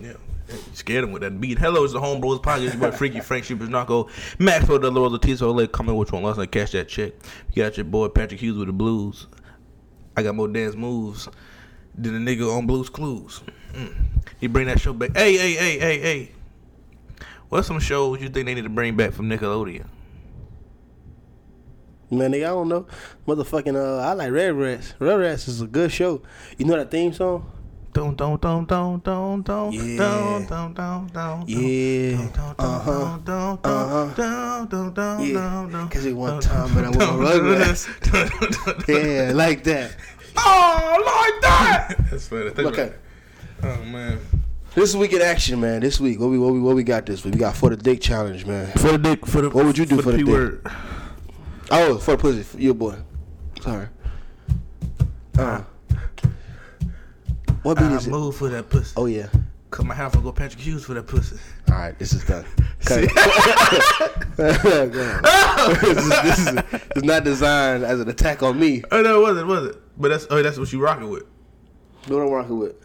[0.00, 0.12] Yeah.
[0.72, 1.58] Scared him with that beat.
[1.58, 2.74] Hello, it's the Homebros Podcast.
[2.74, 4.08] Your boy Freaky Frank Super Narco.
[4.38, 5.54] Maxwell the Lord Letizo.
[5.54, 6.52] Let comment which one last night.
[6.52, 7.12] Cash that check.
[7.52, 9.26] You got your boy Patrick Hughes with the blues.
[10.16, 11.28] I got more dance moves
[11.94, 13.42] than a nigga on Blues Clues.
[13.72, 13.94] Mm.
[14.40, 15.16] He bring that show back.
[15.16, 16.32] Hey, hey, hey, hey, hey.
[17.48, 19.86] What's some shows you think they need to bring back from Nickelodeon?
[22.10, 22.86] Man, nigga, I don't know.
[23.26, 24.94] Motherfucking, uh, I like Rugrats.
[24.98, 26.22] Red Rats is a good show.
[26.56, 27.50] You know that theme song?
[27.94, 29.96] Don't, don't, don't, don't, don't, don't, Yeah.
[29.96, 32.16] don't, don't, don't, don't, Yeah.
[32.18, 32.92] don't, don't, Uh-huh.
[32.92, 34.14] don't, don't, Uh-huh.
[34.14, 35.32] don't, don't, don't, Yeah.
[35.32, 38.12] don't, don't, 'Cause it one don't, time when I don't, was on don't, Rugrats.
[38.12, 39.04] don't, don't, don't, don't.
[39.04, 39.96] Yeah, like that.
[40.36, 41.96] Oh, like that.
[42.10, 42.50] That's funny.
[42.56, 42.92] Okay.
[43.64, 44.20] Oh man.
[44.74, 45.80] This week in action, man.
[45.80, 47.34] This week, what we what we what we got this week?
[47.34, 48.70] We got for the dick challenge, man.
[48.76, 49.50] For the dick, for the.
[49.50, 50.32] What would you do for the P dick?
[50.32, 50.66] word?
[51.72, 52.94] Oh, for the pussy, for your boy.
[53.60, 53.88] Sorry.
[55.36, 55.62] Uh,
[57.62, 58.10] what beat I is it?
[58.10, 58.94] move for that pussy.
[58.96, 59.28] Oh yeah.
[59.70, 61.36] Cut my hair for go Patrick Hughes for that pussy.
[61.70, 62.44] All right, this is done.
[62.86, 63.14] Cut it.
[63.14, 65.72] Go on.
[65.80, 66.54] this, is, this is
[66.96, 68.82] it's not designed as an attack on me.
[68.90, 69.76] Oh no, it wasn't, was it?
[69.98, 71.24] But that's oh, that's what you rocking with.
[72.06, 72.76] What I'm rocking with.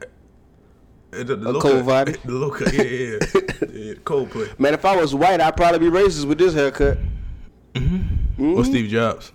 [1.14, 2.11] Uh, The, the A low cold cut- body?
[2.26, 3.94] The low cut, yeah, yeah, yeah.
[4.03, 4.48] cold play.
[4.58, 6.98] Man, if I was white, I'd probably be racist with this haircut.
[7.76, 8.58] Mm-hmm.
[8.58, 9.31] Or Steve Jobs.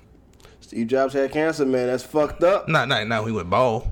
[0.60, 1.86] Steve Jobs had cancer, man.
[1.86, 2.68] That's fucked up.
[2.68, 3.24] Not, not now.
[3.24, 3.88] He went bald.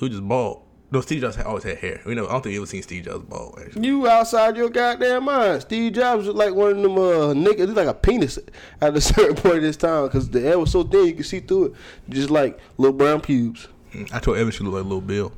[0.00, 0.62] He just bald.
[0.92, 2.00] No, Steve Jobs always had hair.
[2.06, 2.26] We know.
[2.26, 3.58] I don't think you ever seen Steve Jobs bald.
[3.60, 3.86] Actually.
[3.86, 5.62] You outside your goddamn mind.
[5.62, 8.38] Steve Jobs was like one of them uh, niggas, like a penis
[8.80, 11.26] at a certain point in this time because the air was so thin you could
[11.26, 11.72] see through it,
[12.08, 13.66] just like little brown pubes.
[13.92, 15.32] Mm, I told Evan she looked like Little Bill.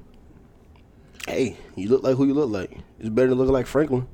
[1.26, 2.78] Hey, you look like who you look like.
[3.00, 4.06] It's better than looking like Franklin.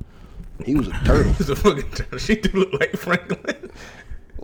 [0.64, 1.32] He was a turtle.
[1.32, 2.18] He's a fucking turtle.
[2.18, 3.70] She do look like Franklin.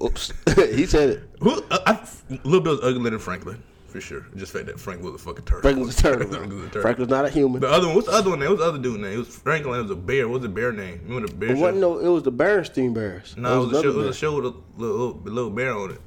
[0.02, 1.30] Oops, he said it.
[1.40, 1.62] Who?
[1.70, 2.08] Uh, I,
[2.42, 4.24] Little Bill's uglier than Franklin for sure.
[4.36, 5.62] Just fact that Franklin was a fucking turtle.
[5.62, 6.28] Franklin's a turtle.
[6.28, 6.82] Was a turtle.
[6.82, 7.60] Franklin's not a human.
[7.60, 8.48] The other one, what's the other one name?
[8.50, 9.12] What's the other dude name?
[9.12, 9.78] It was Franklin.
[9.80, 10.28] It was a bear.
[10.28, 11.00] What was the bear name?
[11.04, 11.60] Remember the bear It show?
[11.62, 11.98] wasn't no.
[11.98, 13.36] It was the Berenstein Bears.
[13.36, 15.90] No, it was, a show, it was a show with a little, little, bear on
[15.92, 16.00] it.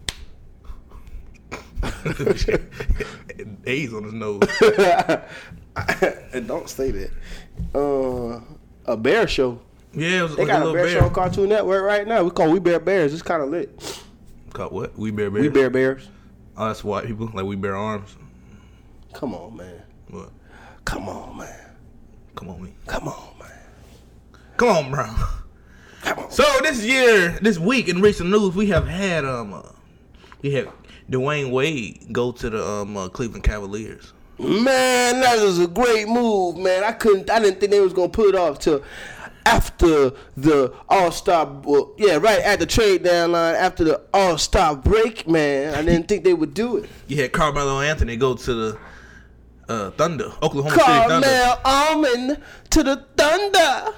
[3.66, 4.42] A's on his nose.
[6.34, 7.12] and don't say that.
[7.76, 8.40] Uh,
[8.86, 9.60] a bear show.
[9.94, 11.00] Yeah, it was They like got a bear, bear.
[11.00, 12.24] show on Cartoon Network right now.
[12.24, 13.14] We call We Bare Bears.
[13.14, 14.02] It's kind of lit.
[14.54, 14.98] Called what?
[14.98, 15.44] We bear bears.
[15.44, 16.08] We Bare Bears.
[16.58, 17.30] Oh, that's white people.
[17.34, 18.16] Like we bear arms.
[19.14, 19.82] Come on, man.
[20.10, 20.30] What?
[20.86, 21.72] Come on, man.
[22.36, 22.74] Come on, me.
[22.88, 23.52] Come on, man.
[24.58, 25.06] Come on, bro.
[26.02, 26.32] Come on.
[26.32, 29.62] So this year, this week in recent news, we have had um, uh,
[30.42, 30.70] we had
[31.10, 34.14] Dwyane Wade go to the um uh, Cleveland Cavaliers.
[34.40, 36.84] Man, that was a great move, man.
[36.84, 37.30] I couldn't.
[37.30, 38.84] I didn't think they was gonna put it off till
[39.46, 41.46] after the All Star.
[41.64, 45.74] Well, yeah, right at the trade deadline, after the All Star break, man.
[45.76, 46.90] I didn't think they would do it.
[47.08, 48.80] You had Carmelo Anthony go to the
[49.70, 51.28] uh, Thunder, Oklahoma City Thunder.
[51.64, 53.94] Carmelo Anthony to the Thunder.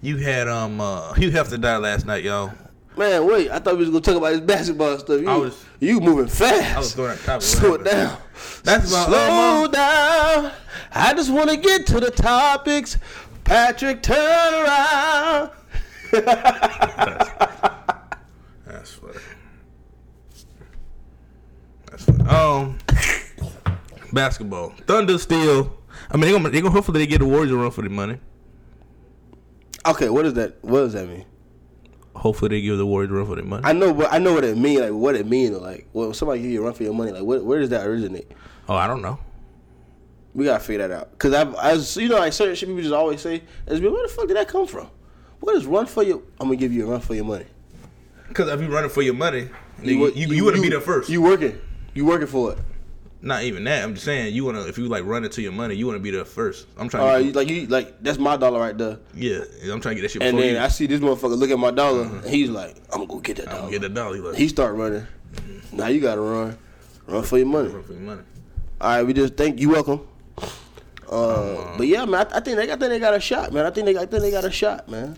[0.00, 2.52] You had um uh, Hugh Hefner died last night, y'all.
[2.96, 3.50] Man, wait.
[3.50, 5.20] I thought we was gonna talk about this basketball stuff.
[5.20, 6.76] You, I was- you moving fast.
[6.76, 7.42] I was throwing that topic.
[7.42, 8.16] Slow it down.
[8.64, 10.52] That's about Slow down.
[10.92, 12.98] I just want to get to the topics.
[13.44, 15.50] Patrick, turn around.
[16.12, 17.30] That's
[18.94, 19.18] funny.
[21.90, 22.28] That's funny.
[22.28, 22.78] Um,
[24.12, 24.70] basketball.
[24.86, 25.76] Thunder still.
[26.10, 27.88] I mean, they gonna, they gonna hopefully they get the Warriors a run for the
[27.88, 28.18] money.
[29.86, 30.62] Okay, what does that?
[30.62, 31.24] What does that mean?
[32.14, 33.62] Hopefully they give the Warriors a run for their money.
[33.64, 34.80] I know what I know what it mean.
[34.80, 35.60] Like what it mean.
[35.60, 37.12] Like well, somebody give you a run for your money.
[37.12, 38.30] Like where, where does that originate?
[38.68, 39.18] oh, I don't know.
[40.34, 41.18] We gotta figure that out.
[41.18, 44.08] Cause I've, as you know, like certain shit people just always say, is, "Where the
[44.08, 44.88] fuck did that come from?
[45.40, 46.22] What is run for your?
[46.40, 47.46] I'm gonna give you a run for your money.
[48.28, 49.48] Because if you running for your money,
[49.82, 51.10] you wo- you, you, want to be there first.
[51.10, 51.60] You working?
[51.94, 52.58] You working for it?
[53.20, 53.84] Not even that.
[53.84, 54.68] I'm just saying you want to.
[54.68, 56.66] If you like running to your money, you want to be there first.
[56.78, 57.02] I'm trying.
[57.02, 58.98] All to right, you, like you like that's my dollar right there.
[59.14, 60.22] yeah, I'm trying to get that shit.
[60.22, 60.60] And then you.
[60.60, 63.36] I see this motherfucker look at my dollar, and he's like, "I'm gonna go get
[63.36, 64.16] that dollar." get that dollar.
[64.16, 65.06] You like, He start running.
[65.34, 65.76] Mm-hmm.
[65.76, 66.56] Now you gotta run,
[67.06, 67.68] run for your money.
[67.68, 68.22] run for your money.
[68.80, 69.70] All right, we just thank you.
[69.70, 70.06] Welcome.
[71.12, 73.66] Uh, but yeah, man, I, I think they, I think they got a shot, man.
[73.66, 75.16] I think they, I think they got a shot, man.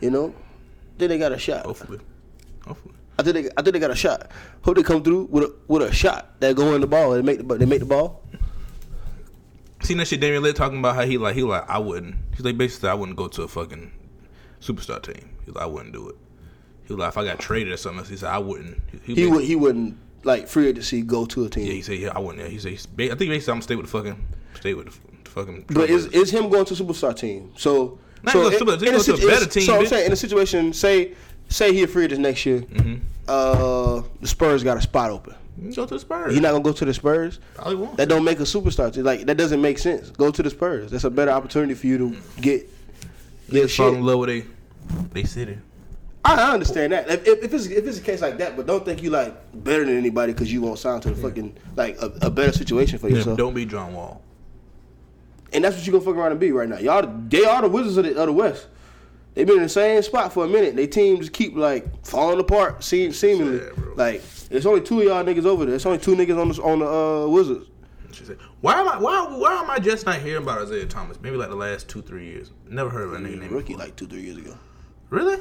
[0.00, 1.64] You know, I think they got a shot.
[1.64, 1.98] Hopefully,
[2.66, 2.94] hopefully.
[3.18, 4.30] I think they, I think they got a shot.
[4.62, 7.12] Hope they come through with a with a shot that go in the ball.
[7.12, 8.22] They make the they make the ball.
[9.82, 12.16] Seen that shit Damian Lillard talking about how he like he like I wouldn't.
[12.32, 13.90] He's like basically I wouldn't go to a fucking
[14.60, 15.30] superstar team.
[15.46, 16.16] He's like I wouldn't do it.
[16.84, 18.78] He was like if I got traded or something, he said I wouldn't.
[19.04, 21.64] He basically- would he wouldn't like free agency go to a team.
[21.66, 22.42] Yeah, he said yeah I wouldn't.
[22.44, 25.09] Yeah, he said I think basically I'm gonna stay with the fucking stay with the
[25.30, 25.64] fucking.
[25.68, 27.52] But is is him going to a superstar team?
[27.56, 30.72] So Not so super- in a situ- better team, So I'm saying in a situation,
[30.72, 31.14] say
[31.48, 32.94] say he free agent next year, Mm-hmm.
[33.28, 35.34] uh, the Spurs got a spot open.
[35.74, 36.32] Go to the Spurs.
[36.32, 37.38] He's not gonna go to the Spurs.
[37.54, 37.96] Probably won't.
[37.98, 38.96] That don't make a superstar.
[39.02, 40.10] Like that doesn't make sense.
[40.10, 40.90] Go to the Spurs.
[40.90, 42.68] That's a better opportunity for you to get
[43.50, 44.44] get Just fall in love with they,
[45.12, 45.58] they city.
[46.24, 47.08] I, understand that.
[47.10, 49.34] If, if, if it's if it's a case like that, but don't think you like
[49.64, 52.98] better than anybody because you won't sign to the fucking like a, a better situation
[52.98, 53.38] for Yeah, yourself.
[53.38, 54.22] don't be John Wall.
[55.52, 56.78] And that's what you gonna fuck around and be right now.
[56.78, 58.68] Y'all, they are the Wizards of the, of the West.
[59.34, 60.76] They've been in the same spot for a minute.
[60.76, 63.60] They team just keep like falling apart, seem, seemingly.
[63.74, 63.94] Bro.
[63.94, 65.70] like there's only two of y'all niggas over there.
[65.70, 67.66] There's only two niggas on the on the uh, Wizards.
[68.12, 68.98] She said, "Why am I?
[68.98, 69.28] Why?
[69.28, 71.20] Why am I just not hearing about Isaiah Thomas?
[71.20, 72.50] Maybe like the last two, three years.
[72.68, 74.58] Never heard of a nigga named Rookie like two three years ago.
[75.10, 75.40] Really?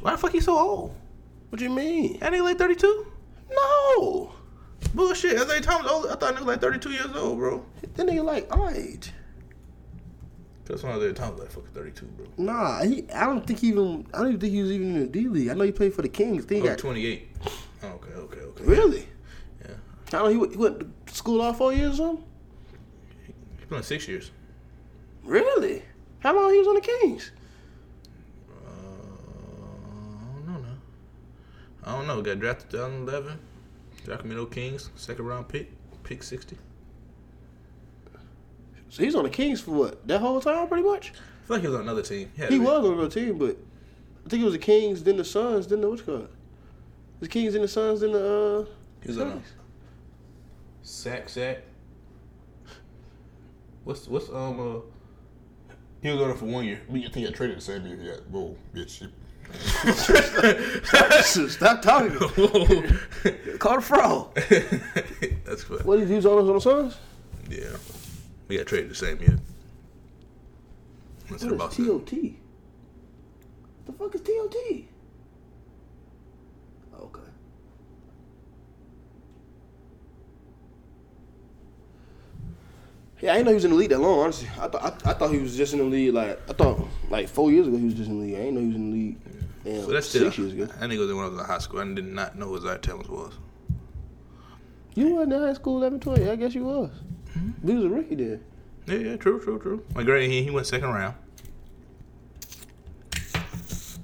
[0.00, 0.94] Why the fuck he so old?
[1.50, 2.18] What do you mean?
[2.20, 3.06] That nigga like thirty two.
[3.50, 4.32] No,
[4.94, 5.38] Bullshit.
[5.38, 6.06] Isaiah Thomas old.
[6.06, 7.64] I thought nigga like thirty two years old, bro.
[7.82, 9.12] that nigga like our age.
[10.64, 12.26] That's why Isaiah Thomas like fucking thirty two, bro.
[12.36, 13.04] Nah, he.
[13.10, 14.06] I don't think he even.
[14.14, 15.48] I don't even think he was even in the D League.
[15.48, 16.44] I know he played for the Kings.
[16.44, 17.28] Think he Oh, got 28.
[17.82, 18.64] Okay, okay, okay.
[18.64, 19.08] really.
[19.64, 19.74] Yeah.
[20.08, 20.28] I don't know.
[20.30, 22.24] He went, he went to school all four years or something.
[23.58, 24.30] He's playing six years.
[25.24, 25.82] Really?
[26.20, 27.32] How long he was on the Kings?
[28.50, 30.76] Uh, I don't know now.
[31.84, 32.22] I don't know.
[32.22, 33.38] Got drafted 2011.
[34.04, 35.70] Sacramento Kings, second round pick,
[36.02, 36.56] pick 60.
[38.88, 40.06] So he's on the Kings for what?
[40.08, 41.12] That whole time, pretty much.
[41.12, 42.30] I feel like he was on another team.
[42.36, 43.56] had He was on another team, but
[44.26, 46.28] I think it was the Kings, then the Suns, then the what's it called?
[47.20, 48.64] The Kings, then the Suns, then the uh.
[49.02, 49.42] He was on a Celtics.
[50.82, 51.58] sack sack.
[53.84, 54.80] What's what's um uh?
[56.02, 56.80] He was on it for one year.
[56.90, 57.98] I think I traded the same year.
[58.00, 59.08] Yeah, whoa, bitch.
[61.22, 62.10] Stop talking.
[63.58, 64.34] Call the fraud.
[65.44, 65.78] That's fun.
[65.84, 66.96] What did he was on on the Suns?
[67.48, 67.76] Yeah,
[68.48, 69.38] we got traded the same year.
[71.28, 71.78] What's it What about?
[71.78, 72.10] is TOT?
[73.86, 74.54] The fuck is TOT?
[77.00, 77.20] Okay.
[83.20, 84.20] Yeah, I didn't know he was in the league that long.
[84.20, 86.86] Honestly, I thought I, I thought he was just in the league like I thought
[87.10, 88.34] like four years ago he was just in the league.
[88.34, 89.16] I didn't know he was in the league.
[89.64, 90.24] Damn, So that's still.
[90.24, 90.64] six years ago.
[90.76, 91.80] I think it was when I was in high school.
[91.80, 93.34] I did not know who Isaiah Thomas was.
[94.94, 96.30] You wasn't in high school 11, 20.
[96.30, 96.90] I guess you was.
[97.36, 97.68] Mm-hmm.
[97.68, 98.44] He was a rookie then.
[98.86, 99.84] Yeah, yeah, true, true, true.
[99.94, 101.14] My grade, he, he went second round.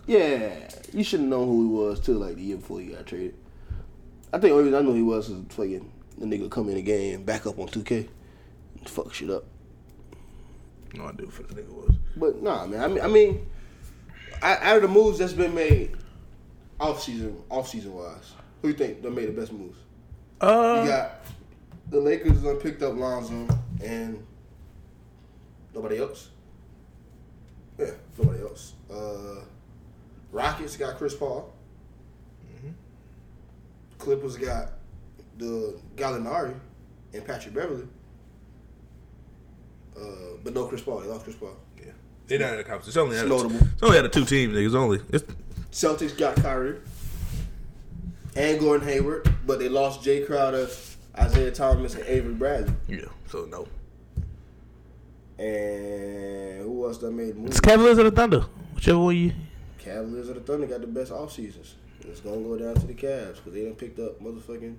[0.06, 3.06] Yeah, you should have known who he was too, like the year before he got
[3.06, 3.34] traded.
[4.32, 6.76] I think the only reason I knew he was was fucking the nigga come in
[6.76, 8.08] the game, back up on 2K,
[8.78, 9.44] and fuck shit up.
[10.94, 11.94] No idea who the nigga was.
[12.16, 12.80] But nah, man.
[12.82, 13.46] I mean, I mean,
[14.42, 15.92] out of the moves that's been made,
[16.80, 19.78] off season, off season wise, who you think that made the best moves?
[20.40, 21.12] Uh, You got
[21.90, 23.46] the Lakers done picked up Lonzo
[23.82, 24.24] and
[25.74, 26.28] nobody else.
[27.78, 28.72] Yeah, nobody else.
[28.90, 29.40] Uh,
[30.32, 31.52] Rockets got Chris Paul.
[32.62, 32.72] mhm
[33.98, 34.72] Clippers got
[35.38, 36.54] the Gallinari
[37.12, 37.86] and Patrick Beverley.
[39.98, 41.00] Uh, but no Chris Paul.
[41.00, 41.56] They lost Chris Paul.
[42.28, 42.38] Yeah.
[42.38, 42.88] They not in the conference.
[42.88, 43.56] It's only It's had notable.
[43.56, 44.54] It's only had the two teams.
[44.56, 45.00] Niggas only.
[45.10, 45.24] It's
[45.72, 46.76] Celtics got Kyrie
[48.34, 50.68] and Gordon Hayward, but they lost Jae Crowder,
[51.18, 52.74] Isaiah Thomas, and Avery Bradley.
[52.88, 53.04] yeah.
[53.28, 53.66] So no.
[55.38, 57.50] And who else that made moves?
[57.50, 58.40] It's Cavaliers or the Thunder,
[58.74, 59.32] whichever one you.
[59.78, 61.74] Cavaliers or the Thunder got the best off seasons.
[62.00, 64.76] It's gonna go down to the Cavs because they done picked up motherfucking.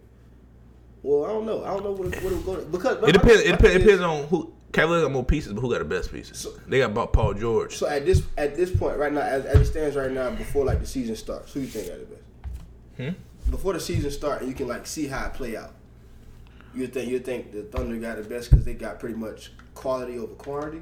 [1.03, 1.63] Well, I don't know.
[1.63, 3.41] I don't know what it, what it going because It depends.
[3.41, 3.75] It my depends.
[3.75, 4.53] It depends on who.
[4.73, 6.37] Cavaliers got more pieces, but who got the best pieces?
[6.39, 7.75] So- they got about Paul George.
[7.75, 10.65] So at this at this point right now, as, as it stands right now, before
[10.65, 12.21] like the season starts, who you think got the best?
[12.97, 13.49] Hmm?
[13.51, 15.73] Before the season starts, you can like see how it play out.
[16.75, 20.19] You think you think the Thunder got the best because they got pretty much quality
[20.19, 20.81] over quantity.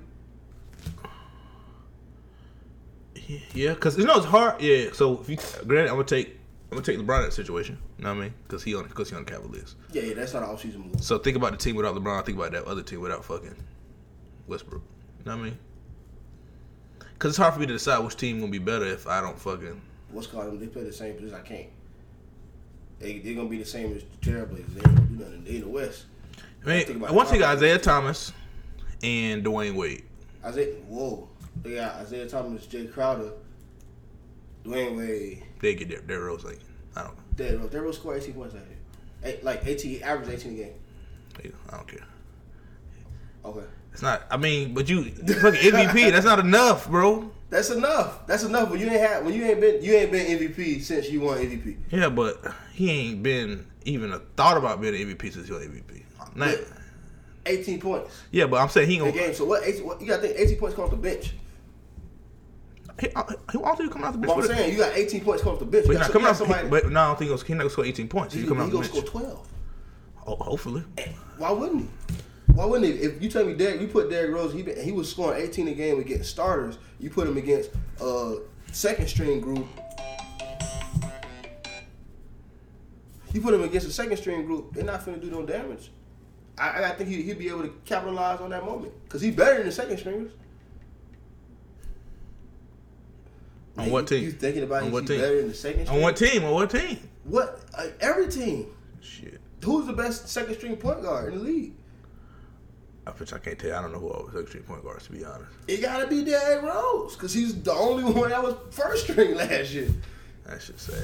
[3.54, 4.62] Yeah, because you know it's hard.
[4.62, 6.38] Yeah, so if you granted, I'm gonna take
[6.72, 7.78] I'm gonna take LeBron in that situation.
[7.98, 8.34] You know what I mean?
[8.44, 9.76] Because he on because he on the Cavaliers.
[9.92, 11.02] Yeah, yeah, that's not an off season move.
[11.04, 12.26] So think about the team without LeBron.
[12.26, 13.56] Think about that other team without fucking
[14.48, 14.82] Westbrook.
[15.20, 15.58] You know what I mean?
[17.14, 19.40] Because it's hard for me to decide which team gonna be better if I don't
[19.40, 19.82] fucking.
[20.12, 20.60] What's called them?
[20.60, 21.36] They play the same position.
[21.36, 21.68] I can't.
[23.00, 24.74] They they're gonna be the same as the Trailblazers.
[24.74, 25.44] They ain't gonna do nothing.
[25.44, 26.06] They in the West.
[26.64, 28.32] I mean, Think I want to take Isaiah Thomas
[29.04, 30.04] and Dwyane Wade.
[30.44, 31.28] Isaiah, whoa,
[31.62, 33.32] they got Isaiah Thomas, Jae Crowder,
[34.64, 35.44] Dwyane Wade.
[35.60, 36.60] They get their their roles like
[36.96, 37.24] I don't know.
[37.36, 38.78] They they will score 18 points last year.
[39.24, 40.74] Eight, like 18, average 18 a game.
[41.70, 42.06] I don't care.
[43.44, 43.66] Okay.
[43.96, 44.24] It's not.
[44.30, 46.12] I mean, but you fucking MVP.
[46.12, 47.32] That's not enough, bro.
[47.50, 48.28] That's enough.
[48.28, 48.70] That's enough.
[48.70, 51.38] When you ain't had, when you ain't been, you ain't been MVP since you won
[51.38, 51.78] MVP.
[51.92, 52.42] Yeah, but
[52.74, 56.04] he ain't been even a thought about being an MVP since he was MVP.
[56.36, 56.68] Not- But
[57.46, 59.22] 18 points yeah, but I'm saying he in the gonna.
[59.28, 59.34] game.
[59.34, 59.64] So what?
[59.64, 60.38] 18, what you got to think?
[60.40, 61.34] 18 points come off the bench.
[63.00, 64.36] He, I don't think he's coming off the bench.
[64.36, 64.58] But I'm it.
[64.58, 65.86] saying you got 18 points coming off the bench.
[65.88, 66.38] But You he's not coming off.
[66.40, 68.34] he- somebody- but no, I don't think he's, not gonna score 18 points.
[68.34, 69.48] He's he, coming he gonna score 12.
[70.28, 70.84] Oh, hopefully.
[70.98, 72.16] Eh, why wouldn't he?
[72.54, 73.00] Why wouldn't he?
[73.02, 75.68] If you tell me Derrick, you put Derrick Rose, he been, he was scoring 18
[75.68, 76.78] a game against starters.
[77.00, 78.36] You put him against uh
[78.72, 79.66] second string group.
[83.34, 85.92] You put him against a second string group, they're not finna do no damage.
[86.58, 89.58] I, I think he, he'd be able to capitalize on that moment because he's better
[89.58, 90.32] than the second stringers.
[93.78, 94.24] On what team?
[94.24, 95.20] You thinking about On what team?
[95.20, 95.90] better than the second?
[95.90, 96.46] On what team?
[96.46, 96.98] On what team?
[97.26, 97.60] What?
[97.78, 98.68] Uh, every team.
[99.02, 99.42] Shit.
[99.64, 101.74] Who's the best second string point guard in the league?
[103.08, 103.76] I, which I can't tell you.
[103.76, 105.50] I don't know who all was extreme point guards, to be honest.
[105.68, 109.72] It gotta be Derrick Rose, cause he's the only one that was first string last
[109.74, 109.90] year.
[110.46, 111.04] That shit sad.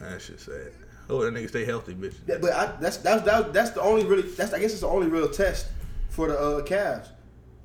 [0.00, 0.72] that shit sad.
[1.08, 2.14] Oh, that nigga stay healthy, bitch.
[2.26, 4.88] That- But I, that's that's that's that's the only really that's I guess it's the
[4.88, 5.66] only real test
[6.10, 7.08] for the uh, Cavs.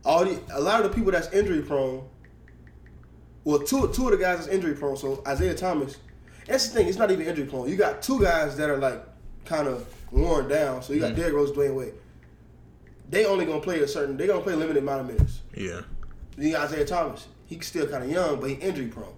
[0.05, 2.07] All the a lot of the people that's injury prone.
[3.43, 4.97] Well, two two of the guys that's injury prone.
[4.97, 5.97] So Isaiah Thomas.
[6.47, 6.87] That's the thing.
[6.87, 7.69] It's not even injury prone.
[7.69, 9.03] You got two guys that are like
[9.45, 10.83] kind of worn down.
[10.83, 11.93] So you got Derrick Rose, Dwyane Wade.
[13.11, 14.17] They only gonna play a certain.
[14.17, 15.41] They gonna play a limited amount of minutes.
[15.53, 15.81] Yeah.
[16.37, 17.27] You got Isaiah Thomas.
[17.45, 19.13] He's still kind of young, but he injury prone.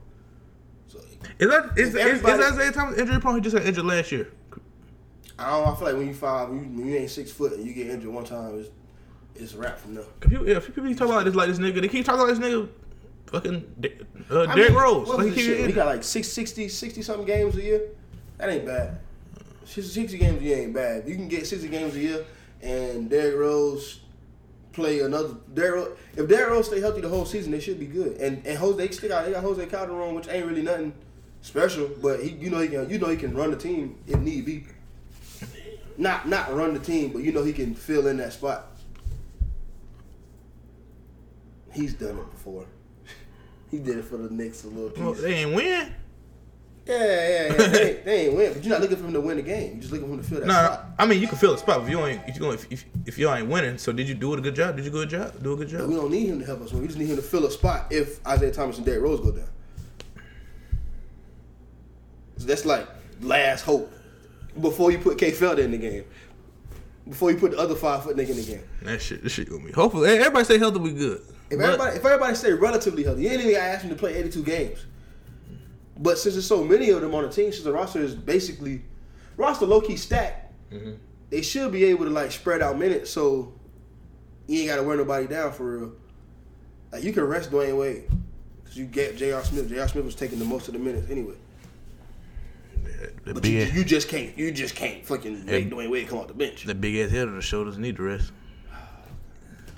[0.88, 0.98] So
[1.40, 3.36] Is that is, is, is Isaiah Thomas injury prone?
[3.36, 4.32] He just got injured last year.
[5.38, 5.66] I don't.
[5.66, 7.66] know, I feel like when you five, when you, when you ain't six foot and
[7.66, 8.70] you get injured one time, it's
[9.36, 10.06] it's a wrap from there.
[10.24, 12.36] If people, yeah, people keep talking about this like this nigga, they keep talking about
[12.36, 12.70] this nigga,
[13.28, 13.76] fucking
[14.32, 15.08] uh, Derrick mean, Rose.
[15.08, 15.68] Like he shit?
[15.68, 17.82] He got like six, 60, 60 something games a year.
[18.40, 19.00] That ain't bad.
[19.66, 21.08] 60 games a year ain't bad.
[21.08, 22.26] You can get 60 games a year
[22.64, 24.00] and Derrick Rose
[24.72, 25.36] play another.
[25.54, 28.18] Derrick, if Derrick Rose stay healthy the whole season, they should be good.
[28.18, 30.94] And and Jose, they still got they got Jose Calderon, which ain't really nothing
[31.42, 34.20] special, but he you know he can you know he can run the team if
[34.20, 34.66] need be.
[35.98, 38.68] Not not run the team, but you know he can fill in that spot.
[41.72, 42.66] He's done it before.
[43.72, 45.04] He did it for the Knicks a little piece.
[45.04, 45.92] Well, they ain't win.
[46.86, 47.54] Yeah, yeah, yeah.
[47.68, 49.72] they, ain't, they ain't win, but you're not looking for him to win the game.
[49.74, 50.86] You're just looking for him to fill that No, spot.
[51.00, 53.18] I mean you can fill a spot if you ain't if you going if, if
[53.18, 53.78] you ain't winning.
[53.78, 54.76] So did you do it a good job?
[54.76, 55.42] Did you do a good job?
[55.44, 56.82] Do a good But we don't need him to help us win.
[56.82, 59.32] We just need him to fill a spot if Isaiah Thomas and Derrick Rose go
[59.32, 59.48] down.
[62.38, 62.88] So that's like
[63.22, 63.92] last hope
[64.60, 66.04] before you put Kay Felder in the game.
[67.08, 68.64] Before you put the other five foot nigga in the game.
[68.82, 69.72] That shit, this shit gonna be.
[69.72, 70.80] Hopefully, everybody stay healthy.
[70.80, 71.22] We good.
[71.50, 74.16] If But- everybody, if everybody stay relatively healthy, you ain't even ask them to play
[74.16, 74.86] 82 games.
[76.04, 78.84] But since there's so many of them on the team, since the roster is basically
[79.38, 80.42] roster low key stacked,
[80.72, 80.92] Mm-hmm.
[81.30, 83.54] they should be able to like spread out minutes so
[84.48, 85.92] you ain't gotta wear nobody down for real.
[86.92, 88.04] Like you can rest Dwyane Wade
[88.64, 89.44] because you get J.R.
[89.44, 89.70] Smith.
[89.70, 89.88] J.R.
[89.88, 91.36] Smith was taking the most of the minutes anyway.
[93.26, 94.36] the But you, you just can't.
[94.38, 95.70] You just can't fucking make.
[95.70, 96.64] Dwyane Wade come off the bench.
[96.64, 98.32] the big ass head of the shoulders need to rest.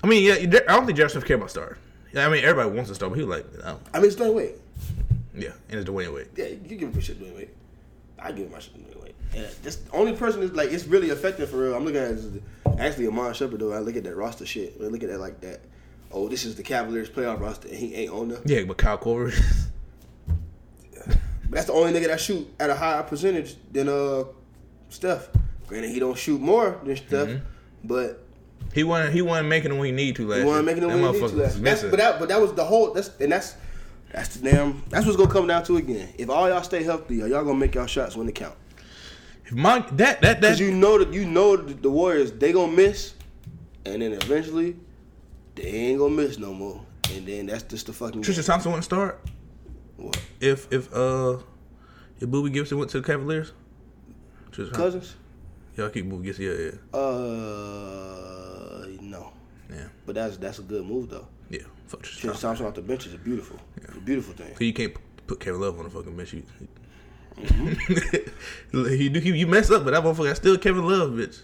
[0.02, 0.34] I mean, yeah,
[0.68, 1.76] I don't think Jared Smith care about stars.
[2.12, 4.06] Yeah, I mean, everybody wants to start, but he was like, I don't, I mean,
[4.06, 4.54] it's Dwyane Wade.
[5.36, 6.28] Yeah, and it's Dwyane Wade.
[6.36, 7.50] Yeah, you give him shit Dwyane Wade.
[8.18, 9.14] I give him my shit Dwyane Wade.
[9.34, 11.74] Yeah, that's the only person that's like it's really effective for real.
[11.74, 12.42] I'm looking at it
[12.78, 13.72] actually Iman Shumpert though.
[13.72, 14.76] I look at that roster shit.
[14.80, 15.60] I look at that like that.
[16.12, 18.38] Oh, this is the Cavaliers playoff roster, and he ain't on there.
[18.46, 19.34] Yeah, but Kyle Korver.
[21.04, 21.16] But
[21.50, 24.24] that's the only nigga that shoot at a higher percentage than uh
[24.88, 25.28] Steph.
[25.66, 27.44] Granted, he don't shoot more than Steph, Mm-hmm.
[27.88, 28.22] but
[28.72, 29.12] he wasn't.
[29.14, 30.38] He wasn't making them when he need to last.
[30.40, 31.36] he wasn't making That when he need to.
[31.36, 32.92] that's, but that but that was the whole.
[32.92, 33.54] That's and that's
[34.12, 34.82] that's the damn.
[34.88, 36.08] That's what's gonna come down to again.
[36.18, 38.54] If all y'all stay healthy, are y'all gonna make y'all shots when they count?
[39.44, 42.72] If my that that that you know that you know that the Warriors they gonna
[42.72, 43.14] miss,
[43.84, 44.76] and then eventually
[45.54, 46.84] they ain't gonna miss no more.
[47.12, 49.20] And then that's just the fucking Tristan Thompson wouldn't start
[49.96, 50.20] what?
[50.40, 51.38] if if uh
[52.18, 53.52] if Boobie Gibson went to the Cavaliers.
[54.52, 54.74] Thompson.
[54.74, 55.16] Cousins?
[55.76, 56.44] Y'all keep Boobie Gibson.
[56.46, 59.32] Yeah, yeah, Uh, no.
[59.70, 61.28] yeah, But that's that's a good move though.
[61.86, 62.34] Fuck Thompson.
[62.34, 64.54] Thompson off the bench is a beautiful, it's a beautiful thing.
[64.58, 66.32] So you can't p- put Kevin Love on the fucking bench.
[66.32, 66.42] You,
[67.36, 69.12] Mm-hmm.
[69.12, 71.40] do you mess up, but that motherfucker that's still Kevin Love, bitch.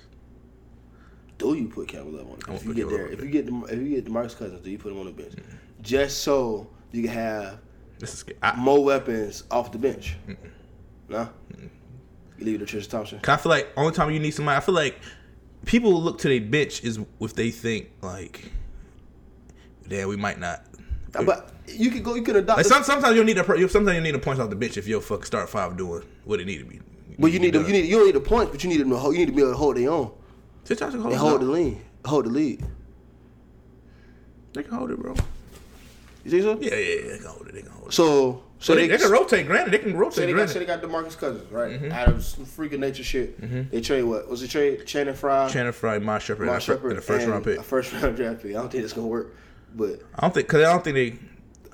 [1.39, 2.61] Do you put Kevin Love on the bench?
[2.63, 4.71] If you get Kevin there, if you get the, if you get Demarcus Cousins, do
[4.71, 5.35] you put him on the bench?
[5.83, 7.59] Just so you can have
[7.99, 8.25] This is.
[8.43, 10.17] I, more weapons off the bench.
[11.09, 11.29] No,
[12.39, 13.21] you leave it to Tristan Thompson.
[13.21, 14.99] 'cause I feel like only time you need somebody, I feel like
[15.67, 18.51] people look to their bench is if they think like,
[19.93, 20.65] yeah, we might not.
[21.13, 22.15] But you could go.
[22.15, 22.57] You could adopt.
[22.59, 24.57] Like the- some, sometimes you need a pro- sometimes you need a points off the
[24.57, 26.81] bench if your fucking start five doing what it need to be.
[27.19, 28.91] But you need to, you need you don't need the points, but you need them
[28.91, 30.11] to hold, you need to be able to hold their own
[30.65, 32.65] Just try hold and hold the lead, hold the lead.
[34.55, 35.15] They can hold it, bro.
[36.25, 36.59] You see so?
[36.61, 37.11] Yeah, yeah, yeah.
[37.11, 37.55] They can hold it.
[37.55, 37.93] They can hold it.
[37.93, 39.47] So so So they, they, they can rotate.
[39.47, 40.17] Granted, they can say rotate.
[40.17, 40.53] they got Granted.
[40.53, 41.91] say they got Demarcus Cousins right mm-hmm.
[41.91, 43.41] out of some freaking nature shit.
[43.41, 43.71] Mm-hmm.
[43.71, 46.91] They trade what was it trade Shannon Fry, Channing Frye, My Shumpert, Mon and, Shumpert,
[46.91, 47.59] and a first and round pick.
[47.59, 48.53] a first round draft pick.
[48.53, 49.35] I don't think it's gonna work,
[49.75, 51.19] but I don't think because I don't think they.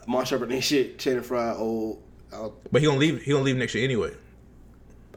[0.07, 0.99] Mon Shumpert ain't shit.
[0.99, 2.03] Channing Frye old.
[2.71, 3.23] But he gonna leave.
[3.23, 4.13] He gonna leave next year anyway.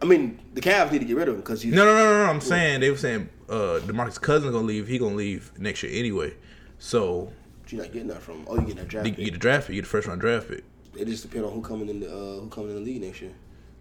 [0.01, 2.03] I mean, the Cavs need to get rid of him because he's No, no, no,
[2.05, 2.29] no, no.
[2.29, 4.87] I'm saying they were saying uh, Demarcus Cousins gonna leave.
[4.87, 6.33] He gonna leave next year anyway.
[6.79, 7.31] So
[7.69, 8.45] you're not getting that from.
[8.47, 9.07] Oh, you get that draft.
[9.07, 10.63] you get the draft pick, you get the first round draft pick.
[10.97, 13.21] It just depends on who coming in the uh, who coming in the league next
[13.21, 13.33] year.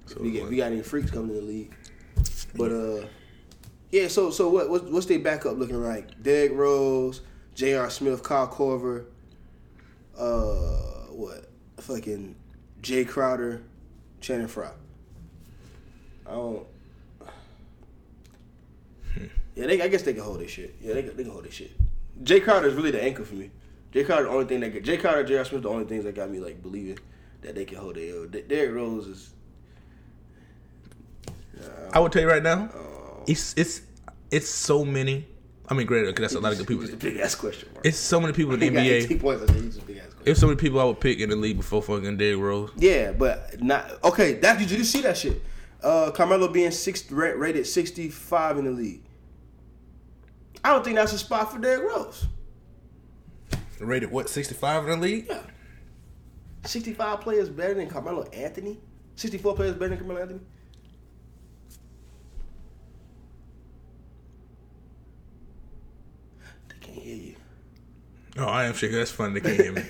[0.07, 1.75] So we, get, we got any freaks coming in the league,
[2.57, 3.07] but uh,
[3.91, 4.09] yeah.
[4.09, 6.23] So so what what's, what's their backup looking like?
[6.23, 7.23] Derrick Rose,
[7.61, 7.91] J.R.
[7.91, 9.05] Smith, Kyle Korver,
[10.17, 11.45] uh, what
[11.77, 12.35] fucking
[12.81, 13.61] Jae Crowder,
[14.23, 14.71] Channing Frye.
[16.27, 16.67] I don't.
[19.55, 20.75] Yeah, they, I guess they can hold this shit.
[20.81, 21.73] Yeah, they can, they can hold this shit.
[22.25, 23.51] Jae Crowder is really the anchor for me.
[23.93, 25.45] Jae Crowder, the only thing that Jae Crowder, J.R.
[25.45, 26.99] Smith, the only things that got me like believing
[27.43, 28.09] that they can hold it.
[28.09, 29.35] Yo, D- Derrick Rose is.
[31.93, 33.23] I would tell you right now, Oh.
[33.27, 33.83] it's it's
[34.31, 35.27] it's so many.
[35.71, 36.83] I mean, granted, 'cause that's a lot of good people.
[36.85, 37.69] It's a big ass question.
[37.73, 37.87] Mark.
[37.87, 39.21] It's so many people in the He got 18 NBA.
[39.23, 39.43] points.
[39.43, 40.23] I think he's a big ass question.
[40.25, 42.71] There's so many people I would pick in the league before fucking Derrick Rose.
[42.77, 44.35] Yeah, but not okay.
[44.35, 45.41] That did you see that shit?
[45.83, 49.03] Uh, Carmelo being six ra- rated sixty five in the league.
[50.65, 52.27] I don't think that's a spot for Derrick Rose.
[53.79, 54.29] Rated what?
[54.29, 55.27] 65 in the league?
[55.27, 55.41] Yeah,
[56.67, 58.79] sixty five players better than Carmelo Anthony.
[59.15, 60.41] Sixty four players better than Carmelo Anthony.
[66.69, 67.35] They can't hear you.
[68.41, 69.39] Oh, I am sure that's funny.
[69.39, 69.83] They can't hear me.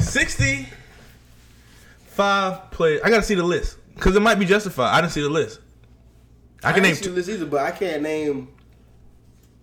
[0.00, 3.00] 65 players.
[3.02, 4.94] I gotta see the list because it might be justified.
[4.96, 5.60] I didn't see the list.
[6.62, 7.12] I can I name two.
[7.14, 8.48] this either, but I can't name.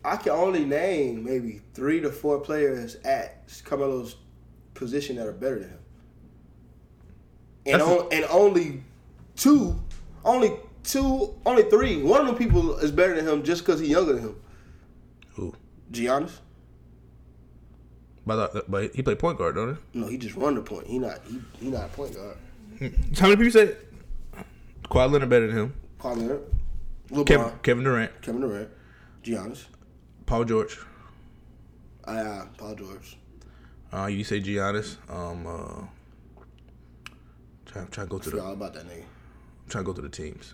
[0.04, 4.16] I can only name maybe three to four players at Carmelo's
[4.74, 5.80] position that are better than him,
[7.68, 8.84] and That's a- and only
[9.36, 9.80] two,
[10.26, 12.02] only two, only three.
[12.02, 14.36] One of them people is better than him just because he's younger than him.
[15.36, 15.54] Who?
[15.92, 16.32] Giannis?
[18.28, 20.00] But, but he played point guard, don't he?
[20.00, 20.86] No, he just run the point.
[20.88, 22.38] He not he, he not a point guard.
[23.18, 23.76] How many people say
[24.84, 25.74] Kawhi Leonard better than him?
[25.98, 26.42] Paul Leonard,
[27.10, 28.70] LeBron, Kevin, Kevin Durant, Kevin Durant,
[29.24, 29.66] Giannis,
[30.26, 30.78] Paul George.
[32.06, 33.18] uh, Paul George.
[33.94, 34.98] Uh, you say Giannis.
[35.10, 36.42] Um, uh,
[37.66, 39.04] try, try to go to the all about that nigga.
[39.70, 40.54] try to go to the teams.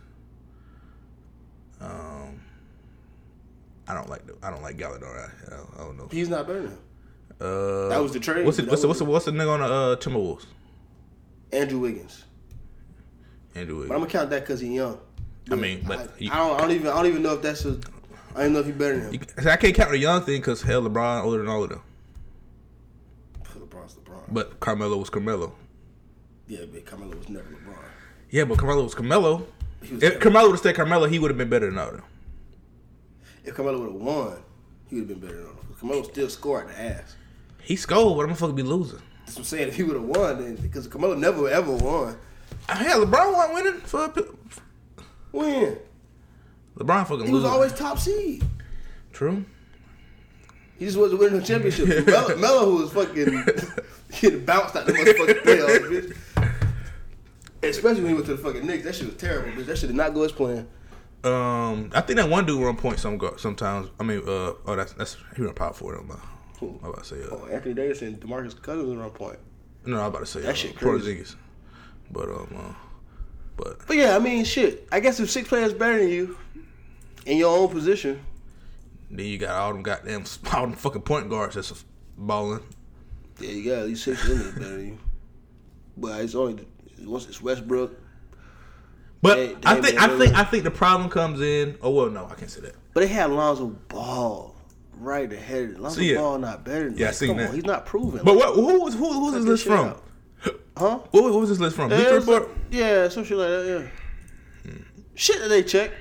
[1.82, 2.39] Um,
[3.88, 5.04] I don't like the, I don't like Gallador.
[5.17, 6.08] I, I, don't, I don't know.
[6.12, 6.80] He's not better than him.
[7.43, 8.45] Uh, That was the trade.
[8.45, 10.45] What's the That what's the, what's the, what's the nigga on the uh, Timberwolves?
[11.51, 12.23] Andrew Wiggins.
[13.56, 13.89] Andrew Wiggins.
[13.89, 14.99] But I'm gonna count that because he's young.
[15.51, 16.58] I mean, but I, you- I don't.
[16.58, 16.88] I don't even.
[16.88, 17.77] I don't even know if that's a.
[18.36, 19.21] I don't know if he's better than him.
[19.38, 21.82] You- I can't count the young thing because hell, LeBron older than all of them.
[23.58, 24.23] LeBron's LeBron.
[24.29, 25.53] But Carmelo was Carmelo.
[26.47, 27.77] yeah, but Carmelo was never LeBron.
[28.32, 29.45] Yeah, but Carmelo was Carmelo.
[29.91, 30.19] Was If.
[30.19, 32.03] Carmelo would have stayed Carmelo, he would have been better than all of them.
[33.43, 34.38] If Carmelo would have won,
[34.89, 35.58] he would have been better than him.
[35.79, 37.15] Carmelo still scored the ass.
[37.63, 38.99] He scored, but I'm gonna be losing.
[39.26, 39.67] That's what I'm saying.
[39.69, 42.17] If he would have won, then because Carmelo never ever won.
[42.67, 44.26] Hell, LeBron wasn't winning for a
[45.32, 45.78] When
[46.78, 47.49] LeBron fucking he was losing.
[47.49, 48.43] always top seed.
[49.12, 49.45] true.
[50.80, 51.88] He just wasn't winning the championship.
[52.08, 53.45] Melo, Melo, who was fucking
[54.21, 56.49] getting bounced out the motherfucking playoffs, bitch.
[57.62, 58.84] Especially when he went to the fucking Knicks.
[58.84, 59.67] That shit was terrible, bitch.
[59.67, 60.67] That shit did not go as planned.
[61.23, 63.89] Um, I think that one dude run point some sometimes.
[63.99, 65.99] I mean, uh, oh, that's that's he run power forward.
[65.99, 66.19] I'm about,
[66.63, 66.80] Who?
[66.84, 69.39] I'm about to say, uh, Oh, Anthony Davis and Demarcus Cousins were on point.
[69.86, 71.15] no, I'm about to say That uh, shit crazy.
[71.23, 71.36] Porzingis.
[72.12, 72.73] But um, uh,
[73.58, 74.88] but But yeah, I mean, shit.
[74.91, 76.38] I guess if six players better than you
[77.26, 78.23] in your own position,
[79.10, 80.23] then you got all them goddamn
[80.54, 81.86] all them fucking point guards that's
[82.17, 82.62] balling.
[83.39, 84.97] yeah, you got at least six in there better than you.
[85.97, 86.65] But it's only
[87.02, 87.91] once it's Westbrook.
[89.21, 90.34] But Hey, I think I think.
[90.36, 91.78] I think the problem comes in.
[91.82, 92.76] Oh well, no, I can't say that.
[92.93, 94.53] But they had Lonzo Ball
[94.97, 95.79] right ahead.
[95.79, 96.17] Lonzo See it.
[96.17, 97.49] Ball not better than Yeah, I seen come that.
[97.49, 98.21] on, He's not proven.
[98.23, 99.88] But what who was who, who's this list from?
[99.89, 100.03] out.
[100.77, 100.99] huh?
[101.12, 101.91] What, what was this list from?
[101.91, 102.41] Yeah, Bleacher Report?
[102.49, 103.89] like- yeah, some shit like that.
[104.65, 104.71] Yeah.
[105.15, 105.91] Shit that they check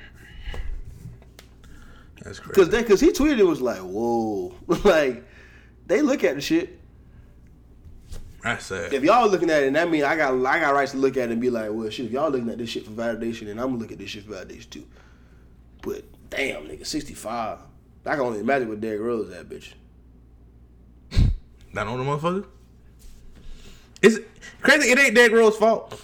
[2.23, 2.49] That's crazy.
[2.55, 5.25] because they because he tweeted it was like whoa like
[5.87, 6.79] they look at the shit.
[8.43, 8.93] That's sad.
[8.93, 11.17] If y'all looking at it, and that means I got I got rights to look
[11.17, 12.07] at it and be like, well, shit.
[12.07, 14.25] If y'all looking at this shit for validation, and I'm gonna look at this shit
[14.25, 14.87] for validation too.
[15.83, 17.59] But damn, nigga, 65.
[18.05, 19.73] I can only imagine what Derrick Rose that bitch.
[21.73, 22.47] Not on the motherfucker.
[24.03, 24.19] It's
[24.61, 24.91] crazy.
[24.91, 26.01] It ain't Derrick Rose's fault.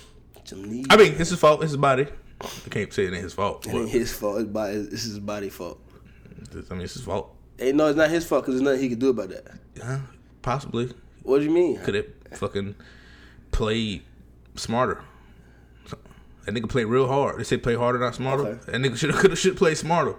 [0.50, 0.86] Knees.
[0.88, 1.62] I mean, it's his fault.
[1.62, 2.06] It's his body.
[2.40, 3.66] I can't say it ain't his fault.
[3.66, 4.40] it ain't his fault.
[4.40, 4.74] It's body.
[4.74, 5.78] Is his body fault.
[6.52, 7.34] I mean, it's his fault.
[7.58, 9.58] Ain't no, it's not his fault because there's nothing he can do about that.
[9.76, 10.00] Yeah,
[10.40, 10.92] possibly.
[11.22, 11.78] What do you mean?
[11.80, 12.76] Could have fucking
[13.50, 14.04] played
[14.54, 15.02] smarter.
[16.44, 17.38] That nigga played real hard.
[17.38, 18.46] They say play harder, not smarter.
[18.46, 18.72] Okay.
[18.72, 20.14] That nigga should have could have should play smarter.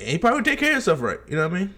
[0.00, 1.18] And he probably take care of himself right.
[1.28, 1.74] You know what I mean?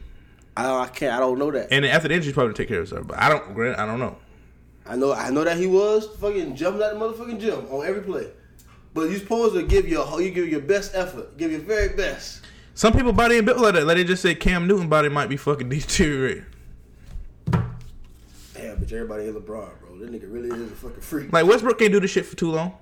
[0.56, 1.12] I, I can't.
[1.14, 1.68] I don't know that.
[1.72, 3.08] And after the injury, he probably take care of himself.
[3.08, 3.52] But I don't.
[3.54, 4.16] Grant, I don't know.
[4.86, 8.02] I know, I know that he was fucking jumping out the motherfucking gym on every
[8.02, 8.28] play.
[8.94, 12.42] But you're supposed to give your you give your best effort, give your very best.
[12.74, 13.86] Some people body ain't built like that.
[13.86, 16.46] Like they just say Cam Newton body might be fucking deteriorating.
[17.52, 19.98] Damn, bitch, everybody is LeBron, bro.
[19.98, 21.32] That nigga really is a fucking freak.
[21.32, 22.74] Like Westbrook can't do this shit for too long.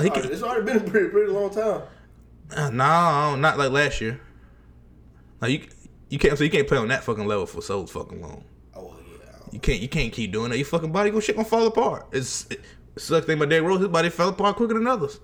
[0.00, 1.82] He Alright, can, it's already been a pretty, pretty long time.
[2.54, 4.20] uh, nah, not like last year.
[5.40, 5.60] Like you,
[6.10, 6.36] you can't.
[6.38, 8.44] So you can't play on that fucking level for so fucking long.
[8.74, 9.26] Oh yeah.
[9.52, 9.80] You can't.
[9.80, 10.56] You can't keep doing that.
[10.58, 12.06] Your fucking body gonna shit gonna fall apart.
[12.12, 12.60] It's it
[12.96, 13.80] sucks thing about Derrick Rose.
[13.80, 15.20] His body fell apart quicker than others.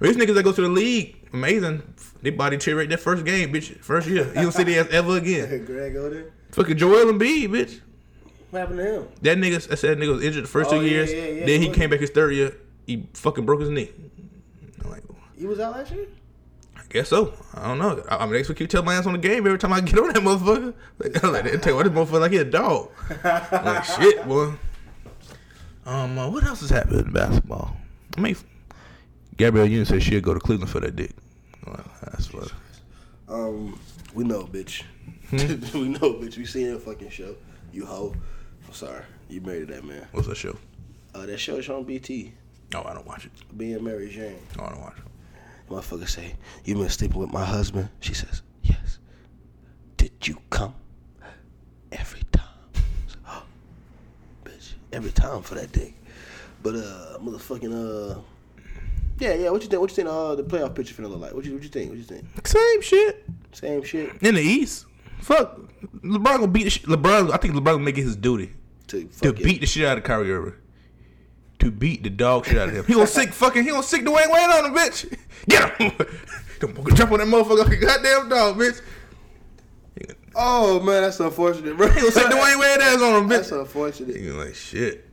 [0.00, 1.82] These niggas that go to the league, amazing.
[2.22, 3.76] They body deteriorate that first game, bitch.
[3.80, 5.64] First year, you don't see the ass ever again.
[5.66, 6.30] Greg go there.
[6.52, 7.80] Fucking Joel Embiid, bitch.
[8.50, 9.08] What happened to him?
[9.22, 11.12] That nigga, I said that nigga was injured the first Oh, two yeah, years.
[11.12, 12.56] yeah, yeah, then he he came back his third year.
[12.86, 13.90] He fucking broke his knee.
[14.84, 15.02] I'm like,
[15.36, 16.06] He was out last year.
[16.88, 17.34] I guess so.
[17.54, 18.02] I don't know.
[18.08, 19.98] I, I mean, they keep telling my ass on the game every time I get
[19.98, 20.74] on that motherfucker.
[20.98, 22.90] Like, I'm like, they tell you what this motherfucker like he a dog.
[23.24, 24.54] I'm like shit, boy.
[25.84, 27.76] Um, uh, what else has happened in basketball?
[28.16, 28.36] I mean,
[29.36, 31.12] Gabrielle Union said she'll go to Cleveland for that dick.
[31.66, 32.52] I'm That's what.
[33.28, 33.78] Um,
[34.14, 34.82] we know, bitch.
[35.30, 35.36] Hmm?
[35.78, 36.38] we know, bitch.
[36.38, 37.36] We seen that fucking show.
[37.72, 38.14] You hoe.
[38.66, 39.04] I'm sorry.
[39.28, 40.06] You married that man.
[40.12, 40.56] What's that show?
[41.14, 42.32] Uh, that show is on BT.
[42.74, 43.32] Oh, I don't watch it.
[43.56, 44.38] Being Mary Jane.
[44.58, 45.04] Oh, I don't watch it.
[45.68, 47.88] Motherfucker say, You been sleeping with my husband?
[48.00, 48.98] She says, Yes.
[49.96, 50.74] Did you come?
[51.92, 52.44] Every time.
[53.26, 53.42] "Oh,
[54.44, 55.94] bitch, every time for that dick.
[56.62, 57.72] But uh motherfucking
[58.14, 58.20] uh
[59.18, 61.32] Yeah, yeah, what you think what you think uh the playoff picture finna look like?
[61.34, 61.88] What you what you think?
[61.90, 62.24] What you think?
[62.46, 64.84] Same shit Same shit in the East.
[65.20, 65.58] Fuck,
[66.04, 66.84] LeBron gonna beat the shit.
[66.84, 67.32] LeBron.
[67.32, 68.52] I think LeBron gonna make it his duty.
[68.88, 70.54] to to beat the shit out of Kyrie Irving.
[71.60, 72.84] To beat the dog shit out of him.
[72.84, 75.16] He gonna sick fucking he gonna sick Dwyane Wade on him, bitch.
[75.48, 75.92] Get him.
[76.94, 78.80] Jump on that motherfucker like a goddamn dog, bitch.
[80.34, 81.88] Oh man, that's unfortunate, bro.
[81.88, 83.60] He gonna sick Dwyane Wade ass on him, That's bitch.
[83.60, 84.16] unfortunate.
[84.16, 85.04] He like shit.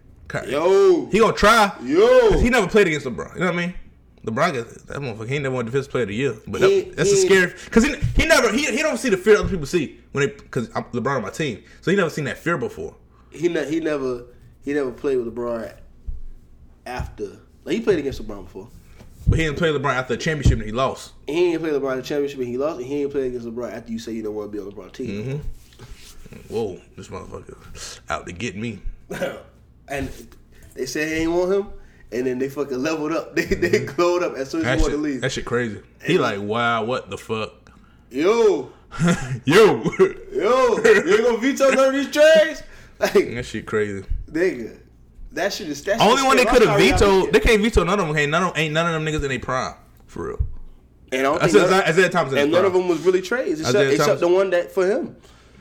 [0.48, 1.06] Yo.
[1.08, 1.72] He gonna try.
[1.84, 2.38] Yo.
[2.40, 3.34] He never played against LeBron.
[3.36, 3.74] You know what I mean?
[4.26, 5.28] LeBron got that motherfucker.
[5.28, 6.36] He ain't never won defensive player of the year.
[6.48, 9.10] But He- that, that's he- a scary because he he never he, he don't see
[9.10, 11.64] the fear other people see when they because LeBron on my team.
[11.82, 12.96] So he never seen that fear before.
[13.32, 14.24] he ne- he never
[14.64, 15.74] he never played with LeBron
[16.86, 18.68] after like he played against LeBron before.
[19.28, 21.14] But he didn't play LeBron after the championship and he lost.
[21.28, 23.48] He didn't play LeBron in the championship and he lost, and he didn't play against
[23.48, 25.24] LeBron after you say you don't want to be on LeBron team.
[25.24, 26.54] Mm-hmm.
[26.54, 28.80] Whoa, this motherfucker out to get me.
[29.88, 30.10] and
[30.76, 31.68] they said he ain't want him,
[32.12, 33.36] and then they fucking leveled up.
[33.36, 35.22] They they glowed up as soon as That he wanted to leave.
[35.22, 35.82] that shit crazy.
[36.04, 37.72] He like, wow, what the fuck?
[38.12, 38.72] Yo,
[39.46, 39.84] Yo,
[40.32, 42.64] yo, you gonna veto none of these trades?
[43.00, 44.06] Like, that shit crazy.
[44.32, 44.78] nigga,
[45.36, 47.62] that shit is that Only one they could have I'm sorry, y'all vetoed, they can't
[47.62, 48.18] veto none of them.
[48.18, 49.76] Ain't none of ain't none of them niggas in their prime
[50.08, 50.40] for real.
[51.12, 52.66] And I don't I said none- Isaiah Thomas and none prime.
[52.66, 55.16] of them was really trades, except, except the one that for him.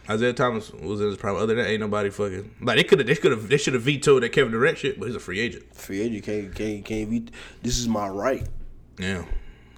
[0.08, 1.37] Isaiah Thomas was in his prime.
[1.37, 3.06] Other than that, ain't nobody fucking like they could have.
[3.08, 3.48] They could have.
[3.48, 5.74] They should have vetoed that Kevin Durant shit, but he's a free agent.
[5.74, 7.32] Free agent can't can't can't veto.
[7.62, 8.46] This is my right.
[8.98, 9.24] Yeah.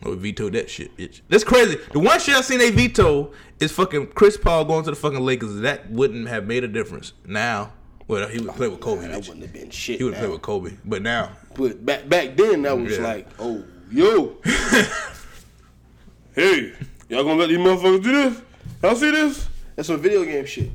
[0.04, 1.22] I would veto that shit, bitch.
[1.28, 1.78] That's crazy.
[1.92, 5.20] The one shit I seen they veto is fucking Chris Paul going to the fucking
[5.20, 5.60] Lakers.
[5.60, 7.12] That wouldn't have made a difference.
[7.24, 7.72] Now,
[8.08, 9.02] well, he would play with Kobe.
[9.02, 9.98] Man, that wouldn't have been shit.
[9.98, 10.72] He would play with Kobe.
[10.84, 13.04] But now, But back back then, that was Yeah.
[13.04, 14.36] like, oh, yo,
[16.34, 16.72] hey,
[17.08, 18.42] y'all gonna let these motherfuckers do this?
[18.82, 19.48] Y'all see this?
[19.74, 20.70] That's some video game shit.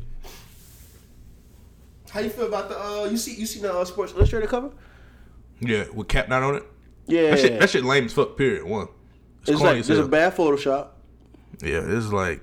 [2.09, 3.05] How you feel about the uh?
[3.05, 4.71] You see you see the uh, Sports Illustrated cover?
[5.59, 6.63] yeah, with Kap not on it.
[7.07, 8.37] Yeah, That shit, that shit lame as fuck.
[8.37, 8.63] Period.
[8.63, 8.87] One.
[9.41, 10.89] It's, it's like there's a bad Photoshop.
[11.61, 12.41] Yeah, it's like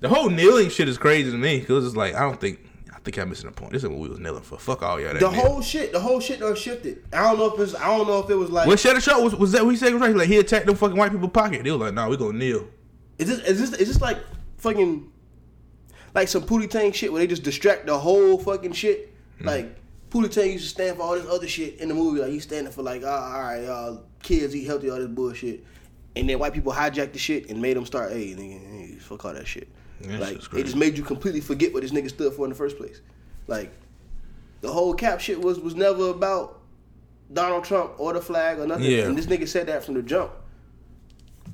[0.00, 2.60] the whole kneeling shit is crazy to me because it's like I don't think
[3.06, 3.72] think I'm missing a point.
[3.72, 4.58] This is what we was kneeling for.
[4.58, 5.12] Fuck all y'all.
[5.12, 7.04] That The whole shit, the whole shit done shifted.
[7.12, 9.22] I don't know if it's, I don't know if it was like, Well, Shannon Sharpe
[9.22, 10.14] was, was that what he said was right?
[10.14, 11.62] Like he attacked them fucking white people pocket.
[11.62, 12.66] They was like, nah, we gonna kneel.
[13.18, 14.18] is this is this is this like
[14.58, 15.10] fucking
[16.14, 19.14] like some Pootie Tang shit where they just distract the whole fucking shit?
[19.38, 19.46] Hmm.
[19.46, 19.78] Like
[20.10, 22.20] Pootie Tang used to stand for all this other shit in the movie.
[22.20, 25.64] Like he's standing for like, ah, all right, uh, kids eat healthy, all this bullshit.
[26.16, 29.24] And then white people hijacked the shit and made them start, hey, nigga, hey, fuck
[29.26, 29.68] all that shit.
[30.00, 32.56] That like it just made you completely forget what this nigga stood for in the
[32.56, 33.00] first place.
[33.46, 33.72] Like
[34.60, 36.60] the whole cap shit was was never about
[37.32, 38.84] Donald Trump or the flag or nothing.
[38.84, 39.04] Yeah.
[39.04, 40.32] And this nigga said that from the jump.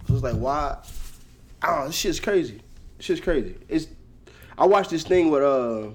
[0.09, 0.79] So it's like, why?
[1.63, 1.87] I don't know.
[1.87, 2.61] This shit's crazy.
[2.97, 3.57] This shit's crazy.
[3.69, 3.87] It's.
[4.59, 5.91] I watched this thing with uh.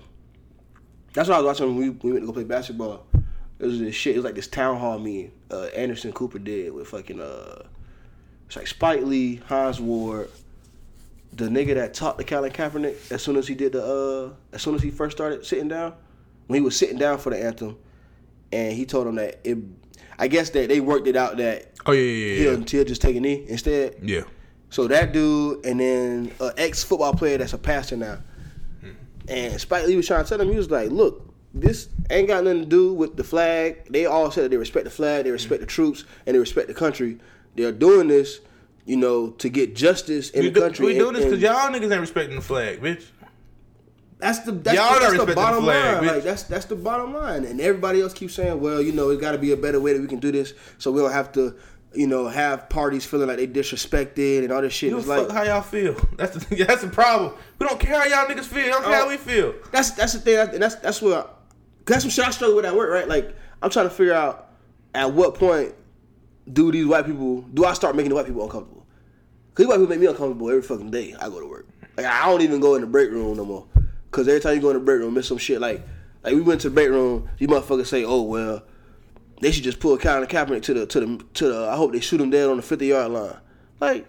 [1.14, 3.06] That's what I was watching when we, we went to go play basketball.
[3.60, 4.16] It was this shit.
[4.16, 5.32] It was like this town hall meeting.
[5.50, 7.64] Uh, Anderson Cooper did with fucking uh.
[8.46, 10.30] It's like Spike Lee, Hines Ward,
[11.34, 14.56] the nigga that talked to Colin Kaepernick as soon as he did the uh.
[14.56, 15.94] As soon as he first started sitting down,
[16.48, 17.78] when he was sitting down for the anthem,
[18.52, 19.58] and he told him that it.
[20.20, 22.50] I guess that they worked it out that Oh yeah, yeah, yeah.
[22.52, 23.98] he'll, he'll just take a knee instead.
[24.02, 24.24] Yeah.
[24.70, 28.20] So that dude, and then an ex football player that's a pastor now.
[29.30, 32.44] And Spike Lee was trying to tell him, he was like, "Look, this ain't got
[32.44, 33.86] nothing to do with the flag.
[33.90, 36.68] They all said that they respect the flag, they respect the troops, and they respect
[36.68, 37.20] the country.
[37.56, 38.40] They're doing this,
[38.88, 40.86] you know, to get justice in We, the do, country.
[40.88, 43.04] we and- doing this because y'all niggas ain't respecting the flag, bitch.
[44.20, 46.04] That's the that's, Y'all the, that's the the bottom flag, line.
[46.04, 46.14] bitch.
[46.16, 47.46] Like that's that's the bottom line.
[47.46, 49.94] And everybody else keeps saying, well, you know, it got to be a better way
[49.94, 51.56] that we can do this, so we don't have to,
[51.94, 54.90] you know, have parties feeling like they disrespected and all this shit.
[54.90, 55.94] Give It's like fuck how y'all feel.
[56.18, 57.34] That's the that's the problem.
[57.60, 58.72] We don't care how y'all niggas feel.
[58.72, 59.10] Don't care how Oh.
[59.10, 59.54] we feel.
[59.72, 60.40] that's that's the thing.
[60.40, 61.38] And that's that's what
[61.86, 62.90] that's some shit I struggle with at work.
[62.90, 63.08] Right?
[63.08, 64.50] Like I'm trying to figure out
[64.96, 65.76] at what point
[66.52, 68.77] do these white people do I start making the white people uncomfortable?
[69.58, 71.66] Cause white people make me uncomfortable every fucking day I go to work.
[71.98, 73.66] Like I don't even go in the break room no more.
[74.12, 75.60] Cause every time you go in the break room, miss some shit.
[75.60, 75.82] Like
[76.24, 78.62] like we went to the break room, you motherfuckers say, oh well,
[79.42, 81.70] they should just pull Colin Kaepernick to the to the to the.
[81.70, 83.38] I hope they shoot him dead on the 50 yard line.
[83.80, 84.06] Like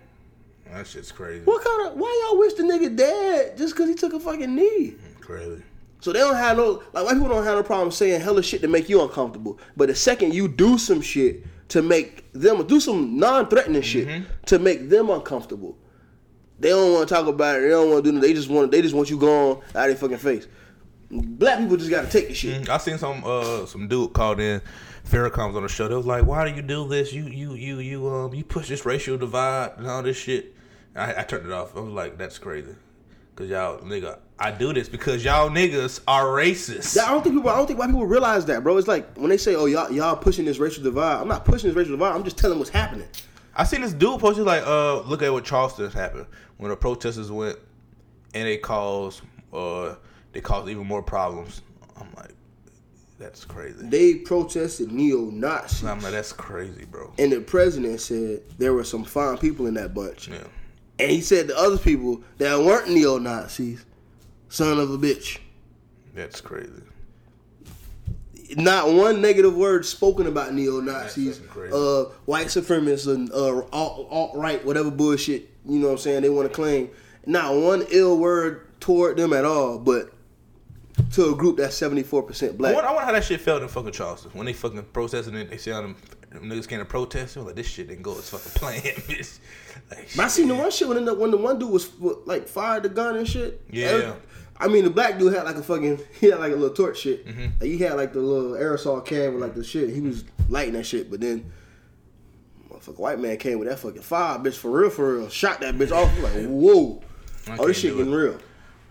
[0.70, 1.44] That shit's crazy.
[1.46, 4.54] what kind of why y'all wish the nigga dead just cause he took a fucking
[4.54, 4.96] knee?
[4.96, 5.62] Mm, crazy.
[6.00, 8.61] So they don't have no like white people don't have no problem saying hella shit
[8.61, 9.58] to make you uncomfortable.
[9.78, 14.59] But the second you do some shit to make them do some non-threatening shit to
[14.59, 15.76] make them uncomfortable,
[16.59, 17.61] they don't want to talk about it.
[17.62, 18.14] They don't want to do.
[18.16, 18.28] nothing.
[18.28, 18.70] They just want.
[18.70, 20.46] They just want you gone out of their fucking face.
[21.11, 22.68] Black people just got to take the shit.
[22.68, 24.61] I seen some uh some dude called in.
[25.09, 25.88] Farrakhan's on the show.
[25.88, 27.12] They was like, "Why do you do this?
[27.12, 30.54] You you you you um you push this racial divide and all this shit."
[30.94, 31.76] I, I turned it off.
[31.76, 32.74] I was like, "That's crazy."
[33.38, 36.98] Cause y'all nigga, I do this because y'all niggas are racist.
[36.98, 37.48] I don't think people.
[37.51, 38.77] I don't think white people realize that, bro.
[38.79, 41.70] It's like when they say, "Oh, y'all y'all pushing this racial divide." I'm not pushing
[41.70, 42.16] this racial divide.
[42.16, 43.07] I'm just telling what's happening.
[43.55, 47.31] I seen this dude posted like, uh, look at what Charleston happened when the protesters
[47.31, 47.59] went
[48.35, 49.22] and they caused,
[49.53, 49.94] uh,
[50.33, 51.62] they caused even more problems.
[51.96, 52.35] I'm like,
[53.20, 53.79] that's crazy.
[53.83, 55.85] They protested neo-Nazis.
[55.85, 57.12] I'm like, that's crazy, bro.
[57.18, 60.27] And the president said there were some fine people in that bunch.
[60.27, 60.44] Yeah.
[60.98, 63.84] And he said to other people that weren't neo Nazis,
[64.48, 65.38] son of a bitch.
[66.14, 66.82] That's crazy.
[68.56, 71.40] Not one negative word spoken about neo Nazis,
[71.72, 76.30] uh, white supremacists, and uh, alt right, whatever bullshit you know what I'm saying they
[76.30, 76.90] want to claim.
[77.26, 80.12] Not one ill word toward them at all, but
[81.12, 82.74] to a group that's 74% I black.
[82.74, 85.48] wonder, I wonder how that shit felt in fucking Charleston when they fucking protesting and
[85.48, 85.96] they see all them,
[86.30, 87.34] them niggas came to protest.
[87.34, 89.38] They were like, this shit didn't go as fucking planned, bitch.
[89.90, 91.90] Like, I seen the one shit when the, when the one dude was
[92.26, 93.62] like fired the gun and shit.
[93.70, 94.14] Yeah.
[94.60, 96.98] I mean, the black dude had like a fucking he had like a little torch
[96.98, 97.26] shit.
[97.26, 97.60] Mm-hmm.
[97.60, 99.90] Like, he had like the little aerosol can with like the shit.
[99.90, 101.50] He was lighting that shit, but then
[102.70, 105.28] motherfucker white man came with that fucking fire, bitch, for real, for real.
[105.28, 106.10] Shot that bitch off.
[106.20, 107.02] Like whoa,
[107.46, 107.96] I oh this shit it.
[107.96, 108.38] getting real.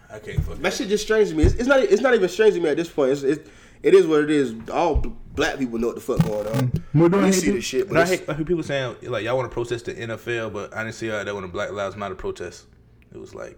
[0.09, 0.61] I can't fucking.
[0.61, 1.43] That shit just strange to me.
[1.43, 1.81] It's, it's not.
[1.81, 3.11] It's not even strange to me at this point.
[3.11, 3.47] It's, it,
[3.83, 4.53] it is what it is.
[4.69, 4.95] All
[5.35, 6.71] black people know what the fuck going on.
[6.93, 8.63] More than We see hate this shit, But but I it's- hate, I hate people
[8.63, 11.43] saying like y'all want to protest the NFL, but I didn't see how that when
[11.43, 12.65] the Black Lives Matter protest.
[13.13, 13.57] It was like,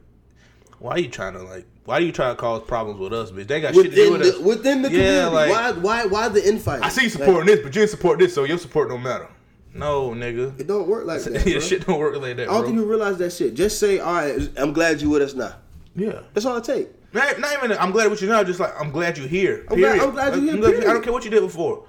[0.80, 1.66] why are you trying to like?
[1.86, 3.48] Why are you trying to cause problems with us, bitch?
[3.48, 4.40] They got shit to do within with us.
[4.42, 5.36] within the Yeah, community.
[5.36, 6.84] like- why why why the infighting?
[6.84, 9.02] I see you Like, supporting this, but you didn't support this, so your support don't
[9.04, 9.28] matter.
[9.74, 11.46] No, nigga, it don't work like that.
[11.48, 12.64] Your shit don't work like that, I don't bro.
[12.70, 13.54] think you realize that shit.
[13.56, 15.56] Just say, all right, I'm glad you with us now.
[16.00, 16.22] Yeah.
[16.34, 16.90] That's all it takes.
[17.14, 17.78] Not, not even.
[17.78, 18.44] I'm glad with you now.
[18.44, 19.66] Just like I'm glad you're here.
[19.70, 21.86] I'm glad- I'm glad you're here, I'm glad- I don't care what you did before.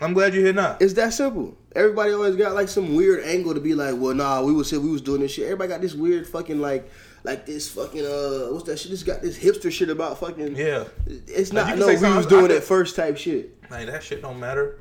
[0.00, 0.76] I'm glad you're here now.
[0.80, 1.56] It's that simple.
[1.74, 4.78] Everybody always got like some weird angle to be like, well, nah, we was we
[4.90, 5.44] was doing this shit.
[5.44, 6.90] Everybody got this weird fucking like,
[7.22, 8.90] like this fucking uh, what's that shit?
[8.90, 10.56] Just got this hipster shit about fucking.
[10.56, 10.84] Yeah.
[11.06, 13.56] It's not you can no, we was doing I it first type shit.
[13.70, 14.78] Like that shit don't matter.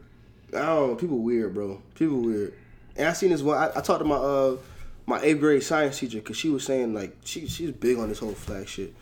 [0.55, 0.99] I don't.
[0.99, 1.81] People weird, bro.
[1.95, 2.53] People weird.
[2.95, 3.57] And I seen this one.
[3.57, 4.57] I, I talked to my uh
[5.05, 8.19] my eighth grade science teacher because she was saying like she she's big on this
[8.19, 8.93] whole flag shit.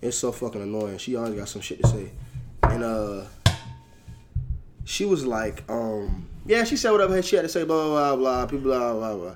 [0.00, 0.98] It's so fucking annoying.
[0.98, 2.10] She always got some shit to say,
[2.62, 3.24] and uh,
[4.84, 8.16] she was like, um, yeah, she said whatever she had to say, blah blah blah
[8.16, 9.34] blah, people blah blah blah,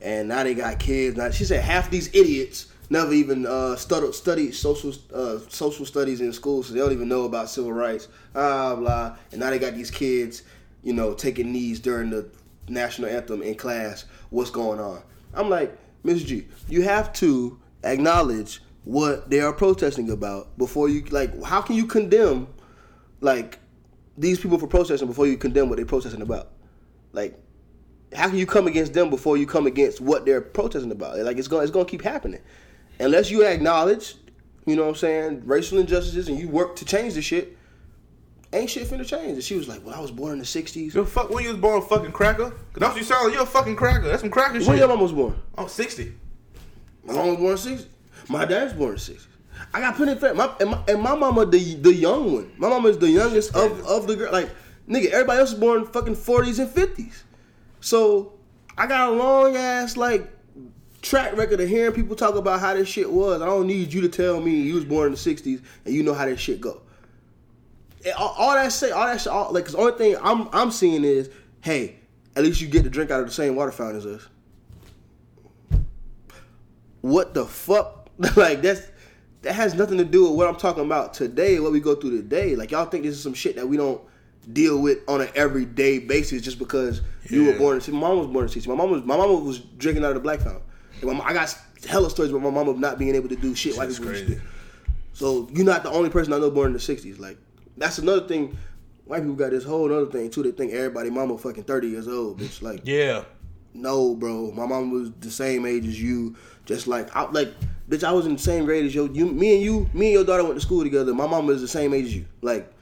[0.00, 1.16] and now they got kids.
[1.16, 6.20] Now she said half these idiots never even uh studied studied social uh social studies
[6.20, 9.58] in school, so they don't even know about civil rights, blah blah, and now they
[9.58, 10.42] got these kids,
[10.82, 12.28] you know, taking knees during the
[12.68, 14.04] national anthem in class.
[14.30, 15.02] What's going on?
[15.34, 21.04] I'm like, Miss G, you have to acknowledge what they are protesting about before you
[21.06, 21.42] like.
[21.42, 22.48] How can you condemn
[23.20, 23.58] like
[24.16, 26.50] these people for protesting before you condemn what they're protesting about?
[27.12, 27.38] Like,
[28.12, 31.18] how can you come against them before you come against what they're protesting about?
[31.18, 32.40] Like, it's going it's going to keep happening
[33.00, 34.16] unless you acknowledge,
[34.66, 37.56] you know what I'm saying, racial injustices and you work to change the shit.
[38.54, 39.32] Ain't shit finna change.
[39.32, 41.42] And she was like, "Well, I was born in the '60s." You a fuck when
[41.42, 42.50] you was born fucking cracker?
[42.50, 43.34] Cause that's what you sound like.
[43.34, 44.06] You're a fucking cracker.
[44.06, 44.68] That's some cracker shit.
[44.68, 45.34] When your mom was born?
[45.58, 46.12] Oh, 60.
[47.04, 47.86] My mom was born in '60s.
[48.28, 49.26] My dad's born in '60s.
[49.72, 50.36] I got plenty of friends.
[50.36, 52.52] My, and, my, and my mama, the the young one.
[52.56, 54.32] My mama is the youngest of, of the girl.
[54.32, 54.50] Like,
[54.88, 57.22] nigga, everybody else is born fucking 40s and 50s.
[57.80, 58.34] So,
[58.78, 60.30] I got a long ass, like,
[61.02, 63.42] track record of hearing people talk about how this shit was.
[63.42, 66.02] I don't need you to tell me you was born in the 60s and you
[66.02, 66.80] know how this shit go.
[68.12, 70.70] All, all that say, all that shit, all, like, cause the only thing I'm I'm
[70.70, 71.96] seeing is, hey,
[72.36, 74.28] at least you get to drink out of the same water fountain as us.
[77.00, 78.08] What the fuck?
[78.36, 78.82] like that's
[79.42, 82.16] that has nothing to do with what I'm talking about today, what we go through
[82.16, 82.56] today.
[82.56, 84.00] Like y'all think this is some shit that we don't
[84.52, 88.26] deal with on an everyday basis just because you were born in my mom was
[88.26, 88.66] born in '60s.
[88.66, 90.62] My mom was my mama was drinking out of the black fountain.
[91.00, 93.54] And my mom- I got hella stories about my mama not being able to do
[93.54, 94.40] shit white Shit's people used crazy.
[95.12, 97.18] So you're not the only person I know born in the '60s.
[97.18, 97.38] Like
[97.76, 98.56] that's another thing.
[99.06, 100.42] White people got this whole other thing too.
[100.42, 102.62] They think everybody mama fucking 30 years old, bitch.
[102.62, 103.24] Like Yeah.
[103.74, 104.50] no, bro.
[104.52, 106.36] My mom was the same age as you.
[106.64, 107.52] Just like I like,
[107.90, 108.02] bitch.
[108.04, 109.10] I was in the same grade as you.
[109.12, 111.12] You, me and you, me and your daughter went to school together.
[111.12, 112.24] My mom was the same age as you.
[112.40, 112.72] Like,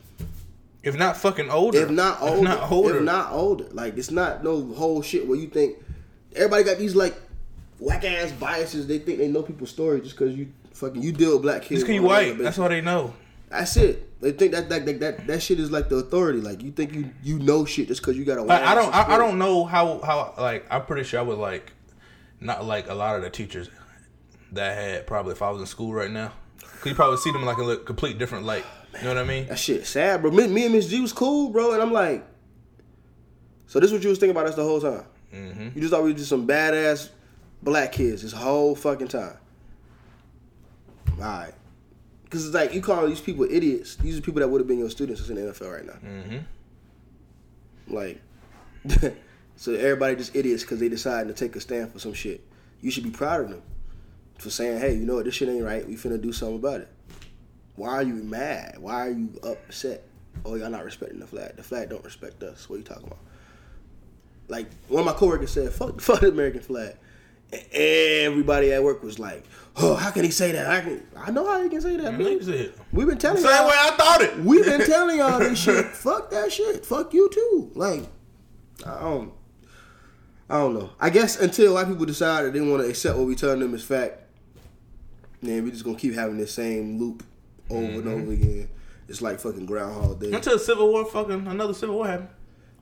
[0.85, 1.79] If not fucking older.
[1.83, 2.97] if not older, If not older.
[2.99, 3.65] if not older.
[3.73, 5.77] Like, it's not no whole shit where you think
[6.37, 7.15] everybody got these like
[7.81, 8.87] whack ass biases.
[8.87, 11.81] They think they know people's stories just because you fucking you deal with black kids.
[11.81, 12.43] Just 'cause you on a regular white.
[12.45, 13.13] That's all they know.
[13.53, 14.21] That's it.
[14.21, 16.41] They think that that, that that that shit is like the authority.
[16.41, 18.43] Like you think you you know shit just because you got a.
[18.43, 18.93] Like, I don't.
[18.95, 20.01] I, I don't know how.
[20.01, 20.35] How.
[20.39, 20.67] Like.
[20.71, 21.73] I'm pretty sure I was like.
[22.41, 23.71] Not like a lot of the teachers
[24.51, 26.33] that I had probably if I was in school right now.
[26.61, 28.65] Cause you probably see them like in a complete different light.
[28.97, 29.47] You know what I mean?
[29.47, 30.31] That shit sad, bro.
[30.33, 32.27] Me, me and Miss G was cool, bro, and I'm like,
[33.67, 35.05] so this is what you was thinking about us the whole time?
[35.33, 35.69] Mm-hmm.
[35.75, 37.11] You just thought we were just some badass
[37.63, 39.37] black kids this whole fucking time.
[41.13, 41.55] All right,
[42.33, 43.97] because it's like you call these people idiots.
[43.97, 45.93] These are people that would have been your students that's in the NFL right now.
[46.03, 47.95] Mm-hmm.
[47.95, 48.23] Like,
[49.57, 52.43] so everybody just idiots because they decided to take a stand for some shit.
[52.81, 53.63] You should be proud of them
[54.39, 55.27] for saying, "Hey, you know what?
[55.27, 55.87] This shit ain't right.
[55.87, 56.89] We finna do something about it."
[57.77, 58.79] Why are you mad?
[58.79, 60.05] Why are you upset?
[60.47, 61.57] Oh, y'all not respecting the flag.
[61.57, 62.67] The flag don't respect us.
[62.67, 63.19] What are you talking about?
[64.49, 66.97] Like one of my coworkers said, "Fuck, fuck the American flag."
[67.73, 69.45] Everybody at work was like,
[69.77, 70.67] "Oh, how can he say that?
[70.67, 71.07] I can.
[71.17, 72.19] I know how he can say that.
[72.19, 72.73] Man.
[72.93, 73.69] We've been telling Same y'all.
[73.69, 74.39] way I thought it.
[74.39, 75.87] We've been telling y'all this shit.
[75.87, 76.87] Fuck that shit.
[76.87, 77.71] Fuck you too.
[77.75, 78.05] Like,
[78.87, 79.33] I don't.
[80.49, 80.91] I don't know.
[81.01, 83.75] I guess until white people decide that they want to accept what we telling them
[83.75, 84.21] is fact,
[85.41, 87.23] then we just gonna keep having this same loop
[87.71, 88.09] over and mm-hmm.
[88.09, 88.69] over again.
[89.09, 90.33] It's like fucking Groundhog Day.
[90.33, 92.29] Until Civil War, fucking another Civil War happened,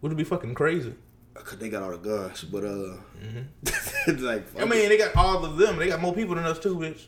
[0.00, 0.94] would it be fucking crazy.
[1.34, 2.94] Cause they got all the guns, but uh,
[4.06, 5.76] it's like I mean, they got all of them.
[5.78, 7.02] They got more people than us too, bitch.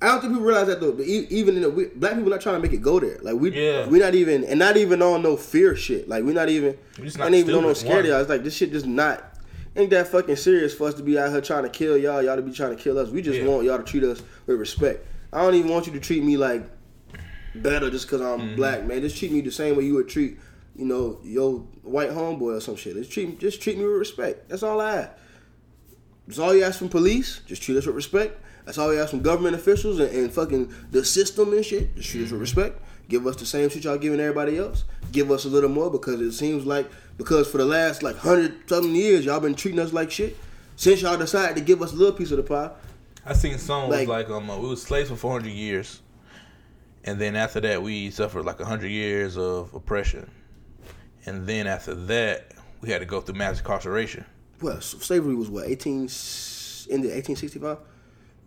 [0.00, 0.92] I don't think people realize that though.
[0.92, 3.18] But even in the we, black people not trying to make it go there.
[3.22, 3.86] Like we, Yeah.
[3.88, 6.08] we not even and not even on no fear shit.
[6.08, 6.76] Like we not even.
[6.98, 8.28] We just not even on no stupid, scared one.
[8.28, 9.24] like this shit just not.
[9.74, 12.22] Ain't that fucking serious for us to be out here trying to kill y'all?
[12.22, 13.08] Y'all to be trying to kill us.
[13.10, 13.46] We just Yeah.
[13.46, 15.06] want y'all to treat us with respect.
[15.32, 16.62] I don't even want you to treat me like
[17.54, 18.56] better just because I'm Mm-hmm.
[18.56, 19.00] black, man.
[19.02, 20.38] Just treat me the same way you would treat,
[20.78, 22.94] you know, your white homeboy or some shit.
[22.96, 24.48] Just treat just treat me with respect.
[24.48, 25.10] That's all I ask.
[26.26, 27.40] That's all you ask from police.
[27.46, 28.40] Just treat us with respect.
[28.64, 31.94] That's all you ask from government officials and, and fucking the system and shit.
[31.96, 32.80] Just treat us with respect.
[33.08, 34.84] Give us the same shit y'all giving everybody else.
[35.10, 38.68] Give us a little more because it seems like because for the last like hundred
[38.68, 40.36] something years y'all been treating us like shit.
[40.76, 42.70] Since y'all decided to give us a little piece of the pie,
[43.26, 46.00] I seen songs Like- like, um, uh, we was slaves for 400 years,
[47.04, 50.30] and then after that we suffered like 100 years of oppression,
[51.26, 54.24] and then after that we had to go through mass incarceration.
[54.60, 56.08] well, slavery was what eighteen
[56.90, 57.78] ended eighteen sixty five,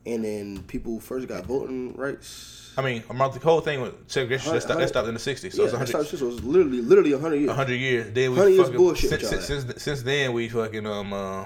[0.06, 2.74] and then people first got voting rights.
[2.78, 5.64] I mean, the whole thing with segregation that stopped, that stopped in the 60s, so
[5.64, 7.48] yeah, it's that's 100, how shit was literally literally hundred years.
[7.50, 8.14] 100 years.
[8.14, 11.46] Then we 100 years fucking, bullshit since, since, since since then we fucking um uh,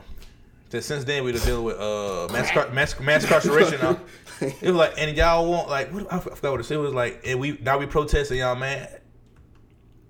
[0.70, 4.00] since then we been dealing with uh mass car- mass, mass incarceration now.
[4.42, 6.76] It was like and y'all want like what I forgot what it said.
[6.76, 9.02] It was like and we now we protesting y'all mad.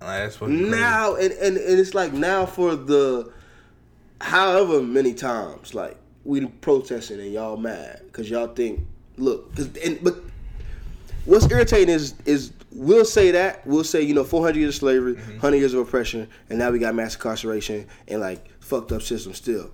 [0.00, 0.52] Like, that's crazy.
[0.52, 3.32] now and, and and it's like now for the
[4.20, 8.80] however many times like we protesting and y'all mad because y'all think
[9.16, 10.16] look cause, and but
[11.24, 15.14] what's irritating is is we'll say that we'll say you know 400 years of slavery
[15.14, 15.32] mm-hmm.
[15.32, 19.32] 100 years of oppression and now we got mass incarceration and like fucked up system
[19.32, 19.70] still.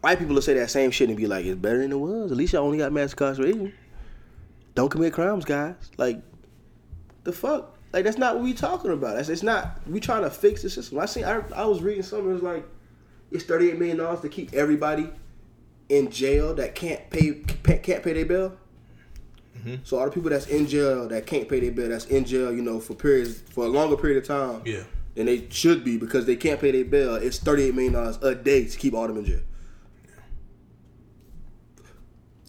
[0.00, 2.30] White people will say that same shit and be like it's better than it was.
[2.30, 3.72] At least y'all only got mass incarceration.
[4.74, 5.74] Don't commit crimes guys.
[5.96, 6.20] Like
[7.24, 7.76] the fuck?
[7.92, 9.16] Like that's not what we talking about.
[9.16, 9.80] That's it's not.
[9.88, 10.98] We trying to fix the system.
[10.98, 11.24] I seen.
[11.24, 12.30] I, I was reading something.
[12.30, 12.64] It was like
[13.30, 15.08] it's thirty eight million dollars to keep everybody
[15.88, 17.32] in jail that can't pay
[17.64, 18.52] can't pay their bill.
[19.58, 19.76] Mm-hmm.
[19.82, 22.52] So all the people that's in jail that can't pay their bill, that's in jail,
[22.52, 24.84] you know, for periods for a longer period of time Yeah.
[25.16, 27.16] than they should be because they can't pay their bill.
[27.16, 29.40] It's thirty eight million dollars a day to keep all them in jail.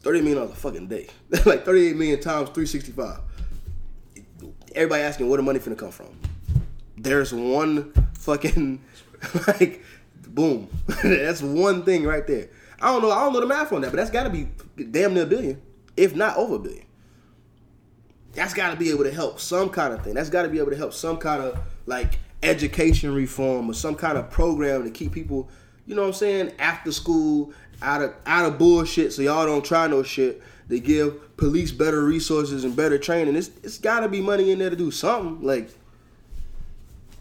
[0.02, 1.08] Thirty million dollars a fucking day.
[1.46, 3.20] like thirty eight million times three sixty five.
[4.76, 6.08] Everybody asking where the money finna come from.
[6.98, 8.82] There's one fucking
[9.48, 9.84] like
[10.28, 10.70] boom.
[11.04, 12.50] that's one thing right there.
[12.80, 13.12] I don't know.
[13.12, 14.48] I don't know the math on that, but that's got to be
[14.84, 15.62] damn near a billion,
[15.96, 16.86] if not over a billion.
[18.34, 20.14] That's got to be able to help some kind of thing.
[20.14, 23.96] That's got to be able to help some kind of like education reform or some
[23.96, 25.50] kind of program to keep people,
[25.86, 29.66] you know what I'm saying, after school, out of out of bullshit, so y'all don't
[29.66, 30.42] try no shit.
[30.72, 33.36] They give police better resources and better training.
[33.36, 35.46] It's it's got to be money in there to do something.
[35.46, 35.70] Like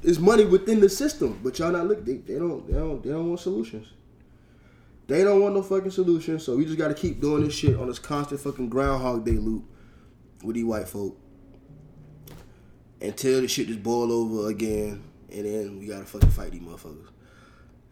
[0.04, 2.04] it's money within the system, but y'all not look.
[2.04, 3.88] They, they don't they don't they don't want solutions.
[5.08, 6.44] They don't want no fucking solutions.
[6.44, 9.32] So we just got to keep doing this shit on this constant fucking Groundhog Day
[9.32, 9.64] loop
[10.44, 11.18] with these white folk
[13.00, 17.08] until the shit just boil over again, and then we gotta fucking fight these motherfuckers.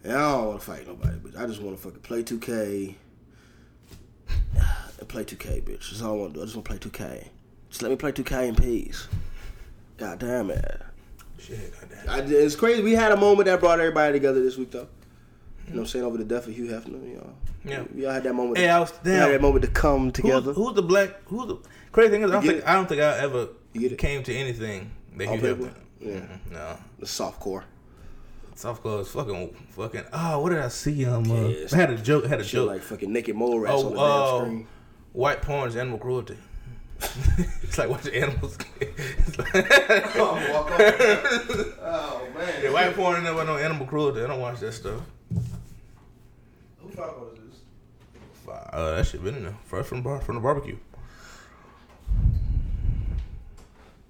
[0.04, 2.94] And I don't want to fight nobody, but I just want to fucking play 2K
[4.98, 5.90] and play 2K, bitch.
[5.90, 6.42] That's all I want to do.
[6.42, 7.28] I just want to play 2K.
[7.70, 9.08] Just let me play 2K in peace.
[9.96, 10.80] God damn it.
[11.38, 12.08] Shit, goddamn.
[12.08, 12.82] I, it's crazy.
[12.82, 14.88] We had a moment that brought everybody together this week, though.
[15.66, 16.04] You know what I'm saying?
[16.04, 17.32] Over the death of Hugh Hefner, y'all.
[17.64, 17.82] Yeah.
[17.94, 18.56] We all had that moment.
[18.58, 20.52] Hey, I was we had that moment to come together.
[20.52, 21.22] Who's, who's the black?
[21.26, 21.58] Who's the
[21.92, 22.66] crazy thing is I don't think?
[22.66, 23.98] I don't think I ever You get it?
[23.98, 25.74] came to anything that you have paper?
[26.00, 26.12] Yeah.
[26.12, 27.64] Mm-mm, No, The soft core.
[28.54, 30.04] soft clothes, fucking, fucking.
[30.12, 31.04] Oh, what did I see?
[31.04, 31.72] Um, uh, Yes.
[31.72, 32.24] I had a joke.
[32.24, 32.68] I had a joke.
[32.68, 34.66] like fucking naked mole rats on the oh, damn uh, screen.
[35.12, 36.36] White porn is animal cruelty.
[37.62, 38.58] it's like watching animals.
[38.80, 39.54] it's like,
[41.80, 42.62] Oh man.
[42.62, 44.22] yeah, white porn never no animal cruelty.
[44.22, 45.00] I don't watch that stuff.
[46.80, 47.60] Who fuck was this?
[48.72, 49.56] Uh, that shit been in there.
[49.64, 50.76] Fresh from bar from the barbecue.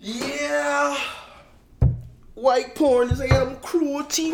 [0.01, 0.96] Yeah.
[2.34, 4.32] White porn is animal cruelty.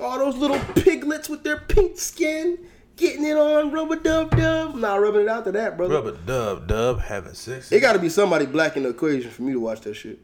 [0.00, 2.58] All those little piglets with their pink skin
[2.96, 4.74] getting it on rubber dub dub.
[4.74, 5.94] Not rubbing it out to that, brother.
[5.94, 7.72] Rubber dub dub having sex.
[7.72, 10.18] It got to be somebody black in the equation for me to watch that shit.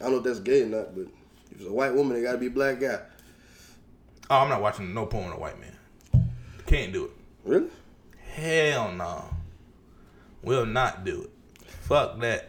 [0.00, 1.06] I don't know if that's gay or not, but
[1.50, 3.00] if it's a white woman, it got to be a black guy.
[4.30, 5.76] Oh, I'm not watching no porn a white man.
[6.66, 7.10] Can't do it.
[7.44, 7.68] Really?
[8.32, 9.24] Hell no.
[10.42, 11.30] Will not do it.
[11.66, 12.48] Fuck that.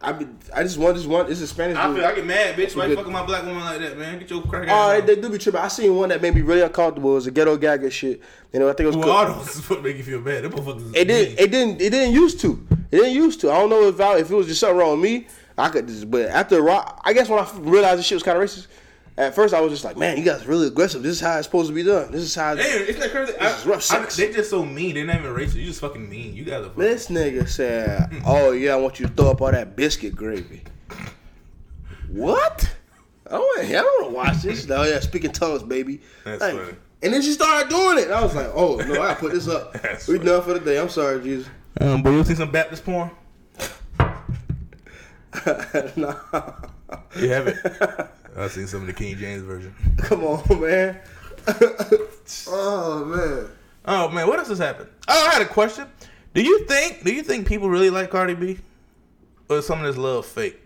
[0.00, 1.28] I be, I just want this one.
[1.30, 2.76] It's a Spanish I feel I get mad, bitch.
[2.76, 4.18] Why you fucking my black woman like that, man?
[4.20, 5.00] Get your crack Oh, ass.
[5.04, 5.60] they, they do be tripping.
[5.60, 7.10] I seen one that made me really uncomfortable.
[7.12, 8.20] It was a ghetto gagger shit.
[8.52, 9.28] You know, I think it was Well, called.
[9.38, 10.44] all those what make you feel bad.
[10.44, 10.94] Them motherfuckers.
[10.94, 11.40] It didn't.
[11.40, 11.80] It didn't.
[11.80, 12.64] It didn't used to.
[12.92, 13.50] It didn't used to.
[13.50, 15.26] I don't know if I, if it was just something wrong with me.
[15.56, 16.08] I could just.
[16.08, 18.68] But after a while, I guess when I realized this shit was kind of racist,
[19.18, 21.02] at first I was just like, man, you guys are really aggressive.
[21.02, 22.10] This is how it's supposed to be done.
[22.12, 22.54] This is how.
[22.54, 23.36] Damn, isn't that crazy?
[23.38, 24.94] I, is rough I, they just so mean.
[24.94, 25.54] They're not even racist.
[25.56, 26.34] You just fucking mean.
[26.34, 26.82] You guys are fucking.
[26.82, 30.62] This nigga said, "Oh yeah, I want you to throw up all that biscuit gravy."
[32.10, 32.74] What?
[33.26, 33.64] I don't.
[33.66, 34.70] I don't want to watch this.
[34.70, 36.00] Oh yeah, speaking tongues, baby.
[36.24, 36.74] That's Like, funny.
[37.02, 38.10] And then she started doing it.
[38.10, 39.72] I was like, "Oh no, I put this up.
[39.82, 40.28] That's we funny.
[40.30, 40.80] done for the day.
[40.80, 41.50] I'm sorry, Jesus."
[41.80, 43.10] Um, but you see some Baptist porn?
[45.96, 46.16] nah,
[47.16, 47.56] You haven't.
[48.38, 49.74] I've seen some of the King James version.
[49.98, 51.00] come on, man.
[52.48, 53.48] oh man.
[53.84, 54.88] Oh man, what else has happened?
[55.08, 55.86] Oh, I had a question.
[56.34, 57.02] Do you think?
[57.04, 58.58] Do you think people really like Cardi B,
[59.48, 60.60] or is some of this love fake?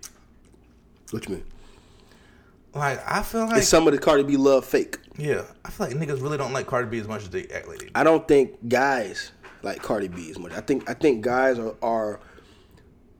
[1.10, 1.44] What you mean?
[2.74, 4.98] Like I feel like Is some of the Cardi B love fake?
[5.18, 7.68] yeah, I feel like niggas really don't like Cardi B as much as they act
[7.68, 7.86] like they.
[7.86, 7.92] do.
[7.94, 10.52] I don't think guys like Cardi B as much.
[10.52, 12.20] I think I think guys are, are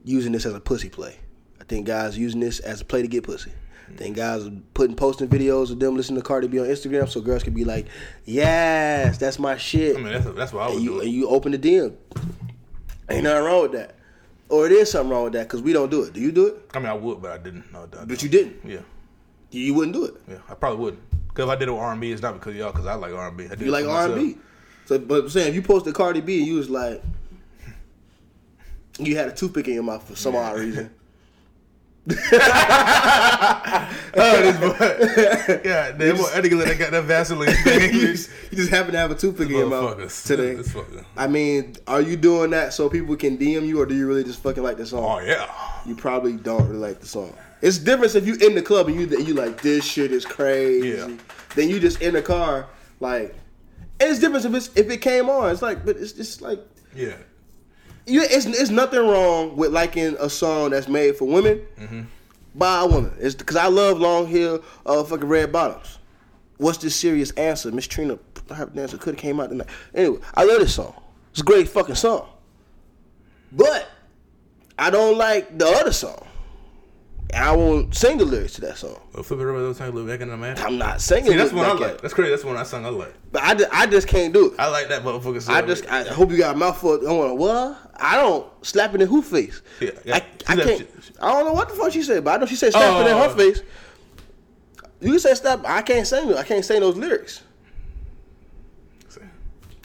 [0.04, 1.16] using this as a pussy play.
[1.60, 3.52] I think guys using this as a play to get pussy.
[3.90, 7.08] I think guys are putting posting videos of them listening to Cardi B on Instagram
[7.08, 7.86] so girls can be like,
[8.24, 11.00] "Yes, that's my shit." I mean, that's that's what I would and you do.
[11.00, 11.94] and you open the DM.
[13.10, 13.96] Ain't nothing wrong with that.
[14.48, 16.12] Or it is something wrong with that because we don't do it.
[16.12, 16.70] Do you do it?
[16.74, 17.70] I mean, I would, but I didn't.
[17.72, 18.56] No, I But you didn't.
[18.64, 18.80] Yeah,
[19.50, 20.14] You wouldn't do it.
[20.28, 21.02] yeah, I probably wouldn't.
[21.28, 22.86] Because if I did it with R and B, it's not because of y'all, because
[22.86, 23.48] I like R and B.
[23.58, 24.38] You like R and B.
[24.84, 27.02] So, but I'm saying if you posted Cardi B and you was like,
[28.98, 30.90] you had a toothpick in your mouth for some odd reason.
[34.14, 35.60] Oh, this boy.
[35.62, 37.92] God damn, boy, that nigga that got that Vaseline you, thing.
[37.92, 40.62] just, you just happen to have a toothpick in your mouth today.
[41.16, 44.24] I mean, are you doing that so people can DM you, or do you really
[44.24, 45.04] just fucking like the song?
[45.04, 45.48] Oh yeah.
[45.86, 47.34] You probably don't really like the song.
[47.60, 50.88] It's different if you in the club and you you like this shit is crazy.
[50.90, 51.08] Yeah.
[51.54, 52.66] Then you just in the car
[53.00, 53.34] like,
[54.00, 55.50] and it's different if it's if it came on.
[55.52, 56.60] It's like, but it's just like
[56.94, 57.14] Yeah.
[58.06, 58.22] You.
[58.22, 62.00] It's it's nothing wrong with liking a song that's made for women Mm-hmm.
[62.54, 63.12] by a woman.
[63.18, 65.98] It's because I love long hair, uh, fucking red bottoms.
[66.58, 67.72] What's the serious answer?
[67.72, 68.18] Miss Trina,
[68.50, 69.68] I have her dancer could have came out tonight.
[69.94, 70.94] Anyway, I love this song.
[71.32, 72.28] It's a great fucking song.
[73.50, 73.88] But
[74.78, 76.26] I don't like the other song.
[77.34, 78.98] I won't sing the lyrics to that song.
[79.14, 80.58] Well, flip it over those times, look back in the man.
[80.58, 81.30] I'm not singing.
[81.32, 82.02] See, that's one I like.
[82.02, 82.30] That's crazy.
[82.30, 82.84] That's one I sung.
[82.84, 83.14] I like.
[83.32, 84.60] But I just, I just can't do it.
[84.60, 85.40] I like that motherfucker.
[85.40, 85.54] Song.
[85.54, 87.08] I just, I hope you got a mouthful.
[87.08, 87.78] I want what?
[88.02, 89.62] I don't slap it in who face.
[89.80, 90.14] Yeah, yeah.
[90.48, 90.78] I, I can't.
[90.80, 93.06] she- I don't know what the fuck she said, but I know she said slap
[93.06, 93.28] it in Oh.
[93.28, 93.62] her face.
[95.00, 95.60] You can say slap.
[95.64, 96.30] I can't sing.
[96.30, 96.36] it.
[96.36, 97.42] I can't sing those lyrics.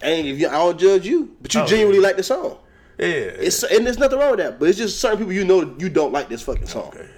[0.01, 2.07] And if you, I don't judge you, but you Oh, genuinely yeah.
[2.07, 2.57] like the song.
[2.99, 3.07] Yeah.
[3.07, 5.89] It's and there's nothing wrong with that, but it's just certain people you know you
[5.89, 6.89] don't like this fucking song.
[6.89, 7.09] okay.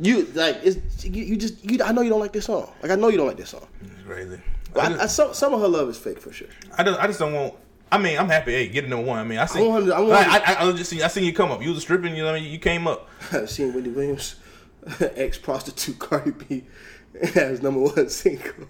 [0.00, 1.82] You like it's you, you just you.
[1.82, 2.70] I know you don't like this song.
[2.82, 3.66] Like I know you don't like this song.
[3.82, 4.40] It's crazy.
[4.76, 6.48] I I, I, some some of her love is fake for sure.
[6.76, 7.54] I, just, I just don't want.
[7.90, 8.52] I mean, I'm happy.
[8.52, 9.18] Hey, get a number one.
[9.18, 9.60] I mean, I see.
[9.60, 11.02] I I I, I, I just seen.
[11.02, 11.62] I seen you come up.
[11.62, 12.14] You was stripping.
[12.14, 13.08] You know, what I mean, you came up.
[13.32, 14.36] I've seen Wendy Williams,
[15.00, 16.64] ex prostitute Cardi B,
[17.34, 18.66] as number one single.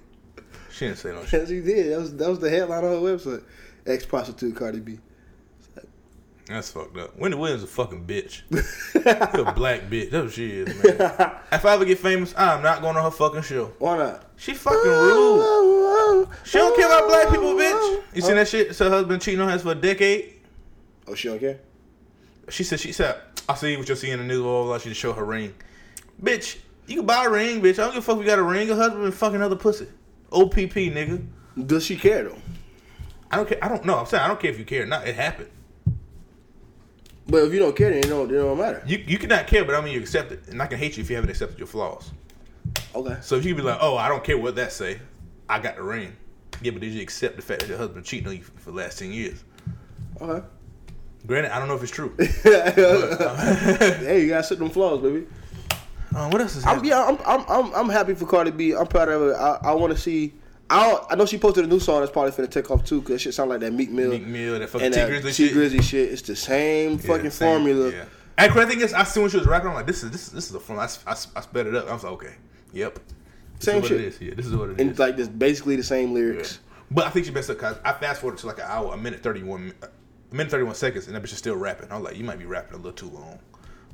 [0.70, 1.40] She didn't say no shit.
[1.40, 1.92] Yes, he did.
[1.92, 3.42] That was that was the headline on her website.
[3.86, 4.98] Ex prostitute Cardi B.
[6.46, 7.18] That's fucked up.
[7.18, 8.40] Wendy Williams is a fucking bitch.
[8.94, 10.10] A black bitch.
[10.10, 11.32] That's what she is, man.
[11.52, 13.66] if I ever get famous, I'm not going on her fucking show.
[13.78, 14.27] Why not?
[14.38, 16.28] She fucking rude.
[16.44, 18.02] She don't care about black people, bitch.
[18.14, 18.74] You seen that shit?
[18.74, 20.34] So her husband cheating on her for a decade.
[21.06, 21.58] Oh, she don't care.
[22.48, 24.40] She said, she said, I see what you're seeing in the news.
[24.40, 24.78] Blah, blah, blah.
[24.78, 25.54] She just show her ring.
[26.22, 27.74] Bitch, you can buy a ring, bitch.
[27.74, 28.68] I don't give a fuck if you got a ring.
[28.68, 29.88] Your husband been fucking other pussy.
[30.32, 31.26] OPP, nigga.
[31.66, 32.38] Does she care though?
[33.30, 33.58] I don't care.
[33.62, 33.98] I don't know.
[33.98, 35.06] I'm saying I don't care if you care or not.
[35.06, 35.50] It happened.
[37.26, 38.82] But if you don't care, then it don't, it don't matter.
[38.86, 41.02] You you cannot care, but I mean you accept it, and I can hate you
[41.02, 42.10] if you haven't accepted your flaws.
[42.98, 43.16] Okay.
[43.20, 44.98] So if you be like, oh, I don't care what that say,
[45.48, 46.16] I got the ring.
[46.60, 48.76] Yeah, but did you accept the fact that your husband cheating on you for the
[48.76, 49.44] last ten years?
[50.20, 50.44] Okay.
[51.26, 52.12] Granted, I don't know if it's true.
[52.18, 55.26] hey, you gotta set them flaws, baby.
[56.16, 56.90] Um, what else is I'm, happening?
[56.90, 58.74] yeah, I'm, I'm, I'm, I'm happy for Cardi B.
[58.74, 59.36] I'm proud of her.
[59.36, 60.32] I, I want to see.
[60.70, 63.00] I, don't, I know she posted a new song that's probably finna take off too,
[63.02, 65.34] cause that shit sound like that Meek Mill Meek Mill, that fucking and Tee Grizzley
[65.34, 65.56] T shit.
[65.56, 66.12] Grizzley shit.
[66.12, 67.90] It's the same Yeah, fucking same- formula.
[67.90, 68.04] Yeah.
[68.36, 70.26] And crazy thing is, I see when she was rapping, I'm like, this is this,
[70.28, 70.88] is, this is a formula.
[71.06, 71.88] I, I, I sped it up.
[71.88, 72.34] I was like, okay,
[72.72, 72.98] yep.
[73.56, 74.00] This Same shit.
[74.00, 74.20] it is.
[74.20, 74.98] Yeah, this is what it And is.
[74.98, 76.14] like this, basically the same Yeah.
[76.14, 76.60] lyrics.
[76.90, 78.96] But I think she messed up because I fast forwarded to like an hour, a
[78.96, 81.90] minute thirty one, a minute thirty one seconds, and that bitch is still rapping.
[81.90, 83.38] I was like, you might be rapping a little too long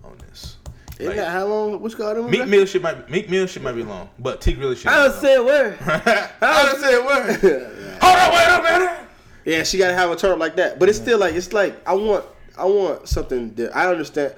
[0.04, 0.58] on this.
[1.00, 1.80] Isn't Like, that how long?
[1.82, 2.30] What's called them?
[2.30, 4.86] Meek Mill shit might Meek Mill shit might be long, but Tee Grizzley shit.
[4.86, 5.76] I don't say a word.
[5.80, 7.98] I don't say a word.
[8.00, 8.98] Hold on, wait a minute.
[9.44, 10.78] Yeah, she gotta have a turn like that.
[10.78, 12.24] But it's still like it's like I want
[12.56, 14.34] I want something that I understand.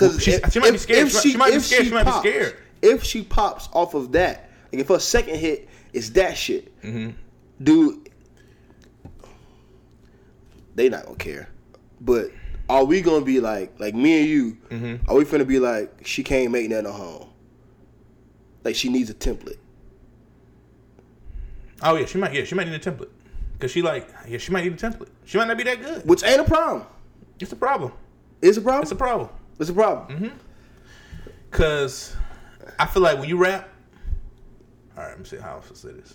[0.00, 1.10] Because She's- she might be scared.
[1.10, 1.84] She might be scared.
[1.86, 2.56] She might be pops, scared.
[2.80, 7.10] If she pops off of that, like if her second hit is that shit, Mm-hmm.
[7.62, 8.08] dude,
[10.74, 11.48] they not gonna care.
[12.00, 12.30] But
[12.70, 14.56] are we gonna be like like me and you?
[14.70, 15.10] Mm-hmm.
[15.10, 17.28] Are we gonna be like she can't make nothing at home?
[18.64, 19.58] Like she needs a template.
[21.82, 22.32] Oh yeah, she might.
[22.32, 23.10] Yeah, she might need a template.
[23.58, 25.08] Cause she like, yeah, she might need a template.
[25.26, 26.08] She might not be that good.
[26.08, 26.86] Which ain't a problem.
[27.38, 27.92] It's a problem.
[28.40, 28.82] It's a problem.
[28.82, 29.28] It's a problem.
[29.60, 30.16] It's a problem.
[30.18, 30.36] Mm-hmm.
[31.50, 32.16] Cause
[32.78, 33.68] I feel like when you rap,
[34.96, 36.14] all right, let me see how else to say this.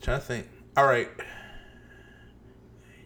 [0.00, 0.46] trying to think.
[0.76, 1.08] All right,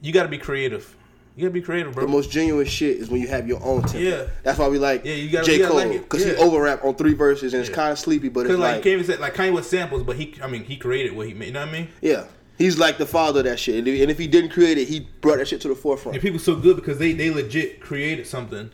[0.03, 0.95] you got to be creative.
[1.37, 2.05] You got to be creative, bro.
[2.05, 4.11] The most genuine shit is when you have your own template.
[4.11, 4.27] Yeah.
[4.45, 5.55] That's why we like Yeah, you gotta- J.
[5.55, 6.37] you gotta Cole because he Yeah.
[6.39, 9.05] over rap on three verses and it's kind of sleepy, but it's like, like, even
[9.05, 11.47] say like Kanye with samples, but he, I mean, he created what he made.
[11.47, 11.89] You know what I mean?
[12.01, 12.25] yeah,
[12.59, 13.77] he's like the father of that shit.
[13.77, 16.17] And if, he didn't create it, he brought that shit to the forefront.
[16.17, 18.71] And people so good because they they legit created something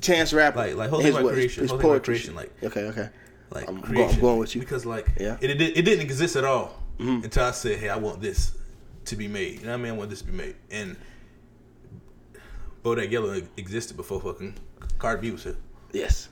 [0.00, 1.32] Chance rapper, like like whole his what?
[1.32, 3.08] creation, his about poetry creation, like okay, okay.
[3.50, 4.14] like I'm, creation.
[4.16, 4.60] I'm going with you.
[4.60, 5.38] because like Yeah.
[5.40, 7.24] it, it it didn't exist at all Mm-hmm.
[7.24, 8.52] until I said, "Hey, I want this
[9.06, 9.92] to be made." You know what I mean?
[9.94, 10.54] I want this to be made.
[10.70, 10.96] And
[12.84, 14.54] Bodak Yellow existed before fucking
[14.98, 15.56] Cardi B was here.
[15.92, 16.28] Yes.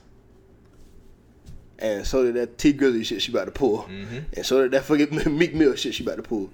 [1.79, 4.19] And so did that Tee Grizzley shit she about to pull, Mm-hmm.
[4.33, 6.49] and so did that fucking Meek Mill shit she about to pull.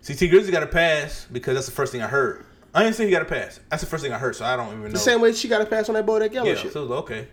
[0.00, 2.44] See, Tee Grizzley got a pass because that's the first thing I heard.
[2.74, 3.60] I didn't say he got a pass.
[3.68, 4.88] That's the first thing I heard, so I don't even know.
[4.90, 6.72] The same way she got a pass on that Bodak Yellow yeah, shit.
[6.72, 7.28] so like, okay.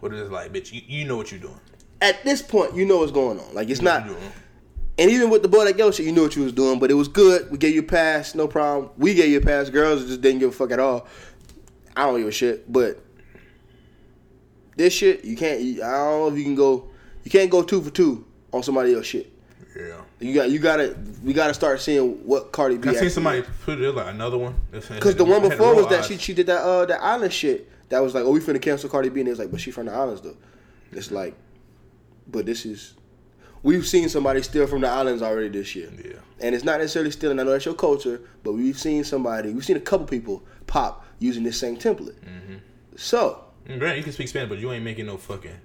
[0.00, 0.72] What is it like, bitch?
[0.72, 1.58] You, you know what you're doing.
[2.00, 3.54] At this point, you know what's going on.
[3.54, 4.16] Like it's You know not.
[4.98, 6.94] And even with the Bodak Yellow shit, you knew what you was doing, but it
[6.94, 7.50] was good.
[7.50, 8.90] We gave you a pass, no problem.
[8.98, 9.70] We gave you a pass.
[9.70, 11.06] Girls just didn't give a fuck at all.
[11.96, 13.00] I don't give a shit, but
[14.78, 15.60] this shit, you can't.
[15.60, 16.88] I don't know if you can go.
[17.24, 19.30] You can't go two for two on somebody else shit.
[19.76, 20.00] Yeah.
[20.20, 20.50] You got.
[20.50, 20.96] You gotta.
[21.22, 22.88] We gotta start seeing what Cardi B.
[22.88, 24.54] I seen somebody put it like another one.
[24.70, 27.68] Because the one before was that she she did that uh that island shit.
[27.90, 29.86] That was like, oh, we finna cancel Cardi B, and it's like, but she from
[29.86, 30.36] the islands though.
[30.92, 31.34] It's like,
[32.28, 32.94] but this is,
[33.62, 35.90] we've seen somebody steal from the islands already this year.
[36.04, 36.12] Yeah.
[36.40, 37.40] And it's not necessarily stealing.
[37.40, 41.04] I know that's your culture, but we've seen somebody, we've seen a couple people pop
[41.18, 42.14] using this same template.
[42.20, 42.56] Mm-hmm.
[42.96, 43.44] So
[43.76, 45.58] Grant, you can speak Spanish, but you ain't making no fucking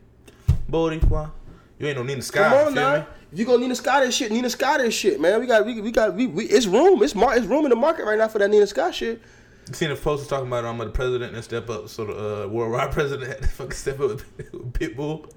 [0.69, 1.31] Boricua.
[1.79, 2.43] You ain't no Nina Sky.
[2.43, 3.03] come on feel now, me?
[3.31, 5.39] if you gonna Nina Scott this shit, Nina Scott this shit, man.
[5.39, 7.75] We got we, we got we, we it's room, it's mar- it's room in the
[7.75, 9.21] market right now for that Nina Scott shit.
[9.67, 12.47] You seen the posters talking about um, the president and step up, so the uh,
[12.47, 15.31] worldwide president had to fucking step up with, with Pitbull.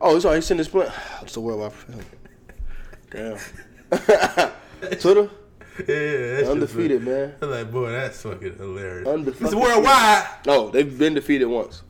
[0.00, 0.92] Oh, it's already sent this plan.
[1.22, 1.72] It's a worldwide.
[1.72, 2.06] President.
[3.10, 3.38] Damn.
[5.00, 5.30] Twitter
[5.78, 7.34] Yeah, that's just undefeated, man.
[7.42, 9.08] I'm like, boy, that's fucking hilarious.
[9.08, 9.46] Undefeated.
[9.46, 10.26] It's worldwide.
[10.46, 11.82] No, they've been defeated once.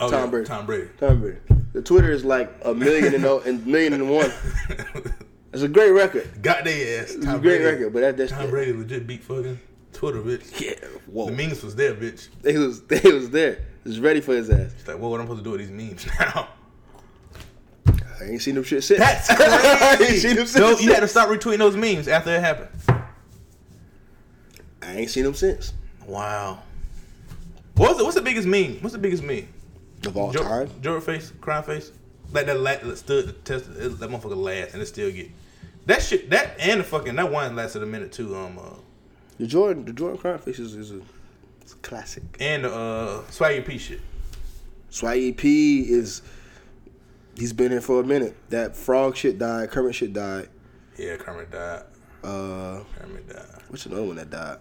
[0.00, 0.46] Oh, Tom yeah, Brady.
[0.46, 0.88] Tom Brady.
[0.98, 1.38] Tom Brady.
[1.72, 4.32] The Twitter is like a million and oh, and million and one.
[5.52, 6.42] It's a great record.
[6.42, 7.10] Got their ass.
[7.10, 9.58] It's a great record, but that, that's Tom Brady legit beat fucking
[9.92, 10.60] Twitter, bitch.
[10.60, 10.86] yeah.
[11.06, 12.28] Whoa, The memes was there, bitch.
[12.40, 13.58] they was they was there.
[13.82, 14.72] Was ready for his ass.
[14.78, 16.50] It's like, well, what I'm supposed to do with these memes now?
[18.20, 19.00] I ain't seen them shit since.
[19.00, 20.18] That's I ain't crazy.
[20.18, 20.60] seen them since.
[20.60, 22.68] no, you had to stop retweeting those memes after it happened.
[24.82, 25.72] I ain't seen them since.
[26.06, 26.62] Wow.
[27.74, 28.76] What's the, what's the biggest meme?
[28.82, 29.48] What's the biggest meme?
[30.06, 30.70] Of all Jo- time.
[30.80, 31.92] Jordan face, crying face.
[32.32, 33.66] Like that, la- that stood the test.
[33.70, 35.28] It, that motherfucker last, and it still get
[35.86, 36.30] that shit.
[36.30, 38.34] That and the fucking that one lasted a minute too.
[38.36, 38.74] Um, uh,
[39.38, 41.00] The Jordan, the Jordan Crown Face is, is a,
[41.60, 42.22] it's a classic.
[42.40, 44.00] and the uh, Swaggy P shit.
[44.90, 46.22] Swaggy P is
[47.36, 48.36] he's been in for a minute.
[48.50, 49.70] That frog shit died.
[49.70, 50.48] Kermit shit died.
[50.96, 51.82] Yeah, Kermit died.
[52.22, 53.62] Uh, Kermit died.
[53.68, 54.58] what's another one that died?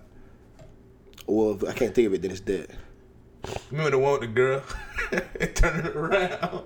[1.28, 2.22] Well, I can't think of it.
[2.24, 2.76] Then it's dead.
[3.72, 4.62] Remember the one with the girl
[5.56, 6.64] turning it around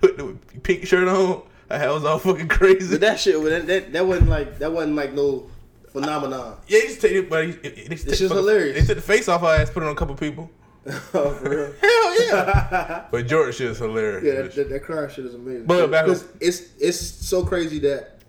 [0.00, 1.42] with the pink shirt on?
[1.68, 2.94] That was all fucking crazy.
[2.94, 5.50] But that shit, that, that that wasn't like that wasn't like no
[5.88, 6.58] phenomenon.
[6.68, 8.80] yeah, he just take it, but he just This take is hilarious.
[8.80, 10.50] They took the face off her ass, put it on a couple people.
[10.86, 10.90] oh,
[11.34, 11.74] for real.
[11.80, 13.04] Hell yeah!
[13.10, 14.22] but Jordan shit is hilarious.
[14.24, 15.66] Yeah, that, that, that crying shit is amazing.
[15.66, 16.06] But back-
[16.40, 18.20] it's it's so crazy that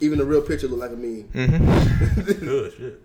[0.00, 1.24] even the real picture look like a meme.
[1.34, 2.40] Mm.
[2.40, 3.02] Good shit.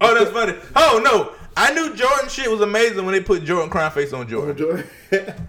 [0.00, 0.54] Oh, that's funny.
[0.76, 4.28] Oh no, I knew Jordan shit was amazing when they put Jordan crying face on
[4.28, 4.56] Jordan.
[4.56, 4.86] Jordan.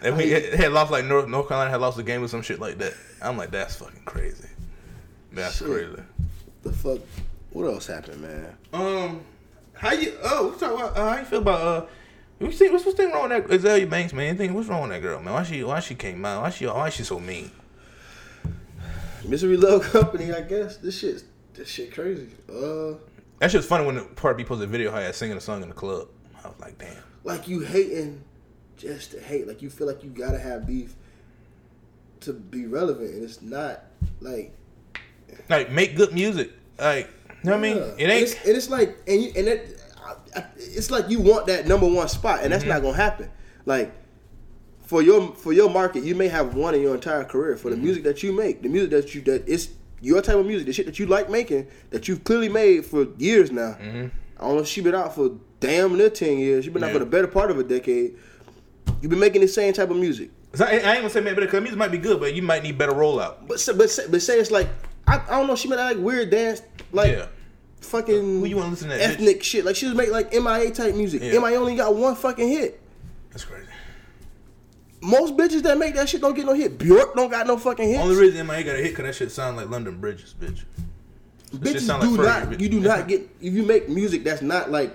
[0.00, 2.42] And we it had lost like North North Carolina had lost a game or some
[2.42, 2.94] shit like that.
[3.20, 4.48] I'm like, that's fucking crazy.
[5.32, 5.66] That's Shit.
[5.66, 6.02] crazy.
[6.62, 7.00] the fuck?
[7.50, 8.56] What else happened, man?
[8.72, 9.22] Um,
[9.74, 10.16] how you?
[10.22, 11.86] Oh, we talk about uh, how you feel about uh.
[12.38, 14.26] You see, what's what's thing wrong with that Azealia Banks, man?
[14.28, 14.54] Anything?
[14.54, 15.34] What's wrong with that girl, man?
[15.34, 16.42] Why she why she came out?
[16.42, 17.50] Why she why she so mean?
[19.24, 20.76] Misery Love Company, I guess.
[20.76, 21.24] This shit,
[21.54, 22.28] this shit crazy.
[22.48, 22.94] Uh,
[23.38, 25.62] That shit's funny when the part B posted a video how I singing a song
[25.62, 26.08] in the club.
[26.44, 26.96] I was like, damn.
[27.24, 28.22] like you hating
[28.76, 29.46] just to hate.
[29.46, 30.94] Like you feel like you gotta have beef
[32.20, 33.84] to be relevant, and it's not
[34.20, 34.52] like
[35.48, 36.50] Like make good music.
[36.78, 37.08] Like
[37.42, 37.76] you know what I mean?
[37.76, 37.82] Yeah.
[37.82, 38.22] It And ain't.
[38.24, 41.66] it's, and it's like, and you, and it, I, I, it's like you want that
[41.68, 42.72] number one spot, and that's Mm-hmm.
[42.72, 43.30] not gonna happen.
[43.66, 43.92] Like
[44.82, 47.56] for your for your market, you may have one in your entire career.
[47.56, 47.84] For the Mm-hmm.
[47.84, 49.68] music that you make, the music that you that it's
[50.00, 53.06] your type of music, the shit that you like making, that you've clearly made for
[53.18, 53.76] years now.
[53.80, 53.82] I
[54.40, 54.58] don't know.
[54.60, 56.64] if She been out for damn near ten years.
[56.64, 56.94] She been out Mm-hmm.
[56.94, 58.14] For the better part of a decade.
[59.00, 60.30] You've been making the same type of music.
[60.54, 62.42] So I, I ain't gonna say man, but because music might be good, but you
[62.42, 63.46] might need better rollout.
[63.46, 64.68] But say- but say, but say it's like
[65.06, 65.56] I, I don't know.
[65.56, 67.12] She made like weird dance like.
[67.12, 67.26] yeah.
[67.80, 69.14] Fucking Who you wanna listen to that, bitch?
[69.14, 69.64] ethnic shit.
[69.64, 71.22] Like she was making like MIA type music.
[71.22, 71.38] Yeah.
[71.38, 72.80] MIA only got one fucking hit.
[73.30, 73.67] That's crazy.
[75.00, 76.76] Most bitches that make that shit don't get no hit.
[76.78, 78.00] Bjork don't got no fucking hits.
[78.02, 80.64] Only reason MIA got a hit because that shit sound like London Bridges, bitch.
[81.54, 82.60] Bitches sound do like not.
[82.60, 84.94] You do not get if you make music that's not like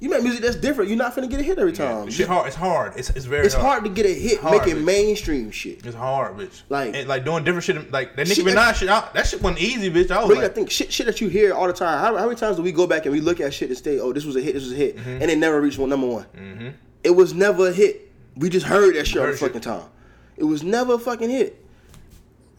[0.00, 0.90] you make music that's different.
[0.90, 2.10] You're not finna get a hit every Yeah, time.
[2.10, 2.46] shit hard.
[2.48, 2.92] It's hard.
[2.96, 3.46] It's it's very hard.
[3.46, 4.84] it's hard to get a hit Hard, making bitch.
[4.84, 5.84] mainstream shit.
[5.86, 6.62] It's hard, bitch.
[6.68, 7.90] Like- and like doing different shit.
[7.90, 8.88] Like that Nicki Minaj shit.
[8.90, 10.10] I, that shit wasn't easy, bitch.
[10.10, 11.98] I was like, gotta think shit, shit that you hear all the time.
[12.00, 13.98] How, how many times do we go back and we look at shit and say,
[13.98, 15.22] "Oh, this was a hit, this was a hit," Mm-hmm.
[15.22, 16.74] and it never reached one number one.
[17.02, 18.07] It was never a hit.
[18.38, 19.88] We just heard that shit all the fucking time.
[20.36, 21.64] It was never a fucking hit.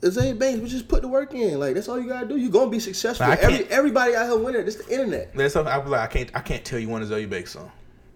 [0.02, 1.60] Azealia Banks, but just put the work in.
[1.60, 2.38] Like that's all you gotta do.
[2.38, 3.26] You're gonna be successful.
[3.26, 4.66] Every everybody out here winning.
[4.66, 5.34] It's the internet.
[5.34, 7.72] that's something I was like, I can't, I can't tell you one Azealia Banks song.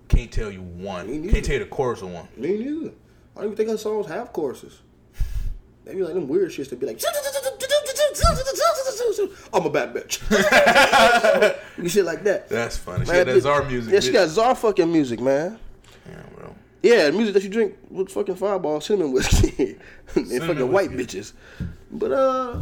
[0.07, 1.07] Can't tell you one.
[1.07, 1.33] Me neither.
[1.33, 2.27] Can't tell you the chorus of one.
[2.37, 2.91] Me neither.
[3.35, 4.79] I don't even think her songs have choruses.
[5.85, 7.01] They be like them weird shits that be like,
[9.53, 10.21] I'm a bad bitch.
[11.77, 12.47] you shit like that.
[12.49, 13.05] That's funny.
[13.05, 13.93] She Man, had that Czar music.
[13.93, 15.59] Yeah, she got Czar fucking music, man.
[16.83, 19.77] Yeah, music that you drink with fucking fireball, cinnamon whiskey,
[20.15, 21.19] and Cinnamon fucking white whiskey.
[21.19, 21.33] bitches.
[21.89, 22.61] But uh,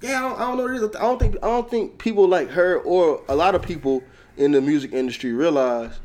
[0.00, 0.96] yeah, I don't, I don't know what it is.
[0.96, 4.02] I don't think I don't think people like her or a lot of people
[4.38, 6.00] in the music industry realize.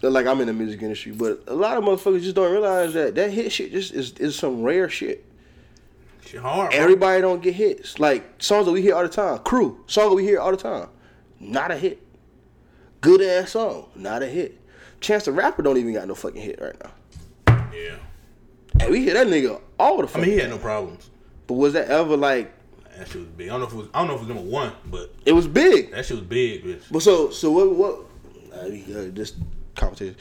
[0.00, 2.92] that, Like I'm in the music industry, but a lot of motherfuckers just don't realize
[2.94, 5.24] that that hit shit just is, is some rare shit.
[6.26, 6.70] She hard.
[6.72, 6.80] bro.
[6.80, 8.00] Everybody don't get hits.
[8.00, 9.38] Like songs that we hear all the time.
[9.38, 10.88] Crew, song that we hear all the time.
[11.38, 12.02] Not a hit.
[13.00, 14.58] Good ass song, not a hit.
[15.04, 17.64] Chance the Rapper don't even got no fucking hit right now.
[17.72, 17.96] Yeah.
[18.80, 21.10] And we hear that nigga all the I mean, he had no problems.
[21.46, 22.52] But was that ever like
[22.96, 23.48] That shit was big.
[23.48, 23.88] I don't know if it was.
[23.94, 25.90] I don't know if it was number one, but it was big?
[25.92, 26.82] that shit was big, bitch.
[26.90, 27.94] But so so what what
[28.52, 29.34] uh, uh, this
[29.76, 30.16] competition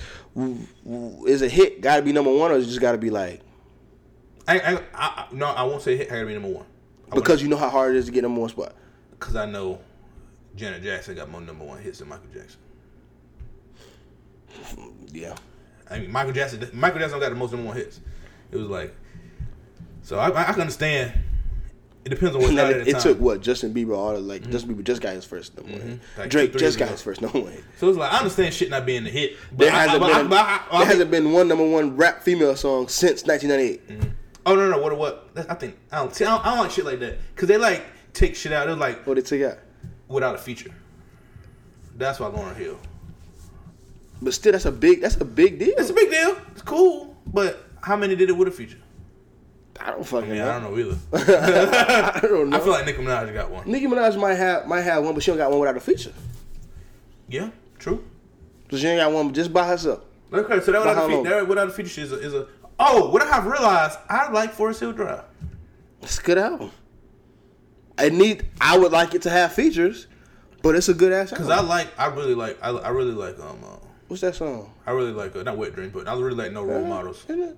[1.25, 3.09] is a hit got to be number one or is it just got to be
[3.11, 3.39] like
[4.47, 6.65] I, I, I, I no, I won't say hit had to be number one.
[7.11, 8.73] I because you know how hard it is to get number one spot.
[9.11, 9.79] because I know
[10.55, 12.59] Janet Jackson got more number one hits than Michael Jackson.
[15.11, 15.35] Yeah.
[15.89, 16.67] I mean, Michael Jackson.
[16.73, 17.99] Michael Jackson got the most number one hits.
[18.51, 18.95] It was like,
[20.01, 21.13] so I, I can understand.
[22.05, 24.13] It depends on what And side then at it, it took what Justin Bieber all
[24.13, 24.51] the, like mm-hmm.
[24.51, 25.81] Justin Bieber just got his first number one.
[25.81, 26.19] Mm-hmm.
[26.19, 27.51] Like Drake just got his first number one.
[27.51, 27.63] hit.
[27.77, 30.23] So it's like I understand shit not being a hit, but There I- hasn't I-
[30.23, 33.87] been I- a- I- there hasn't been one number one rap female song since 1998.
[33.87, 34.09] Mm-hmm.
[34.45, 36.71] Oh no no what what I think I don't see I don't, I don't like
[36.71, 38.67] shit like that because they like take shit out.
[38.67, 39.59] They're like What they take out?
[40.09, 40.71] without a feature.
[41.95, 42.77] That's why Lauryn Hill.
[44.23, 45.01] But still, that's a big.
[45.01, 45.73] That's a big deal.
[45.77, 46.37] It's a big deal.
[46.51, 48.77] It's cool, but how many did it with a feature?
[49.79, 50.49] I don't fucking Yeah, know.
[50.51, 50.97] I don't know either.
[52.15, 52.57] I don't know.
[52.57, 53.69] I feel like Nicki Minaj got one.
[53.69, 56.13] Nicki Minaj might have might have one, but she don't got one without a feature.
[57.27, 57.49] Yeah,
[57.79, 58.03] true.
[58.71, 60.01] So she ain't got one just by herself.
[60.31, 61.23] Okay, so that By without, how a, fe- long?
[61.25, 62.47] that without a feature is a, is a.
[62.79, 65.23] Oh, what I have realized, I like Forest Hill Drive.
[66.01, 66.71] It's a good album.
[67.97, 68.45] I need.
[68.61, 70.07] I would like it to have features,
[70.61, 71.65] but it's a good ass Cause album.
[71.65, 73.77] I like, I really like, I, I really like, um, uh,
[74.13, 74.71] What's that song?
[74.85, 77.25] I really like, uh, not Wet Dreams, but I really like No Role Models.
[77.27, 77.55] Uh,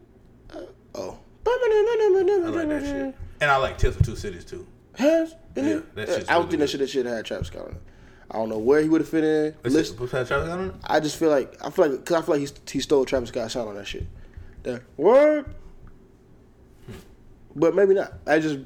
[0.95, 1.19] oh.
[1.45, 1.49] I
[2.47, 4.65] like that shit, and I like Tales of Two Cities too.
[4.97, 5.35] Has?
[5.53, 7.71] Yeah, that shit's I don't really think that shit that shit had Travis Scott on
[7.71, 7.81] it.
[8.31, 9.55] I don't know where he would have fit in.
[9.65, 10.75] Let's Listen, What's that Travis got on it?
[10.85, 13.27] I just feel like I feel like because I feel like he he stole Travis
[13.27, 14.07] Scott's sound on that shit.
[14.63, 15.53] That word,
[17.53, 18.13] but maybe not.
[18.25, 18.59] I just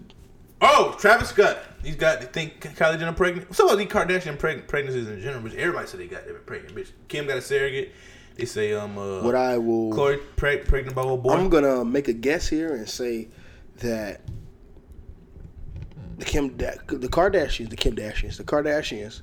[0.61, 1.57] Oh, Travis Scott.
[1.83, 2.19] He's got.
[2.19, 3.55] They think Kylie Jenner pregnant.
[3.55, 6.75] So these Kardashian preg- pregnancies in general, but everybody said they got them pregnant.
[6.75, 7.93] Bitch, Kim got a surrogate.
[8.35, 9.91] They say um uh, what I will.
[9.91, 11.33] Khloe preg- pregnant by a boy.
[11.33, 13.29] I'm gonna make a guess here and say
[13.77, 14.21] that
[16.17, 19.21] the Kim Da- the Kardashians, the Kim Kardashians, the Kardashians,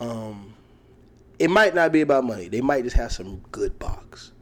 [0.00, 0.54] um,
[1.38, 2.48] it might not be about money.
[2.48, 4.32] They might just have some good box.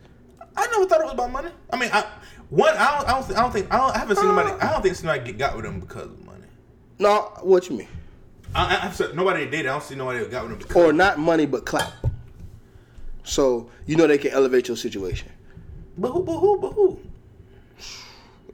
[0.57, 1.51] I never thought it was about money.
[1.71, 2.07] I mean, I
[2.49, 2.75] one.
[2.77, 3.09] I don't.
[3.09, 3.73] I don't, I don't think.
[3.73, 4.51] I, don't, I haven't seen nobody.
[4.61, 6.30] I don't think somebody get, got with them because of money.
[7.01, 7.89] No, what you mean?
[8.55, 9.61] I, I, I've said nobody did.
[9.61, 10.77] I don't see nobody that got with them because.
[10.77, 11.93] Or not money, but clout.
[13.25, 15.31] So you know they can elevate your situation.
[15.97, 16.23] But who?
[16.23, 16.59] But who?
[16.61, 17.01] But who?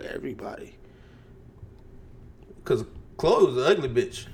[0.09, 0.77] Everybody.
[2.63, 2.85] Because
[3.17, 4.27] Khloe was an ugly bitch.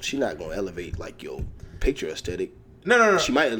[0.00, 1.40] She not gonna elevate like your
[1.78, 2.52] picture aesthetic.
[2.84, 3.18] No, no, no.
[3.18, 3.52] She might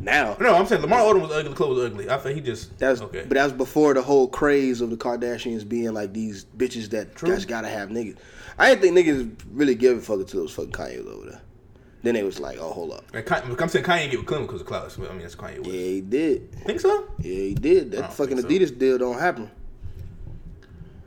[0.00, 0.36] now.
[0.38, 1.54] no, I'm saying Lamar Odom was ugly.
[1.54, 2.10] Khloe was ugly.
[2.10, 2.78] I think he just.
[2.78, 3.20] that's okay.
[3.22, 7.14] but that was before the whole craze of the Kardashians being like these bitches that
[7.14, 7.34] True.
[7.34, 8.16] just gotta have niggas.
[8.58, 11.40] I didn't think niggas really give a fuck until it was fucking Kanye over there.
[12.02, 13.04] Then they was like, oh, hold up.
[13.12, 13.28] And
[13.60, 14.92] I'm saying Kanye get with Clinton because of Cloud.
[14.96, 15.64] I mean, that's Kanye.
[15.66, 16.52] Yeah, he did.
[16.64, 17.08] Think so?
[17.18, 17.92] Yeah, he did.
[17.92, 18.54] That fucking think so.
[18.66, 19.50] Adidas deal don't happen.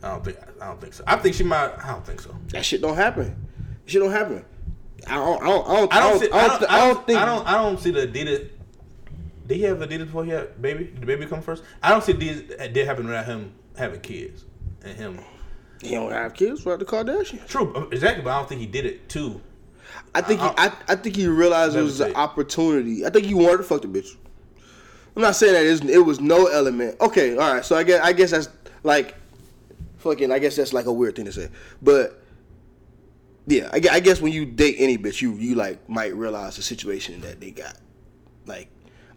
[0.03, 0.37] I don't think.
[0.59, 1.03] I don't think so.
[1.07, 1.71] I think she might.
[1.77, 2.35] I don't think so.
[2.49, 3.35] That shit don't happen.
[3.85, 4.43] Shit don't happen.
[5.07, 5.41] I don't.
[5.41, 5.67] I don't.
[5.67, 5.93] I don't.
[5.93, 6.33] I don't.
[6.33, 7.19] I don't, I I think.
[7.19, 7.47] I don't.
[7.47, 8.49] I don't see the Adidas.
[9.47, 10.85] Did he have Adidas before he had baby?
[10.85, 11.63] Did baby come first?
[11.81, 14.45] I don't see Adidas did happen without him having kids
[14.83, 15.19] and him.
[15.81, 17.47] He don't have kids without the Kardashians.
[17.47, 18.23] True, uh, exactly.
[18.23, 19.41] But I don't think he did it too.
[20.13, 23.05] I think he, I- I, I think he realized it was an opportunity.
[23.05, 24.15] I think he wanted to fuck the bitch.
[25.15, 27.01] I'm not saying that it was no element.
[27.01, 27.65] Okay, all right.
[27.65, 28.47] So I guess I guess that's
[28.83, 29.15] like
[29.97, 30.31] fucking.
[30.31, 31.49] I guess that's like a weird thing to say,
[31.81, 32.20] but
[33.47, 36.61] yeah, I, I guess when you date any bitch, you you like might realize the
[36.61, 37.77] situation that they got.
[38.45, 38.69] Like,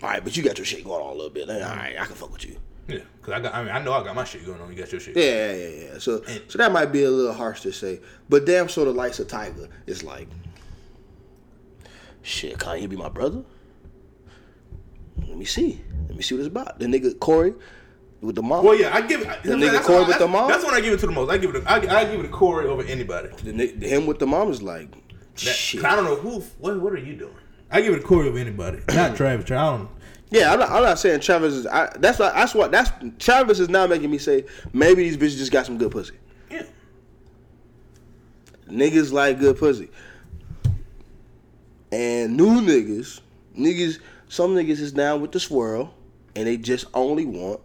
[0.03, 1.49] all right, but you got your shit going on a little bit.
[1.49, 2.57] Like, all right, I can fuck with you.
[2.89, 3.55] Yeah, because I got.
[3.55, 4.71] I mean, I know I got my shit going on.
[4.71, 5.17] You got your shit.
[5.17, 5.93] Yeah, yeah, yeah.
[5.93, 5.99] yeah.
[5.99, 8.95] So And- so that might be a little harsh to say, but damn, sort of
[8.95, 9.69] likes a tiger.
[9.87, 10.29] It's like,
[12.23, 13.43] shit, can't he be my brother?
[15.27, 15.81] Let me see.
[16.09, 16.79] Let me see what it's about.
[16.79, 17.55] The nigga Corey
[18.25, 18.65] with the mom.
[18.65, 19.43] Well, yeah, I give it.
[19.43, 20.49] The nigga that's Corey why- with the mom?
[20.49, 21.31] That's when I give it to the most.
[21.31, 21.65] I give it.
[21.65, 23.29] A, I, I give it a Corey over anybody.
[23.43, 25.85] The, him with the mom is like, That, shit.
[25.85, 26.41] I don't know who.
[26.59, 27.37] What, what are you doing?
[27.71, 28.79] I give it a Corey over anybody.
[28.89, 29.17] Not hmm.
[29.17, 29.51] Travis.
[29.51, 29.89] I don't.
[30.31, 31.67] Yeah, I'm not, I'm not saying Travis is.
[31.67, 32.35] I, that's what.
[32.35, 32.73] That's what.
[32.73, 36.15] That's Travis is now making me say maybe these bitches just got some good pussy.
[36.51, 36.65] Yeah.
[38.69, 39.91] Niggas like good pussy.
[41.93, 43.21] And new niggas,
[43.57, 45.95] niggas, some niggas is down with the swirl,
[46.35, 47.61] and they just only want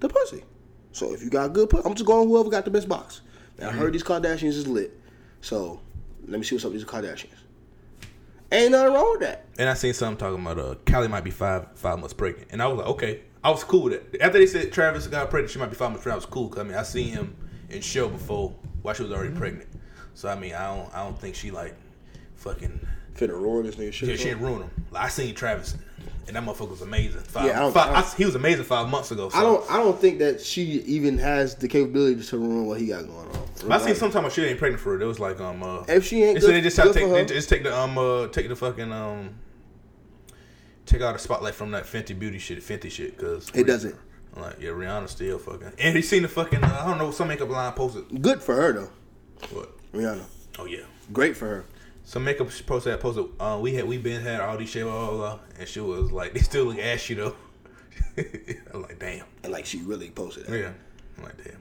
[0.00, 0.44] the pussy.
[0.92, 3.20] So if you got good pussy, I'm just going whoever got the best box.
[3.58, 4.98] Now I heard these Kardashians is lit,
[5.40, 5.80] so
[6.26, 7.34] let me see what's up with these Kardashians.
[8.50, 9.44] Ain't nothing wrong with that.
[9.58, 12.62] And I seen something talking about uh Callie might be five five months pregnant, and
[12.62, 14.20] I was like, okay, I was cool with it.
[14.20, 16.22] After they said Travis got pregnant, she might be five months pregnant.
[16.22, 17.36] I was cool because I mean I seen him
[17.68, 19.68] in show before while she was already pregnant.
[20.14, 21.76] So I mean I don't I don't think she like
[22.36, 22.80] fucking
[23.14, 24.08] Finna roar this nigga shit.
[24.08, 24.70] yeah, she ruin him.
[24.92, 25.76] Like, I seen Travis,
[26.28, 27.22] and that motherfucker was amazing.
[27.22, 29.30] Five, Yeah, I don't- five- I don't- I- he was amazing five months ago.
[29.30, 29.36] So.
[29.38, 29.70] I don't.
[29.70, 33.26] I don't think that she even has the capability to ruin what he got going
[33.28, 33.48] on.
[33.66, 35.02] But I seen sometime when she ain't pregnant for it.
[35.02, 37.10] It was like um uh, If she ain't so good- they just have to take
[37.10, 39.30] they just take the um uh take the fucking um
[40.86, 43.96] take out the spotlight from that Fenty beauty shit, Fenty shit, because It doesn't.
[44.36, 45.72] I'm like yeah, Rihanna still fucking.
[45.78, 48.54] And he seen the fucking uh, I don't know some makeup line posted Good for
[48.54, 48.90] her though,
[49.52, 49.70] what?
[49.92, 50.24] Rihanna.
[50.58, 50.80] Oh yeah,
[51.12, 51.64] Great for her.
[52.08, 53.26] Some makeup posted that posted.
[53.38, 56.10] Uh, we had we been had all these shit blah, blah, blah, and she was
[56.10, 57.34] like they still look ashy though.
[58.72, 60.58] I'm like damn, And like she really posted that.
[60.58, 60.72] yeah.
[61.18, 61.58] I'm like damn.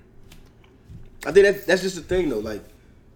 [1.25, 2.39] I think that that's just the thing though.
[2.39, 2.63] Like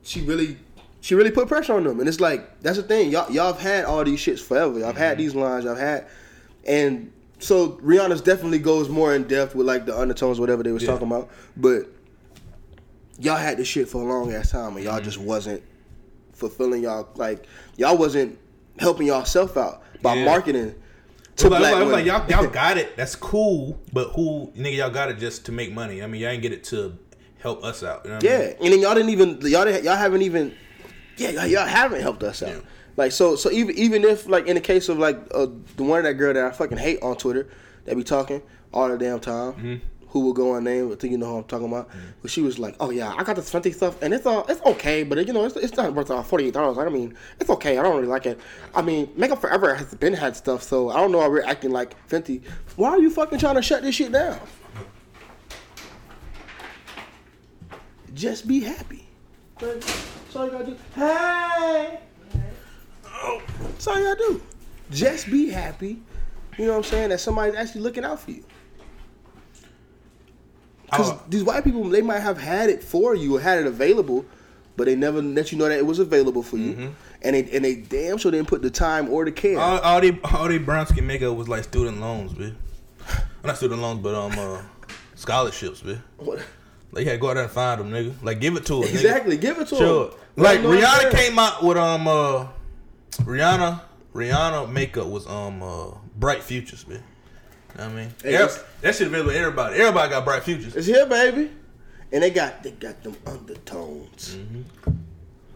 [0.04, 0.58] she really
[1.00, 2.02] she really put pressure on them.
[2.02, 3.12] And it's like that's the thing.
[3.12, 4.78] Y'all y'all have had all these shits forever.
[4.78, 6.08] Y'all have had these lines, y'all had
[6.68, 10.84] and so Rihanna's definitely goes more in depth with like the undertones, whatever they was
[10.84, 10.92] Yeah.
[10.92, 11.30] talking about.
[11.56, 11.88] But
[13.20, 15.64] y'all had this shit for a long ass time, and y'all just wasn't
[16.42, 17.46] fulfilling y'all like
[17.78, 18.38] y'all wasn't
[18.80, 20.26] helping yourself out by Yeah.
[20.26, 20.76] marketing
[21.38, 22.06] To like, black like, women.
[22.06, 22.98] y'all, y'all got it.
[22.98, 23.80] That's cool.
[23.94, 26.02] But who, nigga, y'all got it just to make money.
[26.04, 26.98] I mean, y'all ain't get it to
[27.40, 28.02] help us out.
[28.04, 28.56] You know what I Yeah, mean?
[28.62, 30.54] and then y'all didn't even y'all didn't, y'all haven't even
[31.18, 32.50] yeah y'all, y'all haven't helped us out.
[32.50, 32.60] Yeah.
[32.98, 36.00] Like so so even even if like in the case of like uh, the one
[36.00, 37.48] of that girl that I fucking hate on Twitter
[37.86, 38.42] that be talking
[38.74, 39.54] all the damn time.
[39.54, 39.76] Mm-hmm.
[40.12, 40.92] Who will go on name?
[40.92, 41.90] I think you know who I'm talking about.
[42.22, 44.62] But she was like, "Oh yeah, I got this Fenty stuff, and it's all it's
[44.66, 46.78] okay, but you know it's, it's not worth uh, forty eight dollars.
[46.78, 47.78] I mean, it's okay.
[47.78, 48.38] I don't really like it.
[48.76, 51.72] I mean, Makeup Forever has been had stuff, so I don't know why we're acting
[51.72, 52.42] like Fenty.
[52.76, 54.38] Why are you fucking trying to shut this shit down?
[58.14, 59.08] Just be happy.
[59.60, 60.78] That's all you gotta do.
[60.94, 62.00] Hey.
[63.62, 64.42] That's all you gotta do.
[64.92, 66.02] Just be happy.
[66.58, 67.10] You know what I'm saying?
[67.10, 68.44] That somebody's actually looking out for you.
[70.92, 71.22] Because Oh.
[71.30, 74.26] these white people, they might have had it for you had it available,
[74.78, 76.82] but they never let you know that it was available for Mm-hmm.
[76.82, 76.96] you.
[77.24, 79.60] And they and they damn sure didn't put the time or the care.
[79.60, 82.56] All, all they all they brown skin makeup was like student loans, bitch.
[83.44, 84.62] Not student loans, but um uh,
[85.16, 86.00] scholarships, bitch.
[86.18, 86.40] What-
[86.94, 88.14] Like you had to go out there and find them, nigga.
[88.24, 88.94] Like give it to us, nigga.
[88.96, 89.38] exactly.
[89.38, 90.06] Give it to Sure.
[90.10, 90.18] them.
[90.36, 92.48] Like You know what I'm Rihanna came out with um uh
[93.20, 93.82] Rihanna
[94.14, 97.04] Rihanna makeup was um uh bright futures, man.
[97.80, 99.78] I mean, Hey, Every- that shit available to everybody.
[99.80, 100.76] Everybody got bright futures.
[100.76, 101.52] It's here, baby.
[102.12, 104.36] And they got they got them undertones.
[104.36, 104.92] Mm-hmm.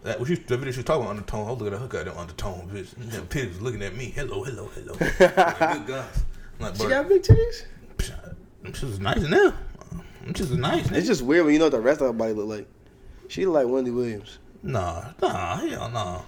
[0.04, 1.48] That what you the video she was talking about undertone.
[1.48, 2.92] I was looking at her goddamn undertone, bitch.
[3.12, 4.06] Them titties was looking at me.
[4.16, 4.94] Hello, hello, hello.
[5.20, 6.24] Like, Good guns.
[6.60, 7.64] I'm like, She got big titties.
[8.64, 9.54] them shit was nice now.
[9.92, 10.90] Them shit was nice.
[10.92, 12.68] It's just weird when you know what the rest of her body look like.
[13.28, 14.38] She look like Wendy Williams.
[14.64, 16.22] Nah, nah, hell nah.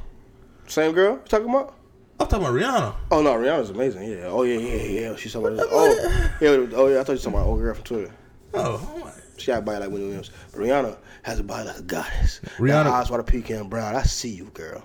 [0.68, 1.76] Same girl you talking about?
[2.20, 2.96] I'm talking about Rihanna.
[3.12, 4.10] Oh no, Rihanna's amazing.
[4.12, 4.26] Yeah.
[4.26, 5.16] Oh yeah, yeah, yeah.
[5.16, 5.68] She's talking about this.
[5.72, 6.68] Oh yeah.
[6.76, 7.00] Oh yeah.
[7.00, 8.12] I thought you were talking about old girl from Twitter.
[8.54, 10.32] Oh, I'm She got a body like Wendy Williams.
[10.52, 12.40] But Rihanna has a body like a goddess.
[12.58, 13.96] Rihanna- That eyes water pecan brown.
[13.96, 14.84] I see you, girl.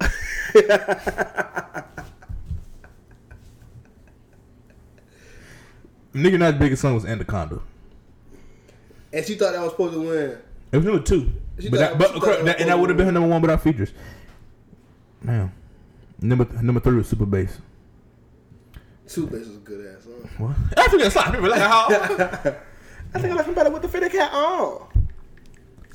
[6.14, 7.60] Nicki Minaj's biggest song was Anaconda.
[9.12, 10.38] And she thought that was supposed to win.
[10.72, 12.96] It was number two, She but that, but she thought that, and that would have
[12.96, 13.92] been her number one without features.
[15.24, 15.52] Damn.
[16.20, 17.58] Number number three was Super Bass.
[19.06, 20.28] Two Bass is a good ass song.
[20.38, 20.56] What?
[20.76, 21.32] I think that's slap.
[21.32, 21.86] People like how
[23.14, 25.08] I think I like him better with the fitted hat on.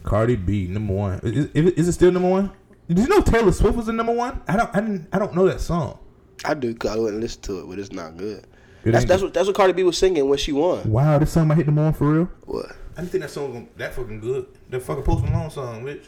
[0.04, 1.20] Cardi B number one.
[1.24, 2.52] Is, is, is it still number one?
[2.88, 4.42] Did you know Taylor Swift was the number one?
[4.48, 4.76] I don't.
[4.76, 5.08] I didn't.
[5.14, 6.00] I don't know that song.
[6.44, 8.46] I do because I wouldn't listen to it, but it's not good.
[8.84, 9.28] It That's that's good.
[9.28, 10.90] what that's what Cardi B was singing when she won.
[10.92, 12.30] Wow, this song might hit number one for real.
[12.46, 12.66] What?
[12.98, 14.48] I didn't think that song was that fucking good.
[14.70, 16.06] That fucking Post Malone song, bitch.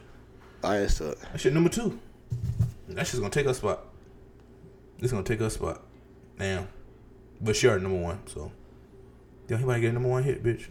[0.63, 1.18] I ain't stuck.
[1.20, 1.99] That shit number two.
[2.90, 3.86] That shit's gonna take her spot.
[5.00, 5.82] This gonna take her spot.
[6.38, 6.68] Damn.
[7.42, 8.52] But she already number one, so.
[9.48, 10.68] Yo, he might get a number one hit, bitch.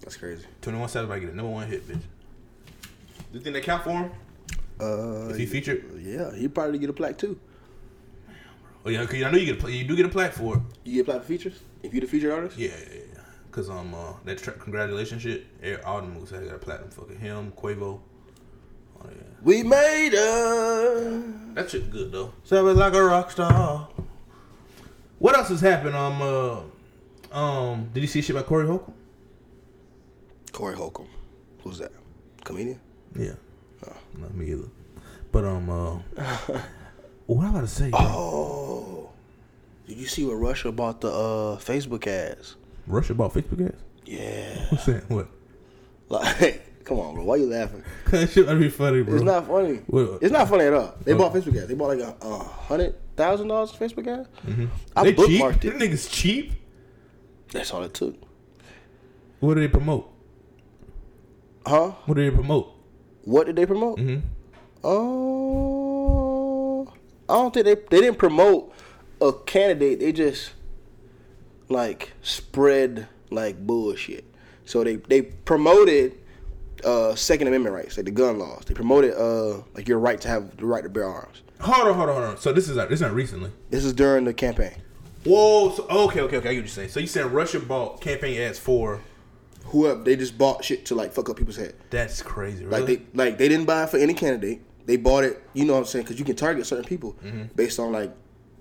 [0.00, 0.44] That's crazy.
[0.62, 2.00] 21 Savage might get a number one hit, bitch.
[3.32, 4.10] Do you think they count for him?
[4.80, 5.84] Uh, If he featured?
[6.02, 7.38] yeah, he probably get a plaque too.
[8.84, 10.56] Oh yeah, cause I know you get a, pla- you do get a plaque for
[10.56, 10.62] it.
[10.84, 12.58] You get a plaque for features if you the featured artist.
[12.58, 13.20] Yeah, yeah, yeah.
[13.52, 15.46] Cause um uh, that tra- congratulations shit,
[15.84, 16.90] all the moves had got a platinum.
[16.90, 18.00] Fucking him, Quavo.
[19.04, 19.08] Oh
[19.42, 21.22] We made her.
[21.54, 22.32] that shit good though.
[22.44, 23.88] Sounds like a rock star.
[25.18, 25.96] What else has happened?
[25.96, 26.60] Um uh,
[27.36, 28.94] um, did you see shit about Corey Holcomb?
[30.52, 31.08] Corey Holcomb.
[31.62, 31.92] Who's that?
[32.44, 32.78] Comedian.
[33.18, 33.32] Yeah,
[34.18, 34.68] not me either.
[35.30, 35.98] But um uh,
[37.26, 37.90] what I'm about to say?
[37.94, 39.10] Oh.
[39.86, 42.56] Did you see what Russia bought the uh, Facebook ads?
[42.86, 43.82] Russia bought Facebook ads.
[44.04, 44.66] Yeah.
[44.70, 45.08] What's that?
[45.10, 45.28] What?
[46.08, 47.24] Like, come on, bro.
[47.24, 47.82] Why you laughing?
[48.10, 49.14] that shit might be funny, bro.
[49.14, 49.76] It's not funny.
[49.86, 50.22] What?
[50.22, 50.94] It's not funny at all.
[51.04, 51.68] They bought Facebook ads.
[51.68, 54.28] They bought like a, a hundred thousand dollars Facebook ads.
[54.46, 54.66] Mm-hmm.
[54.96, 55.42] I they cheap.
[55.42, 55.90] bookmarked Them it.
[55.90, 56.52] niggas cheap.
[57.52, 58.16] That's all it took.
[59.40, 60.10] What did they promote?
[61.66, 61.90] Huh?
[62.06, 62.72] What did they promote?
[63.24, 63.98] What did they promote?
[63.98, 64.26] Mm-hmm.
[64.84, 66.92] Oh,
[67.28, 68.72] I don't think they they didn't promote
[69.20, 70.00] a candidate.
[70.00, 70.52] They just
[71.68, 74.24] like spread like bullshit.
[74.64, 76.18] So they they promoted
[76.84, 78.64] uh, Second Amendment rights, like the gun laws.
[78.64, 81.42] They promoted uh, like your right to have the right to bear arms.
[81.60, 82.36] Hold on, hold on, hold on.
[82.38, 83.50] So this is not this is not recently.
[83.70, 84.74] This is during the campaign.
[85.24, 85.72] Whoa.
[85.72, 86.36] So, okay, okay, okay.
[86.36, 86.88] I get what you're saying.
[86.88, 89.00] So you saying Russia bought campaign ads for?
[89.66, 91.74] Whoever they just bought shit to like fuck up people's head.
[91.90, 92.64] That's crazy.
[92.64, 92.78] Really?
[92.78, 94.60] Like they like they didn't buy it for any candidate.
[94.84, 96.04] They bought it, you know what I'm saying?
[96.04, 97.16] Because you can target certain people
[97.54, 98.12] based on like,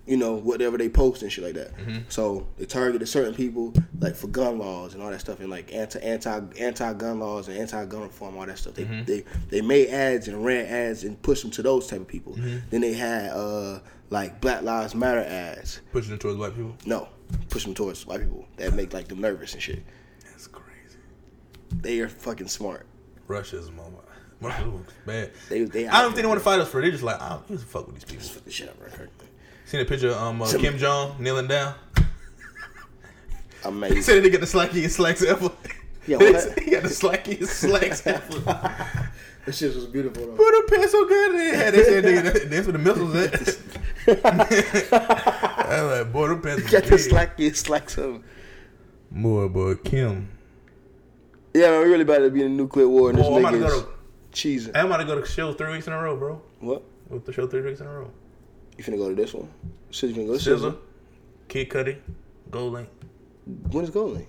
[0.08, 1.78] you know, whatever they post and shit like that.
[1.78, 2.00] Mm-hmm.
[2.10, 5.74] So they targeted certain people like for gun laws and all that stuff and like
[5.74, 8.74] anti anti anti gun laws and anti gun reform all that stuff.
[8.74, 9.04] They mm-hmm.
[9.06, 12.34] they they made ads and ran ads and pushed them to those type of people.
[12.34, 12.58] Mm-hmm.
[12.72, 13.80] Then they had uh
[14.10, 15.82] like Black Lives Matter ads.
[15.92, 16.76] pushing them towards white people.
[16.86, 17.08] No,
[17.50, 19.84] push them towards white people that make like them nervous and shit.
[20.26, 20.98] That's crazy.
[21.70, 22.88] They are fucking smart.
[23.28, 23.98] Russia's mama.
[24.42, 25.32] Russia looks bad.
[25.50, 26.80] They- they I don't think they want to fight us for.
[26.80, 26.82] it.
[26.82, 28.26] They just like, I don't give a fuck with these people.
[28.26, 29.08] Fuck the shit of her.
[29.72, 31.74] Seen a picture of um, uh, Kim Jong kneeling down.
[33.64, 33.96] Amazing.
[33.96, 35.50] He said he got the slackiest slacks ever.
[36.06, 36.60] Yeah, what?
[36.60, 39.10] he got the slackiest slacks ever.
[39.46, 40.36] This shit was beautiful though.
[40.36, 41.54] Put a pencil gun in.
[41.54, 43.34] Yeah, they said nigga, that's where the missiles at.
[45.72, 46.70] I was like, boy, the pencils.
[46.70, 47.00] Got the big.
[47.00, 48.26] slack, you slack some.
[49.10, 50.30] Boy, Kim.
[51.54, 53.46] Yeah, man, we really about to be in a nuclear war and this Boy, I'm
[53.46, 53.84] about to nigga is
[54.34, 54.72] cheesing.
[54.76, 56.42] I'm about to go to show three weeks in a row, bro.
[56.60, 56.84] What?
[57.08, 58.12] With the show three weeks in a row.
[58.82, 59.48] You finna go to this one?
[59.92, 60.76] You finna go to Scissor, Scissor?
[61.48, 61.98] Kid Cudi,
[62.50, 62.88] GoldLink,
[63.70, 64.26] When is Golden?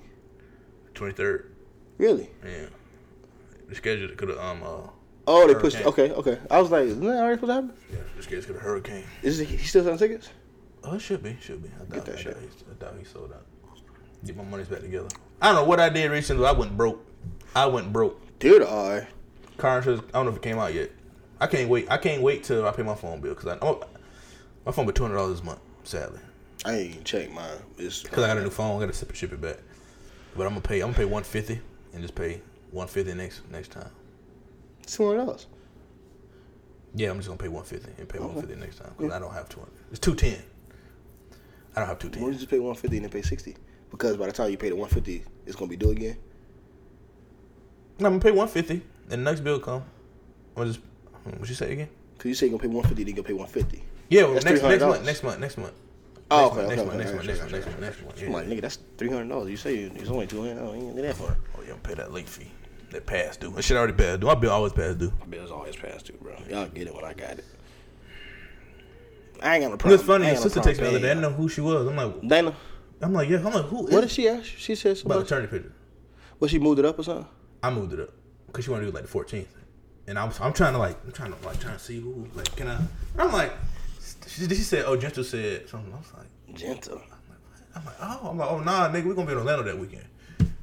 [0.93, 1.55] twenty third.
[1.97, 2.29] Really?
[2.45, 2.67] Yeah.
[3.71, 4.91] The schedule could have um uh
[5.27, 5.81] Oh, they pushed.
[5.81, 6.39] Okay, okay.
[6.51, 7.73] I was like, isn't that already supposed to happen?
[7.91, 9.05] yeah, the schedule could have hurricane.
[9.23, 10.29] Is he he still selling tickets?
[10.85, 11.71] Oh, it should be, should be.
[11.81, 12.79] I doubt, that I, shit.
[12.79, 13.47] doubt he, I he sold out.
[14.27, 15.09] Get my money's back together.
[15.41, 16.45] I don't know what I did recently.
[16.45, 17.03] I went broke.
[17.57, 18.21] I went broke.
[18.39, 19.09] Dude, I.
[19.57, 20.03] Car insurance.
[20.09, 20.91] I don't know if it came out yet.
[21.41, 21.91] I can't wait.
[21.91, 23.83] I can't wait till I pay my phone bill because I oh,
[24.65, 25.61] my phone bill two hundred dollars this month.
[25.85, 26.21] Sadly,
[26.65, 27.59] I ain't even check mine.
[27.79, 28.77] It's because I got a new phone.
[28.77, 29.59] I got to ship, ship it back.
[30.37, 30.81] But I'm gonna pay.
[30.81, 31.61] I'm gonna pay one fifty
[31.93, 32.41] and just pay
[32.71, 33.91] one fifty next next time.
[34.87, 35.47] two hundred dollars.
[36.95, 39.19] Yeah, I'm just gonna pay one fifty and pay one fifty next time because I
[39.19, 39.75] don't have two hundred.
[39.91, 40.39] It's two ten.
[41.75, 42.23] I don't have two ten.
[42.23, 43.57] Why don't you just pay one fifty and then pay sixty?
[43.91, 46.17] Because by the time you pay the one fifty, it's gonna be due again.
[47.99, 49.85] I'm gonna pay one fifty and the next bill come.
[50.57, 50.81] I'm just.
[51.25, 51.89] Hmm, what you say again?
[52.19, 53.83] Cause you say you're gonna pay one fifty, then you gonna pay one fifty.
[54.13, 55.05] Yeah, well, next next month.
[55.05, 55.41] Next month.
[55.41, 55.73] Next month.
[56.31, 57.67] Oh, Next okay, month, okay, next month, okay, next month, okay, next okay, month, next
[57.67, 57.71] okay.
[57.71, 58.23] month, next month.
[58.23, 59.51] I'm like, nigga, that's three hundred dollars.
[59.51, 60.63] You say it's only two hundred.
[60.63, 61.37] Oh, you ain't that far.
[61.57, 62.51] Oh yeah, I'm pay that late fee.
[62.91, 63.51] That past due.
[63.51, 64.27] That shit already past due.
[64.27, 65.13] My bill always past due.
[65.29, 66.35] Bills always past due, bro.
[66.49, 67.45] Y'all get it when I got it.
[69.43, 69.95] I ain't got no problem.
[69.95, 70.25] It's funny.
[70.25, 71.11] I Your ain't got no sister texted me the other day.
[71.11, 71.87] I didn't know who she was.
[71.87, 72.29] I'm like.
[72.29, 72.55] Dana,
[73.01, 73.39] I'm like, yeah.
[73.39, 73.93] I'm like, who is?
[73.93, 74.45] what did she ask?
[74.45, 75.45] She said about the something.
[75.45, 75.75] attorney picture?
[76.39, 77.27] Well, she moved it up or something.
[77.63, 78.11] I moved it up
[78.47, 79.47] because she wanted to do like the 14th,
[80.07, 82.55] and I'm I'm trying to like I'm trying to like trying to see who like
[82.57, 82.81] can I?
[83.19, 83.53] I'm like,
[84.33, 85.93] she, she said, oh, Gentle said something.
[85.93, 87.01] I was like, Gentle.
[87.75, 90.05] I'm like, oh, I'm like, oh nah, nigga, we gonna be in Orlando that weekend,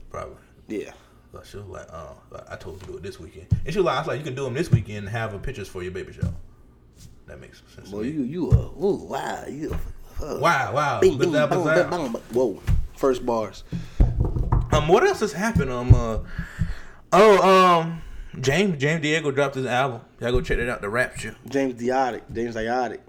[0.09, 0.35] probably.
[0.67, 0.91] Yeah.
[1.31, 2.17] So she was like, oh,
[2.49, 4.19] I told her to do it this weekend, and she was like, I was like,
[4.19, 6.33] you can do them this weekend and have pictures for your baby shower.
[7.25, 7.91] That makes sense.
[7.91, 8.09] me.
[8.09, 9.71] you you uh, ooh, wow, you.
[9.71, 9.77] Uh,
[10.41, 10.99] Wow, wow.
[10.99, 11.47] Bing, bing, bizarre.
[11.47, 12.13] bang, bang.
[12.33, 12.61] Whoa,
[12.97, 13.63] first bars.
[14.71, 15.71] Um, what else has happened?
[15.71, 16.19] Um, uh,
[17.13, 18.01] oh, um,
[18.39, 20.01] James James Diego dropped his album.
[20.19, 20.81] Y'all go check that out.
[20.81, 21.35] The Rapture.
[21.47, 22.99] James Diotic, James Diotic.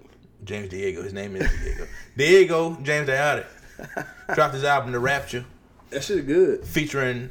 [0.44, 1.02] James Diego.
[1.02, 1.86] His name is Diego.
[2.16, 3.46] Diego James Diego
[4.34, 5.44] dropped his album, The Rapture,
[5.90, 6.64] That shit good.
[6.64, 7.30] featuring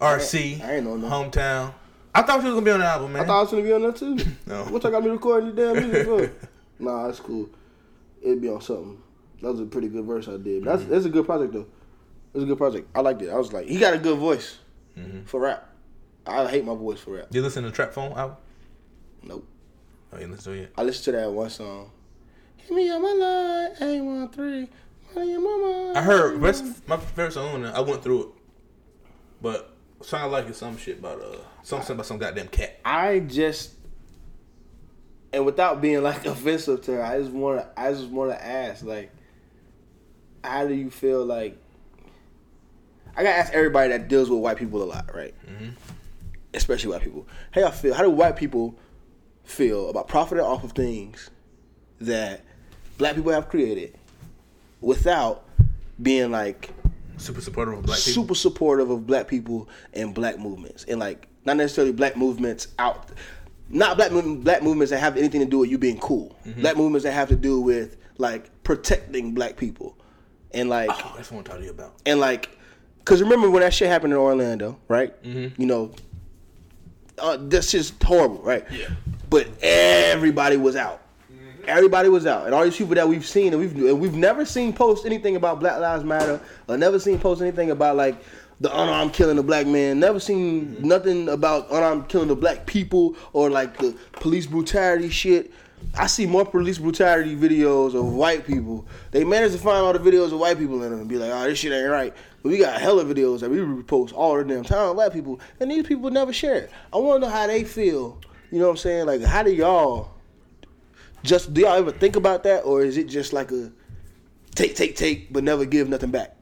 [0.00, 1.08] RC, I ain't know no.
[1.08, 1.74] hometown.
[2.14, 3.22] I thought she was gonna be on the album, man.
[3.22, 4.18] I thought I was gonna be on that too.
[4.46, 4.64] No.
[4.64, 6.48] What y'all got me recording this damn music for?
[6.78, 7.48] nah, that's cool.
[8.22, 9.00] It'd be on something.
[9.40, 10.64] That was a pretty good verse I did.
[10.64, 10.92] That's mm-hmm.
[10.92, 11.66] that's a good project though.
[12.34, 12.88] It's a good project.
[12.94, 13.30] I liked it.
[13.30, 14.58] I was like, he got a good voice
[14.98, 15.24] mm-hmm.
[15.24, 15.68] for rap.
[16.26, 17.28] I hate my voice for rap.
[17.30, 18.36] you listen to Trap Phone album?
[19.22, 19.46] Nope.
[20.12, 20.72] Oh, you listen to it?
[20.76, 21.90] I listened to that one song.
[22.66, 24.68] Hit me on my line, eight one three.
[25.14, 25.92] Money in my.
[25.96, 27.76] I heard rest, my favorite song on there.
[27.76, 28.28] I went through it,
[29.40, 29.70] but
[30.02, 32.80] sounded like it's some shit about uh something about some goddamn cat.
[32.84, 33.74] I just
[35.34, 37.80] and without being like offensive to her, I just want to.
[37.80, 39.10] I just want to ask, like,
[40.42, 41.58] how do you feel like?
[43.16, 45.34] I gotta ask everybody that deals with white people a lot, right?
[46.52, 47.26] Especially white people.
[47.52, 47.94] How y'all feel?
[47.94, 48.76] How do white people
[49.44, 51.30] feel about profiting off of things
[52.00, 52.44] that
[52.98, 53.96] black people have created
[54.80, 55.44] without
[56.02, 56.70] being like
[57.16, 58.12] Super supportive of black people.
[58.12, 63.08] super supportive of black people and black movements and like not necessarily black movements out
[63.70, 64.10] not black
[64.42, 66.60] black movements that have anything to do with you being cool Mm-hmm.
[66.60, 69.96] black movements that have to do with like protecting black people
[70.52, 71.94] and like Oh, that's what I'm talking about.
[72.04, 72.50] and like
[72.98, 75.60] because remember when that shit happened in orlando right Mm-hmm.
[75.60, 75.92] you know
[77.18, 78.88] uh, that's just horrible right Yeah.
[79.30, 81.00] but everybody was out
[81.66, 84.44] Everybody was out, and all these people that we've seen, and we've and we've never
[84.44, 88.22] seen post anything about Black Lives Matter, or never seen post anything about like
[88.60, 90.00] the unarmed killing of black man.
[90.00, 95.52] Never seen nothing about unarmed killing of black people or like the police brutality shit.
[95.98, 98.86] I see more police brutality videos of white people.
[99.10, 101.30] They manage to find all the videos of white people in them and be like,
[101.30, 104.44] "Oh, this shit ain't right." But we got hella videos that we repost all the
[104.44, 106.70] damn time of black people, and these people never share it.
[106.92, 108.18] I want to know how they feel.
[108.50, 109.06] You know what I'm saying?
[109.06, 110.13] Like, how do y'all?
[111.24, 113.72] Just do y'all ever think about that, or is it just like a
[114.54, 116.36] take, take, take, but never give nothing back?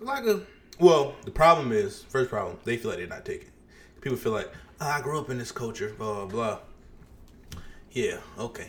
[0.00, 0.40] like a
[0.78, 3.48] well the problem is first problem they feel like they're not taking
[4.00, 4.48] people feel like
[4.80, 6.58] "Ah, i grew up in this culture blah blah blah.
[7.90, 8.68] Yeah okay.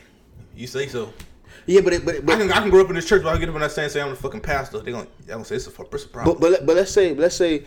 [0.56, 1.14] You say so.
[1.66, 3.38] Yeah, but it, but I can, I can grow up in this church but i
[3.38, 4.80] get up and i say say i'm a fucking pastor.
[4.80, 6.38] They gonna, they gonna say it's a, it's a problem.
[6.40, 7.66] But, but, but let's say let's say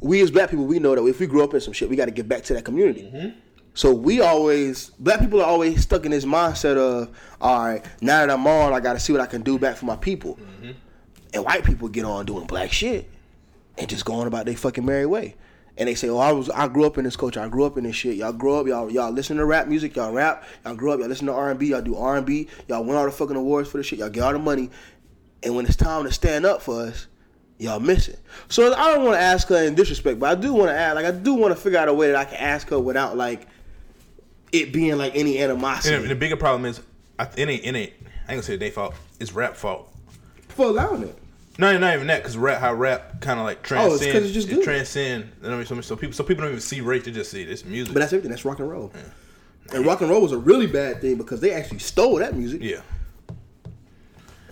[0.00, 1.94] we as black people, we know that if we grew up in some shit, we
[1.96, 3.02] got to give back to that community.
[3.02, 3.38] Mm-hmm.
[3.74, 7.08] So we always, black people are always stuck in this mindset of,
[7.40, 9.76] all right, now that I'm on, I got to see what I can do back
[9.76, 10.36] for my people.
[10.36, 10.72] Mm-hmm.
[11.34, 13.10] And white people get on doing black shit
[13.78, 15.36] and just going about their fucking merry way.
[15.78, 17.40] And they say, "Oh, I was, I grew up in this culture.
[17.40, 18.16] I grew up in this shit.
[18.16, 19.96] Y'all grow up, y'all, y'all listen to rap music.
[19.96, 20.44] Y'all rap.
[20.66, 21.00] Y'all grew up.
[21.00, 21.68] Y'all listen to R and B.
[21.68, 22.48] Y'all do R and B.
[22.68, 23.98] Y'all win all the fucking awards for the shit.
[23.98, 24.68] Y'all get all the money.
[25.42, 27.06] And when it's time to stand up for us,
[27.58, 28.20] y'all miss it.
[28.48, 30.94] So I don't want to ask her in disrespect, but I do want to ask,
[30.94, 33.16] like, I do want to figure out a way that I can ask her without
[33.16, 33.46] like
[34.52, 36.80] it being like any animosity And the bigger problem is,
[37.18, 37.94] I, it ain't, in it.
[38.00, 38.94] I ain't gonna say their fault.
[39.18, 39.92] It's rap fault.
[40.48, 41.18] for allowing it.
[41.58, 44.32] No, not even that, because rap, how rap kind of like Oh, it's transcend, it's
[44.34, 44.64] just it good.
[44.64, 45.24] transcend.
[45.24, 45.66] You know what I mean?
[45.66, 47.92] So, so people, so people don't even see race; they just see this music.
[47.92, 48.30] But that's everything.
[48.30, 48.90] That's rock and roll.
[49.72, 52.62] And rock and roll was a really bad thing because they actually stole that music.
[52.62, 52.80] yeah,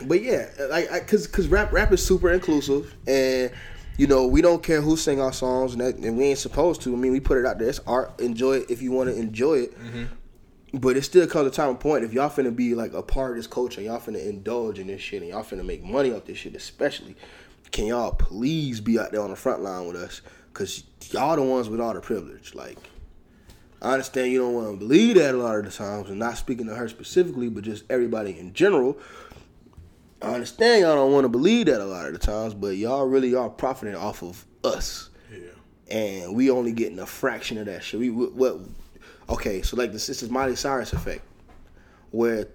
[0.07, 3.51] But yeah, like, I, cause, cause rap, rap is super inclusive, and
[3.97, 6.83] you know we don't care who sing our songs, and, that, and we ain't supposed
[6.83, 6.93] to.
[6.93, 7.69] I mean, we put it out there.
[7.69, 8.19] It's art.
[8.21, 9.79] Enjoy it if you want to enjoy it.
[9.79, 10.05] Mm-hmm.
[10.73, 13.33] But it still comes a time and point if y'all finna be like a part
[13.33, 16.27] of this culture, y'all finna indulge in this shit, and y'all finna make money off
[16.27, 17.17] this shit, especially.
[17.73, 20.23] Can y'all please be out there on the front line with us?
[20.53, 22.55] Cause y'all the ones with all the privilege.
[22.55, 22.79] Like,
[23.83, 26.37] I understand you don't want to believe that a lot of the times, and not
[26.37, 28.97] speaking to her specifically, but just everybody in general.
[30.23, 33.07] I understand y'all don't want to believe that a lot of the times, but y'all
[33.07, 35.39] really are profiting off of us, yeah.
[35.91, 38.01] and we only getting a fraction of that shit.
[38.01, 38.61] We what?
[39.29, 41.23] Okay, so like this, this is Miley Cyrus effect,
[42.11, 42.49] where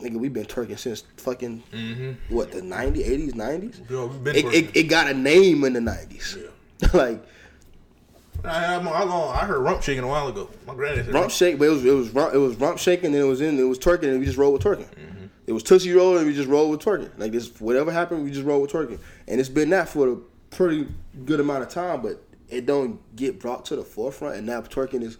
[0.00, 2.34] nigga we've been twerking since fucking mm-hmm.
[2.34, 3.90] what the 90s, 80s, 90s.
[3.90, 6.38] Yo, It, it, it got a name in the 90s.
[6.94, 7.24] like
[8.44, 10.48] I, I'm on, I heard rump shaking a while ago.
[10.66, 13.06] My granddad said rump shake, but it was it was rump, it was rump shaking,
[13.06, 14.88] and it was in it was twerking, and we just rolled with twerking.
[14.88, 15.11] Mm-hmm.
[15.46, 17.10] It was tootsie roll, and we just rolled with twerking.
[17.18, 20.16] Like this, whatever happened, we just rolled with twerking, and it's been that for a
[20.50, 20.86] pretty
[21.24, 22.00] good amount of time.
[22.02, 25.18] But it don't get brought to the forefront, and now twerking is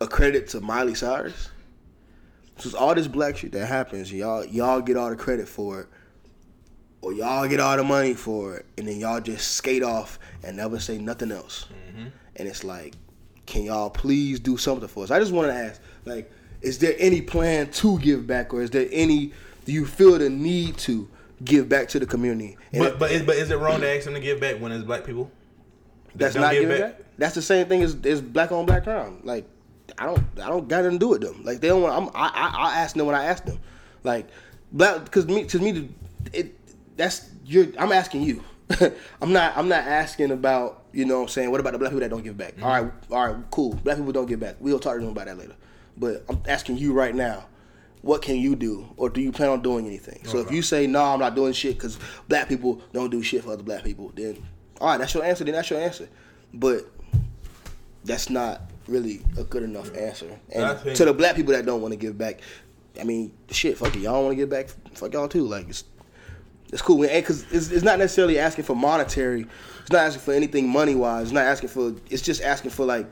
[0.00, 1.50] a credit to Miley Cyrus.
[2.58, 5.80] So it's all this black shit that happens, y'all y'all get all the credit for
[5.80, 5.88] it,
[7.00, 10.56] or y'all get all the money for it, and then y'all just skate off and
[10.56, 11.66] never say nothing else.
[11.90, 12.08] Mm-hmm.
[12.36, 12.94] And it's like,
[13.46, 15.10] can y'all please do something for us?
[15.10, 16.30] I just want to ask, like,
[16.64, 19.32] is there any plan to give back, or is there any?
[19.64, 21.08] Do you feel the need to
[21.44, 22.56] give back to the community?
[22.72, 24.72] And But but is, but is it wrong to ask them to give back when
[24.72, 25.30] it's black people?
[26.14, 27.00] that's don't giving back.
[27.18, 29.20] That's the same thing as, as black on black crime.
[29.24, 29.46] Like,
[29.98, 31.44] I don't, I don't got nothing to do with them.
[31.44, 31.94] Like, they don't want.
[31.94, 33.58] I'm, I, I, I ask them when I ask them.
[34.02, 34.28] Like,
[34.72, 35.90] black, because me, to me,
[36.32, 36.58] it,
[36.96, 37.66] that's you're.
[37.78, 38.42] I'm asking you.
[39.20, 39.56] I'm not.
[39.56, 40.82] I'm not asking about.
[40.92, 42.54] You know, what I'm saying what about the black people that don't give back?
[42.54, 42.64] Mm-hmm.
[42.64, 43.74] All right, all right, cool.
[43.74, 44.56] Black people don't give back.
[44.60, 45.56] We'll talk to them about that later.
[45.96, 47.46] But I'm asking you right now.
[48.02, 50.20] What can you do, or do you plan on doing anything?
[50.26, 53.42] So if you say no, I'm not doing shit because black people don't do shit
[53.44, 54.42] for other black people, then
[54.78, 55.42] all right, that's your answer.
[55.42, 56.06] Then that's your answer.
[56.52, 56.84] But
[58.04, 60.38] that's not really a good enough answer.
[60.54, 62.40] And think- to the black people that don't want to give back,
[63.00, 65.46] I mean, shit, fuck it, y'all want to give back, fuck y'all too.
[65.46, 65.84] Like it's
[66.72, 69.46] it's cool, because it's, it's not necessarily asking for monetary.
[69.80, 71.24] It's not asking for anything money wise.
[71.24, 71.94] It's not asking for.
[72.10, 73.08] It's just asking for like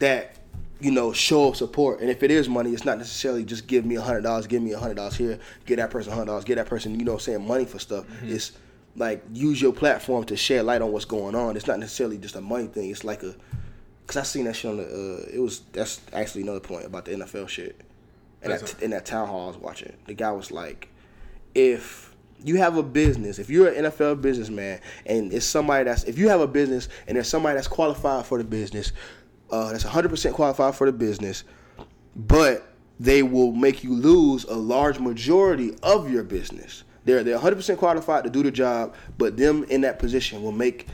[0.00, 0.36] that,
[0.80, 2.00] you know, show of support.
[2.00, 4.62] And if it is money, it's not necessarily just give me a hundred dollars, give
[4.62, 7.04] me a hundred dollars here, get that person a hundred dollars, get that person, you
[7.04, 8.04] know, what I'm saying money for stuff.
[8.22, 8.52] It's
[8.96, 11.56] like use your platform to shed light on what's going on.
[11.56, 12.90] It's not necessarily just a money thing.
[12.90, 13.34] It's like a,
[14.06, 14.84] cause I seen that shit on the.
[14.84, 17.80] Uh, it was that's actually another point about the NFL shit.
[18.42, 20.88] And that, in that town hall I was watching, the guy was like,
[21.54, 22.14] if
[22.44, 26.28] you have a business, if you're an NFL businessman, and it's somebody that's if you
[26.28, 28.92] have a business and there's somebody that's qualified for the business,
[29.50, 31.44] uh, that's 100% qualified for the business,
[32.16, 32.68] but
[33.00, 36.84] they will make you lose a large majority of your business.
[37.04, 40.86] They're they're 100% qualified to do the job, but them in that position will make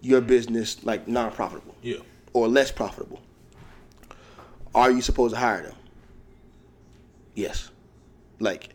[0.00, 1.98] your business like non-profitable Yeah.
[2.32, 3.20] or less profitable.
[4.74, 5.74] Are you supposed to hire them?
[7.34, 7.70] Yes.
[8.40, 8.70] Like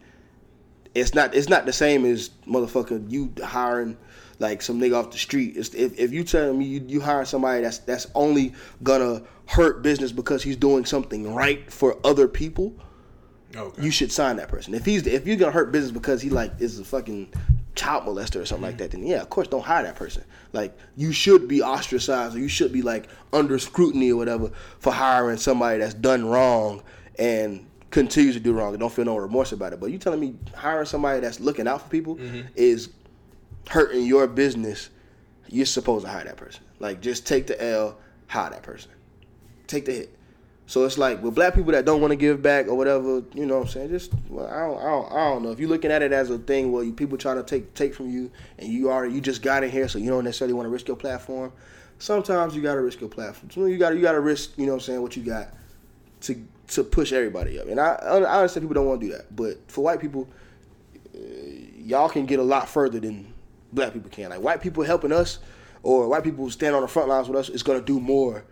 [0.96, 3.98] it's not it's not the same as motherfucker you hiring
[4.40, 5.56] like some nigga off the street.
[5.58, 9.82] It's, if if you tell me you, you hire somebody that's that's only gonna hurt
[9.84, 12.74] business because he's doing something right for other people,
[13.56, 13.82] Okay.
[13.82, 14.74] you should sign that person.
[14.74, 17.34] If he's if you're gonna hurt business because he like is a fucking
[17.76, 18.84] child molester or something like mm-hmm.
[18.84, 20.24] that, then yeah, of course don't hire that person.
[20.54, 24.94] Like you should be ostracized or you should be like under scrutiny or whatever for
[24.94, 26.82] hiring somebody that's done wrong
[27.18, 29.80] and continues to do wrong and don't feel no remorse about it.
[29.80, 32.42] But you telling me hiring somebody that's looking out for people mm-hmm.
[32.56, 32.90] is
[33.68, 34.90] hurting your business,
[35.48, 36.64] you're supposed to hire that person.
[36.80, 38.92] Like just take the L, hire that person.
[39.68, 40.16] Take the hit.
[40.70, 43.48] So it's like with black people that don't want to give back or whatever, you
[43.48, 43.90] know what I'm saying?
[43.90, 45.52] Just well, I don't, I don't, I don't know.
[45.52, 48.12] If you're looking at it as a thing where people trying to take take from
[48.12, 48.30] you
[48.60, 50.88] and you already you just got in here, so you don't necessarily want to risk
[50.88, 51.52] your platform,
[51.98, 53.68] sometimes you gotta risk your platform.
[53.68, 55.56] You gotta you gotta risk, you know what I'm saying, what you got
[56.22, 57.68] to to push everybody up.
[57.68, 60.28] And I I understand people don't want to do that, but for white people,
[61.16, 61.20] uh,
[61.78, 63.29] y'all can get a lot further than
[63.74, 64.30] black people can.
[64.30, 65.40] Like white people helping us,
[65.84, 68.46] or white people stand on the front lines with us is gonna do more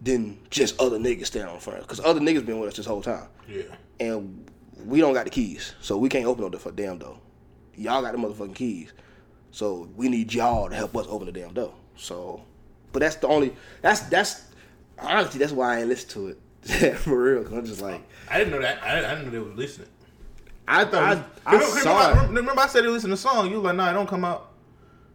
[0.00, 1.80] than just other niggas standing on the front.
[1.82, 3.62] Because other niggas been with us this whole time, Yeah.
[4.00, 4.50] and
[4.84, 7.18] we don't got the keys, so we can't open up the damn door.
[7.76, 8.92] Y'all got the motherfucking keys,
[9.50, 11.74] so we need y'all to help us open the damn door.
[11.96, 12.42] So,
[12.92, 14.46] but that's the only that's that's
[14.98, 17.44] honestly that's why I ain't listen to it for real.
[17.44, 18.82] Cause I'm just like I didn't know that.
[18.82, 19.88] I, I didn't know they were listening.
[20.66, 23.50] I thought I, I remember, saw remember, remember I said they listen to the song.
[23.50, 24.51] You was like, nah, it don't come out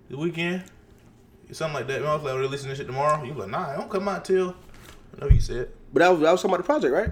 [0.10, 0.64] the weekend.
[1.52, 2.04] Something like that.
[2.04, 3.24] I was like, we're listening to shit tomorrow.
[3.24, 4.54] You was like, nah, it don't come out till.
[5.16, 5.70] I know you said.
[5.94, 7.12] But that was that was talking about the project, right?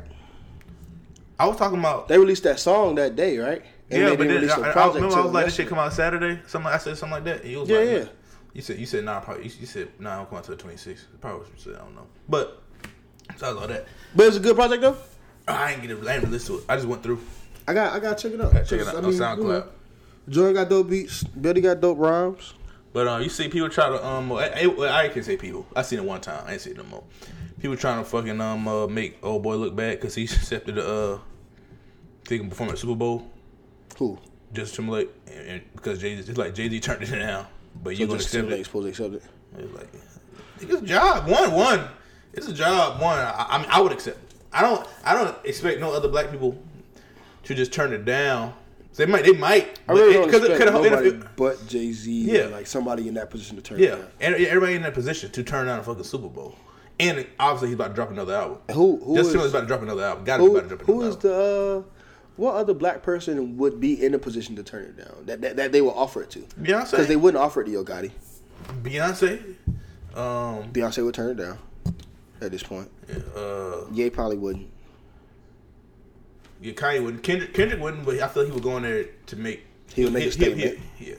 [1.40, 2.08] I was talking about.
[2.08, 3.62] They released that song that day, right?
[3.90, 5.68] And yeah, they but didn't then, I, I, project remember I was like, this shit
[5.68, 6.42] come out Saturday.
[6.48, 7.44] Something I said something like that.
[7.44, 8.06] And you was Yeah, like, yeah.
[8.54, 9.44] You said you said nah, probably.
[9.44, 11.04] You, said nah, come out till the 26th.
[11.22, 11.76] Probably what you said.
[11.76, 12.08] I don't know.
[12.28, 12.62] But
[13.38, 13.88] so I was like that.
[14.16, 14.98] But it's a good project though.
[15.48, 16.08] I ain't get it.
[16.08, 16.66] I ain't listen to it.
[16.70, 17.22] I just went through.
[17.68, 18.54] I got I gotta check it out.
[18.66, 19.38] Check it out I on mean, SoundCloud.
[19.38, 19.68] you know,
[20.30, 21.24] Jordan got dope beats.
[21.24, 22.54] Billy got dope rhymes.
[22.96, 25.68] But uh, you see people try to um, I, I, I can say people.
[25.76, 26.42] I seen it one time.
[26.48, 27.04] I ain't seen it no more.
[27.60, 30.88] People trying to fucking um uh, make old boy look bad because he accepted the
[30.88, 31.20] uh,
[32.30, 33.30] he can perform at Super Bowl.
[33.98, 34.18] Who?
[34.54, 37.46] Justin Timberlake, and, and because Jay Z, it's like Jay Z turned it down,
[37.84, 38.66] but you So gonna accept it?
[38.66, 39.30] supposed to accept it.
[39.58, 39.90] It's like
[40.62, 41.28] it's a job.
[41.28, 41.90] One, one.
[42.32, 43.02] It's a job.
[43.02, 43.20] One.
[43.20, 44.20] I, I mean, I would accept.
[44.20, 44.38] It.
[44.54, 44.88] I don't.
[45.04, 46.58] I don't expect no other black people
[47.44, 48.54] to just turn it down.
[48.96, 49.26] They might.
[49.26, 49.80] They might.
[49.88, 51.36] I really don't because it, could nobody have.
[51.36, 52.12] but Jay Z.
[52.12, 52.46] Yeah.
[52.46, 53.80] like somebody in that position to turn.
[53.80, 54.00] Yeah, it down.
[54.20, 54.28] Yeah.
[54.28, 56.56] And everybody in that position to turn down a fucking Super Bowl,
[57.00, 58.58] and obviously he's about to drop another album.
[58.72, 60.24] Who who Justin is, about to drop another album.
[60.24, 61.32] Got to about to drop another is album.
[61.32, 61.84] the uh,
[62.38, 65.56] what other black person would be in a position to turn it down that that,
[65.58, 66.40] that they will offer it to?
[66.62, 66.92] Beyonce.
[66.92, 68.12] Because they wouldn't offer it to Yo Gotti.
[68.82, 69.56] Beyonce.
[70.16, 70.72] Um.
[70.72, 71.58] Beyonce would turn it down
[72.42, 72.90] at this point.
[73.36, 73.86] Uh.
[73.92, 74.70] Ye probably wouldn't.
[76.62, 77.24] Yeah, Kanye wouldn't.
[77.24, 77.54] Kendrick.
[77.54, 78.06] Kendrick wouldn't.
[78.06, 79.66] But I feel he would go in there to make.
[79.94, 80.80] He would make a statement.
[81.00, 81.16] yeah.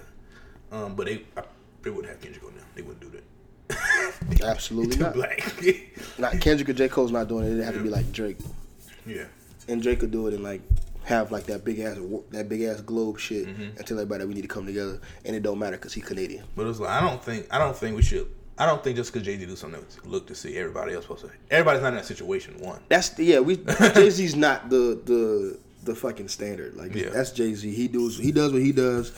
[0.72, 0.94] Um.
[0.96, 1.22] But they.
[1.36, 1.42] I,
[1.82, 2.64] they wouldn't have Kendrick on there.
[2.74, 4.42] They wouldn't do that.
[4.42, 5.14] Absolutely not.
[5.14, 5.42] black.
[6.18, 7.52] Not Kendrick or J Cole's not doing it.
[7.52, 8.38] It'd have to be like Drake,
[9.04, 9.24] yeah.
[9.68, 10.62] and Drake could do it and like
[11.04, 11.98] have like that big ass
[12.30, 13.62] that big ass globe shit Mm-hmm.
[13.76, 16.44] and tell everybody we need to come together, and it don't matter because he Canadian.
[16.56, 18.28] But it's like I don't think I don't think we should.
[18.58, 21.26] I don't think just because Jay Z do something, look to see everybody else supposed
[21.26, 21.30] to.
[21.50, 22.58] Everybody's not in that situation.
[22.58, 22.80] One.
[22.88, 23.40] That's the, yeah.
[23.40, 23.56] We
[23.94, 26.74] Jay Z's not the the the fucking standard.
[26.76, 27.10] Like Yeah.
[27.10, 27.70] that's Jay Z.
[27.72, 29.12] He does he does what he does.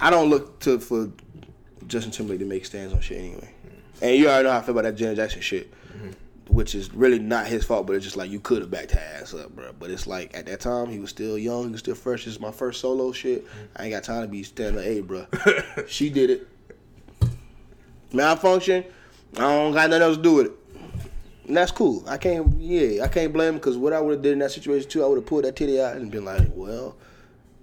[0.00, 1.10] I don't look to for
[1.86, 3.50] Justin Timberlake to make stands on shit anyway.
[3.62, 4.04] Hmm.
[4.04, 6.10] And you already know how I feel about that Janet Jackson shit, mm-hmm.
[6.52, 7.86] which is really not his fault.
[7.86, 9.72] But it's just like you could have backed her ass up, bro.
[9.78, 12.24] But it's like at that time he was still young, he was still fresh.
[12.24, 13.46] This is my first solo shit.
[13.46, 13.64] Mm-hmm.
[13.76, 15.26] I ain't got time to be standing hey, bro.
[15.86, 16.48] she did it.
[18.14, 18.84] Malfunction.
[19.36, 20.52] I don't got nothing else to do with it.
[21.48, 22.02] And that's cool.
[22.08, 24.52] I can't, yeah, I can't blame him because what I would have did in that
[24.52, 26.96] situation too, I would have pulled that titty out and been like, well,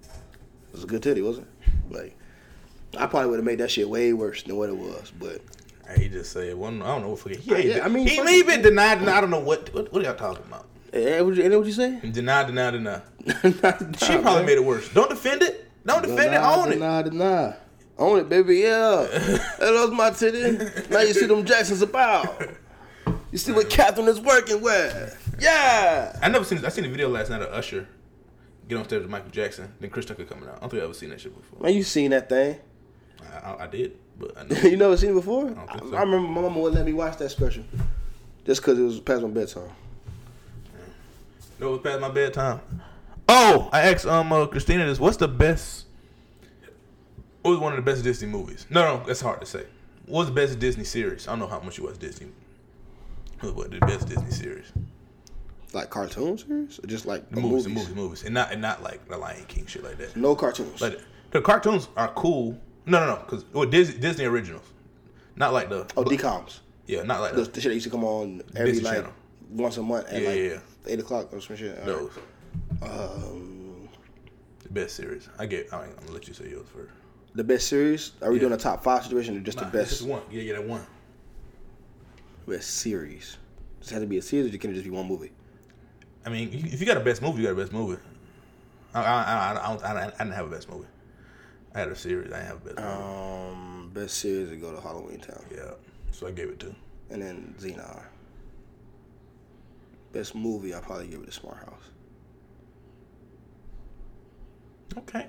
[0.03, 1.93] it was a good titty, wasn't it?
[1.93, 2.17] Like,
[2.97, 5.11] I probably would have made that shit way worse than what it was.
[5.17, 5.41] But
[5.97, 6.81] He just said one.
[6.81, 7.39] I don't know what fucking.
[7.43, 8.45] Yeah, Yeah, I mean, he, he it.
[8.47, 8.99] been denied.
[8.99, 9.15] denied.
[9.17, 9.73] I don't know what.
[9.73, 10.67] What, what are y'all talking about?
[10.93, 11.99] eh, what you, what you say?
[12.11, 13.01] Deny, deny, deny.
[13.25, 14.89] Nah, She probably made it worse.
[14.93, 15.69] Don't defend it.
[15.85, 16.37] Don't defend it.
[16.37, 16.79] Own it.
[16.79, 17.53] Nah, nah.
[18.01, 18.57] Own it, baby.
[18.57, 19.07] Yeah.
[19.59, 20.57] that was my titty.
[20.89, 22.49] Now you see them Jacksons about.
[23.31, 25.35] You see what Catherine is working with.
[25.39, 26.17] Yeah.
[26.19, 26.65] I never seen.
[26.65, 27.87] I seen a video last night of Usher
[28.67, 29.71] get on stage with Michael Jackson.
[29.79, 30.57] Then Chris Tucker coming out.
[30.57, 31.59] I don't think I ever seen that shit before.
[31.61, 32.57] Man, you seen that thing?
[33.21, 35.51] I, I, I did, but I you never seen it before?
[35.51, 35.95] don't I, so.
[35.95, 37.63] I remember my mama wouldn't let me watch that special.
[38.47, 39.69] Just because it was past my bedtime.
[41.59, 42.61] No, it was past my bedtime.
[43.29, 44.99] Oh, I asked um uh, Christina this.
[44.99, 45.85] What's the best?
[47.41, 48.65] What was one of the best Disney movies?
[48.69, 49.65] No, no, that's hard to say.
[50.05, 51.27] What was the best Disney series?
[51.27, 52.27] I don't know how much you watch Disney.
[53.39, 54.71] What was the best Disney series?
[55.73, 56.79] Like cartoon series?
[56.79, 57.65] Or just like The movies, movies?
[57.65, 60.15] the movies, movies, and not and not like the Lion King shit like that.
[60.15, 60.81] No cartoons.
[60.81, 60.99] Like
[61.31, 62.59] the cartoons are cool.
[62.85, 64.65] No, no, no, because well, Disney, Disney originals,
[65.35, 66.59] not like the oh, DComs.
[66.87, 69.13] yeah, not like The, the, shit that used to come on every Disney like Channel.
[69.51, 71.79] once a month at Yeah, like yeah, eight o'clock or some shit.
[71.79, 72.11] All those
[72.81, 72.91] right.
[72.91, 73.87] Um,
[74.63, 75.29] the best series.
[75.39, 75.71] I get.
[75.71, 76.91] I ain't, I'm gonna let you say yours first.
[77.33, 78.11] The best series?
[78.21, 78.41] Are we Yeah.
[78.41, 80.21] doing a top five situation or just Nah, the it's just best one.
[80.31, 80.85] Yeah, yeah, that one.
[82.47, 83.37] best series?
[83.79, 85.31] Does it have to be a series or can it just be one movie?
[86.25, 87.99] I mean, if you got a best movie, you got a best movie.
[88.93, 90.87] I, I, I, I, don't, I, I didn't have a best movie.
[91.73, 92.31] I had a series.
[92.33, 92.91] I didn't have a best movie.
[92.91, 95.71] Um, best series to go to Halloweentown, Yeah,
[96.11, 96.75] so I gave it to.
[97.09, 98.03] and then Xenon.
[100.11, 101.83] Best movie, I probably give it to Smart House.
[104.97, 105.27] Okay.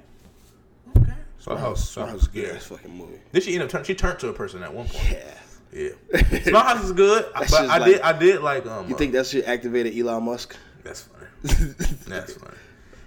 [0.97, 1.13] Okay.
[1.43, 1.67] So Smart how?
[1.71, 2.59] House, So House is good yeah.
[2.61, 3.19] fucking movie.
[3.33, 3.83] Did she end up turn?
[3.83, 5.11] She turned to a person at one point.
[5.11, 5.35] Yeah.
[5.75, 8.89] Yeah, Smart House is good, but I like- did I did like um.
[8.89, 10.55] You uh, think that shit activated Elon Musk?
[10.85, 11.27] that's funny?
[12.07, 12.55] That's funny.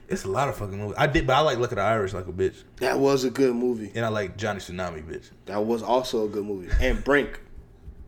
[0.09, 0.95] It's a lot of fucking movies.
[0.97, 3.29] I did, but I like Luck of the Irish like a bitch, That was a
[3.29, 3.91] good movie.
[3.95, 5.29] and I like Johnny Tsunami, bitch.
[5.45, 6.69] That was also a good movie.
[6.81, 7.39] And Brink.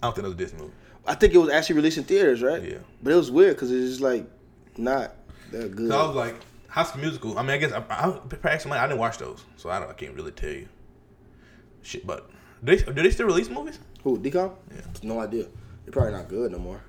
[0.01, 0.73] I don't think that was a Disney movie.
[1.05, 2.61] I think it was actually released in theaters, right?
[2.63, 2.77] Yeah.
[3.01, 4.27] But it was weird because it's just like
[4.75, 5.15] not
[5.51, 5.89] that good.
[5.89, 6.35] So I was like,
[6.77, 7.39] High School Musical.
[7.39, 9.93] I mean, I guess I, I, I, I didn't watch those, so I, don't, I
[9.93, 10.67] can't really tell you.
[11.81, 12.29] Shit, but
[12.63, 13.79] do they, do they still release movies?
[14.03, 14.19] Who?
[14.19, 14.51] DCOM?
[14.71, 14.81] Yeah.
[15.01, 15.47] No idea.
[15.83, 16.81] They're probably not good no more.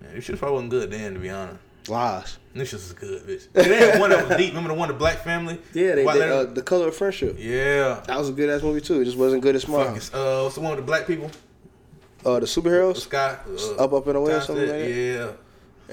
[0.00, 1.60] Man, this shit probably wasn't good then, to be honest.
[1.86, 2.38] Lies.
[2.52, 3.52] This shit was good, bitch.
[3.52, 4.48] They had one that was deep.
[4.48, 5.60] Remember the one, the Black Family?
[5.72, 7.36] Yeah, they, they uh, the color of friendship.
[7.38, 8.02] yeah.
[8.08, 9.02] That was a good ass movie too.
[9.02, 9.64] It just wasn't good as.
[9.64, 11.30] Fucking, uh, what's the one with the black people?
[12.26, 12.96] Uh, the superheroes.
[12.98, 13.38] Sky.
[13.48, 14.90] Uh, Up, Up, and Away or something like that?
[14.90, 15.32] Yeah.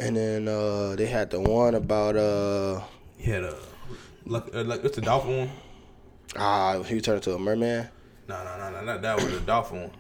[0.04, 2.82] And then uh, they had the one about uh
[3.20, 3.56] He had a,
[4.26, 5.50] like, uh, like, what's the dolphin one?
[6.38, 7.90] ah he turned into a merman.
[8.28, 9.32] No, no, no, no, not that one.
[9.32, 9.92] The dolphin one.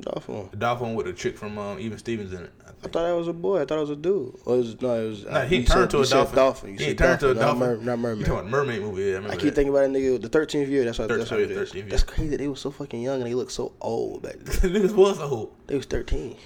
[0.00, 0.34] Dolphin.
[0.34, 0.48] one.
[0.50, 2.52] The dolphin one with the chick from um, Even Stevens in it.
[2.66, 3.60] I I thought that was a boy.
[3.62, 4.38] I thought it was a dude.
[4.44, 5.24] Or it was, no, it was.
[5.24, 6.36] Nah, he turned said- to a dolphin.
[6.36, 6.70] Dolphin.
[6.78, 7.84] You he turned to a dolphin, dolphin.
[7.86, 9.02] Not, mer- not You talking mermaid movie?
[9.10, 9.54] Yeah, I I keep that.
[9.54, 10.20] thinking about that nigga.
[10.22, 10.84] The thirteenth year.
[10.84, 11.08] That's what.
[11.08, 11.70] That's what it is.
[11.70, 11.84] 13th year.
[11.88, 12.36] That's crazy.
[12.36, 14.72] They was so fucking young and they looked so old back then.
[14.72, 15.54] Niggas was old.
[15.66, 16.36] They was thirteen.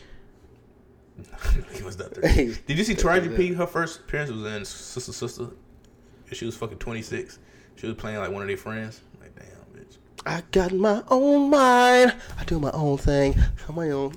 [1.75, 2.59] he was not 13.
[2.67, 3.53] Did you see Taraji P?
[3.53, 5.49] Her first appearance was in Sister Sister.
[6.35, 7.39] She was fucking 26.
[7.77, 9.01] She was playing like one of their friends.
[9.21, 9.47] Like, damn,
[9.83, 9.97] bitch.
[10.27, 12.15] I got my own mind.
[12.39, 13.35] I do my own thing.
[13.69, 14.15] I'm my own.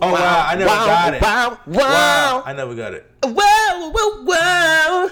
[0.00, 0.46] Oh, wow.
[0.48, 1.22] I never wow, got it.
[1.22, 1.74] Wow, Wow.
[1.76, 3.06] wow, I never got it.
[3.24, 5.10] wow, wow, wow.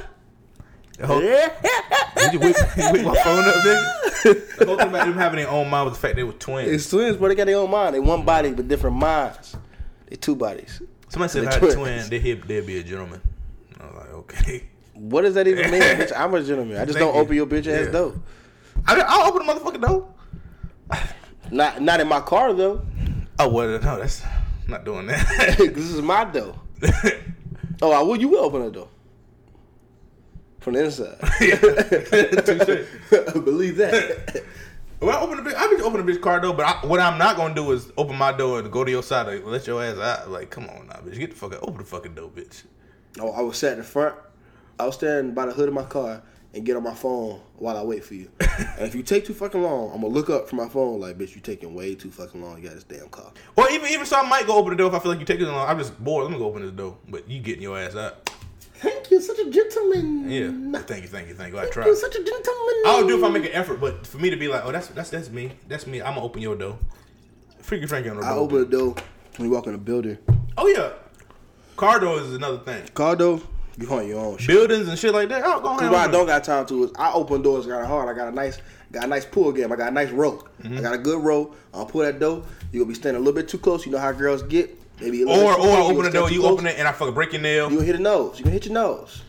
[0.97, 4.59] The whole, did you whip, you whip my phone up, nigga?
[4.59, 6.71] The whole thing about them having their own mind was the fact they were twins.
[6.71, 7.97] It's twins, but they got their own mind.
[7.97, 9.57] They one body but different minds.
[10.07, 10.81] They two bodies.
[11.09, 13.21] Somebody said if I had a twin, he'd, they'd be a gentleman.
[13.81, 14.65] I was like, okay.
[14.95, 15.81] What does that even mean?
[15.99, 16.13] bitch?
[16.17, 16.77] I'm a gentleman.
[16.79, 17.21] I just Thank don't you.
[17.21, 17.91] open your bitch ass Yeah.
[17.93, 18.15] door.
[18.87, 20.09] I, I'll open the motherfucking door.
[21.51, 22.83] Not not in my car though.
[23.39, 25.57] Oh, well, no, that's I'm not doing that.
[25.59, 26.55] this is my door.
[27.83, 28.17] Oh, I will.
[28.17, 28.89] You will open the door
[30.61, 31.19] from the inside.
[33.45, 34.43] Believe that.
[35.01, 35.55] Well, I open the bitch.
[35.57, 37.91] I be open the bitch car door, but I, what I'm not gonna do is
[37.97, 40.31] open my door and go to your side and let your ass out.
[40.31, 41.63] Like, come on now, bitch, get the fuck out.
[41.63, 42.63] Open the fucking door, bitch.
[43.21, 44.15] Oh, I was sat in the front.
[44.79, 46.23] I was standing by the hood of my car
[46.55, 48.31] and get on my phone while I wait for you.
[48.41, 51.19] and if you take too fucking long, I'm gonna look up from my phone like,
[51.19, 52.57] bitch, you taking way too fucking long.
[52.59, 53.33] You got this damn car.
[53.57, 55.27] Or even even so, I might go open the door if I feel like you
[55.27, 55.69] taking too long.
[55.69, 56.25] I'm just bored.
[56.25, 58.31] Let me go open this door, but you getting your ass out.
[58.75, 60.31] Thank you, such a gentleman.
[60.31, 60.81] Yeah.
[60.83, 61.59] Thank you, thank you, thank you.
[61.61, 61.87] I try.
[61.87, 62.75] you, such a gentleman.
[62.87, 64.89] I'll do if I make an effort, but for me to be like, oh, that's
[64.89, 65.53] that's that's me.
[65.69, 66.03] That's me.
[66.03, 66.79] I'm gonna open your door.
[67.61, 68.31] Freaky Frankie on the door.
[68.31, 68.95] I open the door
[69.37, 70.19] when you walk in the building.
[70.59, 70.93] Oh yeah,
[71.77, 72.87] car door is another thing.
[72.95, 73.41] Car door,
[73.79, 74.49] you on your own shit.
[74.49, 75.43] Buildings and shit like that.
[75.45, 75.91] Oh, go ahead.
[75.91, 78.09] What I don't got time to is I open doors kind of hard.
[78.09, 78.59] I got a nice,
[78.93, 79.73] got a nice pull game.
[79.73, 80.45] I got a nice row.
[80.63, 80.79] Mm-hmm.
[80.79, 81.55] I got a good row.
[81.73, 82.45] I'll pull that door.
[82.73, 83.85] You gonna be standing a little bit too close.
[83.87, 84.79] You know how girls get.
[85.01, 85.91] Maybe a Or or close.
[85.91, 87.71] open the door, you too open it, and I fucking break your nail.
[87.71, 88.39] You hit a nose.
[88.39, 89.23] You gonna hit your nose.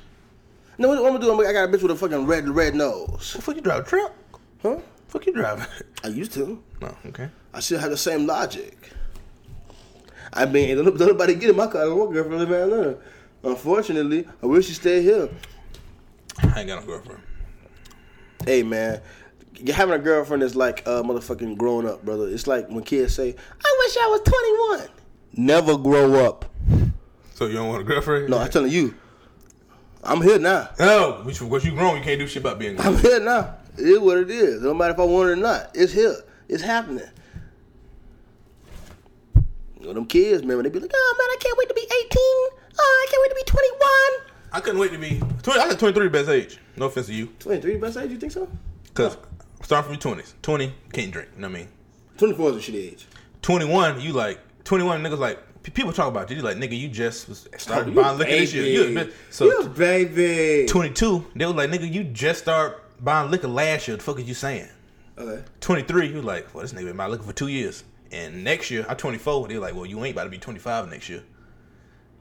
[0.78, 1.44] No, what I'm gonna do?
[1.48, 3.34] I got a bitch with a fucking red, red nose.
[3.36, 4.14] The fuck you drive a truck?
[4.62, 4.78] Huh?
[5.08, 5.66] Fuck you driving?
[6.04, 6.62] I used to.
[6.82, 7.30] No, okay.
[7.54, 8.92] I still have the same logic.
[10.34, 11.82] I mean, nobody get in my car.
[11.82, 12.98] I don't want girlfriend live in Atlanta.
[13.46, 15.30] Unfortunately, I wish you stayed here.
[16.40, 17.22] I ain't got no girlfriend.
[18.44, 19.02] Hey man,
[19.56, 22.28] you having a girlfriend is like uh, motherfucking growing up, brother.
[22.28, 24.90] It's like when kids say, "I wish I was 21."
[25.38, 26.46] Never grow up.
[27.34, 28.30] So you don't want a girlfriend?
[28.30, 28.96] No, I'm telling you,
[30.04, 30.70] I'm here now.
[30.80, 32.96] No, which once you grown, you can't do shit about being grown.
[32.96, 33.56] I'm here now.
[33.78, 34.62] It is what it is.
[34.62, 36.16] No matter if I want it or not, it's here.
[36.48, 37.08] It's happening.
[39.80, 41.74] You know them kids, man, when they be like, "Oh man, I can't wait to
[41.74, 41.90] be 18.
[42.78, 45.20] Oh, I can't wait to be 21." I couldn't wait to be.
[45.44, 46.58] 20, I think 23 best age.
[46.76, 48.12] No offense to you, 23 the best age?
[48.12, 48.50] You think so?
[48.94, 49.18] cause
[49.62, 51.30] starting from your 20s, 20 can't drink.
[51.36, 51.68] You know what I mean?
[52.18, 53.08] 24 is a shit age.
[53.42, 56.38] 21, you like 21 niggas like people talk about you.
[56.38, 58.66] You like nigga, you just was started You buying liquor this year.
[58.66, 59.12] You a baby.
[59.12, 59.14] bitch.
[59.30, 60.66] So You baby.
[60.68, 63.98] 22, they was like nigga, you just start buying liquor last year.
[63.98, 64.70] The fuck is you saying?
[65.18, 65.44] Okay.
[65.62, 67.84] 23, you like, well, this nigga been buying liquor for two years.
[68.12, 69.48] And next year, I'm 24.
[69.48, 71.24] They're like, well, you ain't about to be 25 next year.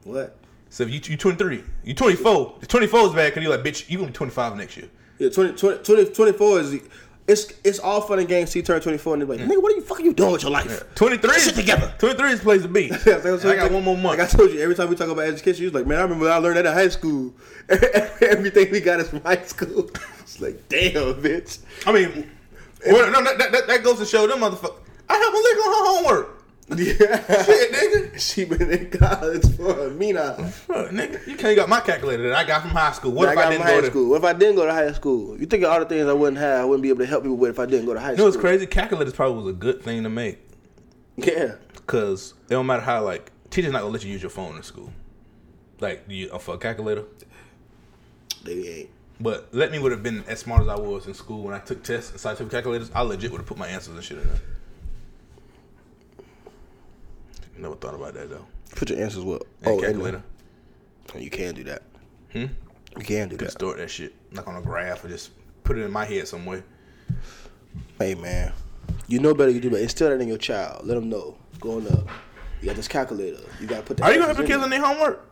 [0.03, 0.35] What?
[0.69, 2.55] So if you you 23, you 24.
[2.59, 4.89] The 24 is bad because you're like, bitch, you gonna be 25 next year.
[5.19, 6.79] Yeah, 20, 20, 20 24 is
[7.27, 8.51] it's it's all fun and games.
[8.51, 9.51] till you turn twenty four and they're like, mm.
[9.51, 10.83] nigga, what are you fucking you doing with your life?
[10.93, 11.93] 23 Get is shit together.
[11.97, 12.87] 23 is the place to be.
[12.89, 14.19] That's what I'm And I got one more month.
[14.19, 16.01] Like I told you, every time we talk about education, you was like, man, I
[16.03, 17.33] remember I learned that in high school.
[17.69, 19.89] Everything we got is from high school.
[20.25, 21.59] It's like, damn, bitch.
[21.85, 22.29] I mean,
[22.87, 24.75] well, no, that, that, that goes to show them motherfuckers.
[25.07, 26.34] I help Malika on her homework.
[26.75, 27.43] Yeah.
[27.43, 28.19] Shit, nigga.
[28.19, 30.33] She been in college for me now.
[30.33, 33.11] Fuck, nigga, you can't got my calculator that I got from high school.
[33.11, 33.81] What I if got I didn't high go to?
[33.83, 34.09] High school.
[34.09, 35.39] What if I didn't go to high school?
[35.39, 37.23] You think of all the things I wouldn't have, I wouldn't be able to help
[37.23, 38.17] people with if I didn't go to high school.
[38.17, 38.41] You know school.
[38.41, 38.65] what's crazy?
[38.65, 40.39] Calculators probably was a good thing to make.
[41.17, 41.55] Yeah.
[41.85, 44.63] Cause it don't matter how like teachers not gonna let you use your phone in
[44.63, 44.91] school.
[45.79, 47.03] Like you uh, for a calculator.
[48.43, 48.89] They ain't.
[49.19, 51.59] But let me would have been as smart as I was in school when I
[51.59, 52.89] took tests and scientific calculators.
[52.93, 54.39] I legit would have put my answers and shit in there.
[57.57, 58.45] Never thought about that though.
[58.75, 59.43] Put your answers what?
[59.63, 60.23] And in calculator.
[61.13, 61.21] there.
[61.21, 61.83] You can do that.
[62.33, 62.45] Hmm.
[62.97, 63.51] You can do Could that.
[63.51, 65.31] store that shit like on a graph or just
[65.63, 66.63] put it in my head somewhere.
[67.99, 68.51] Hey man,
[69.07, 69.51] you know better.
[69.51, 70.85] You do, but instill that in your child.
[70.85, 71.37] Let them know.
[71.61, 72.07] Going up,
[72.61, 73.39] you got this calculator.
[73.61, 73.97] You got to put.
[73.97, 75.25] The Are you gonna have your in kids on their homework?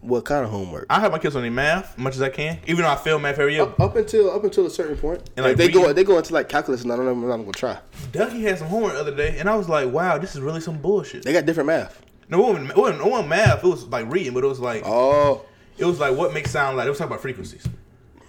[0.00, 0.86] What kind of homework?
[0.88, 2.96] I have my kids on their math as much as I can, even though I
[2.96, 3.64] fail math every year.
[3.64, 6.16] Up, up until up until a certain point, And, like like, they go they go
[6.16, 7.12] into like calculus, and I don't know.
[7.12, 7.78] I'm not gonna try.
[8.12, 10.60] Dougie had some homework the other day, and I was like, "Wow, this is really
[10.62, 12.00] some bullshit." They got different math.
[12.30, 13.64] No, it wasn't, it wasn't, it wasn't math.
[13.64, 15.44] It was like reading, but it was like Oh,
[15.76, 16.86] it was like what makes sound like.
[16.86, 17.68] It was talking about frequencies.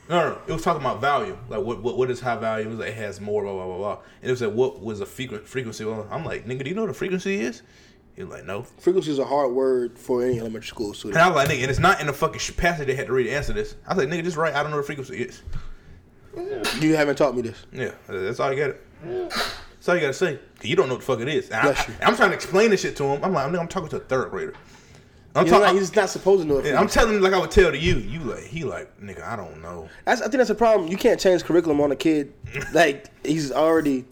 [0.10, 0.42] No, no, no.
[0.48, 1.38] It was talking about value.
[1.48, 2.66] Like what what, what is high value?
[2.66, 3.98] It was like it has more, blah blah blah blah.
[4.22, 5.86] And it was like what was a frequency?
[5.86, 7.62] Well, I'm like, nigga, do you know what a frequency is?
[8.16, 8.64] He was like, no.
[8.64, 11.16] frequency is a hard word for any elementary school student.
[11.18, 11.24] And.
[11.24, 13.24] I was like, nigga, and it's not in the fucking passage they had to read
[13.24, 13.76] to answer this.
[13.88, 14.54] I was like, nigga, just write.
[14.54, 15.42] I don't know what frequency is.
[16.80, 17.66] You haven't taught me this.
[17.74, 18.76] Yeah, that's all you got.
[19.04, 20.36] That's all you gotta say.
[20.58, 21.50] 'Cause You don't know what the fuck it is.
[21.50, 21.94] And Bless you.
[22.02, 23.24] I, am trying to explain this shit to him.
[23.24, 24.54] I'm like, nigga, I'm talking to a third grader.
[25.34, 25.62] I'm talking.
[25.62, 26.58] like, he's not supposed to know.
[26.60, 27.96] It I'm telling him like I would tell to you.
[27.96, 29.26] You like he like nigga.
[29.26, 29.90] I don't know.
[30.06, 30.90] That's, I think that's a problem.
[30.90, 32.34] You can't change curriculum on a kid.
[32.74, 34.06] Like he's already,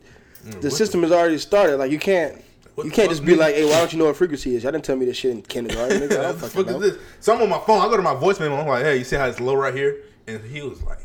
[0.62, 1.78] the system is already started.
[1.78, 2.42] Like you can't,
[2.80, 3.38] What you can't just be nigga?
[3.40, 4.64] like, hey, why don't you know what frequency is?
[4.64, 6.00] Y'all didn't tell me this shit in kindergarten.
[6.02, 6.68] Nigga, I fuck.
[6.68, 6.98] Is this?
[7.20, 7.82] So I'm on my phone.
[7.82, 8.58] I go to my voicemail.
[8.60, 10.04] I'm like, hey, you see how it's low right here?
[10.28, 11.00] And he was like,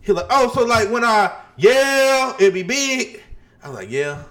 [0.00, 3.22] he like, oh, so like when I yell, it be big.
[3.62, 4.22] I was like, yeah,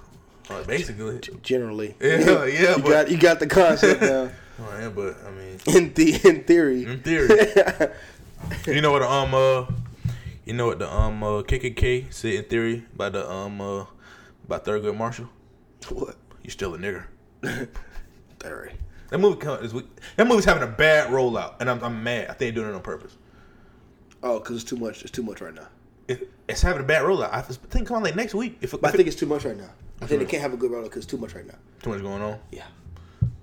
[0.49, 1.19] Uh, basically.
[1.41, 4.29] Generally, Yeah, yeah, you but- got you got the concept now.
[4.57, 7.27] Oh, yeah, but I mean, In the in theory, in theory,
[8.67, 9.65] you know what the um uh,
[10.45, 13.83] you know what the um uh, KKK said in theory by the um uh,
[14.47, 15.27] by Thurgood Marshall.
[15.89, 16.15] what?
[16.45, 17.05] You still a nigger.
[18.39, 18.73] Theory.
[19.09, 19.87] That movie come this week.
[20.15, 22.25] That movie's having a bad rollout, and I'm, I'm mad.
[22.29, 23.17] I think they're doing it on purpose.
[24.21, 25.01] Oh, because it's too much.
[25.01, 25.67] It's too much right now.
[26.07, 27.33] It, it's having a bad rollout.
[27.33, 28.57] I think come on like next week.
[28.61, 29.69] If, it, But I if it- think it's too much right now.
[30.01, 31.55] I think they can't have a good rollout because it's too much right now.
[31.81, 32.37] too much going on.
[32.51, 32.65] Yeah,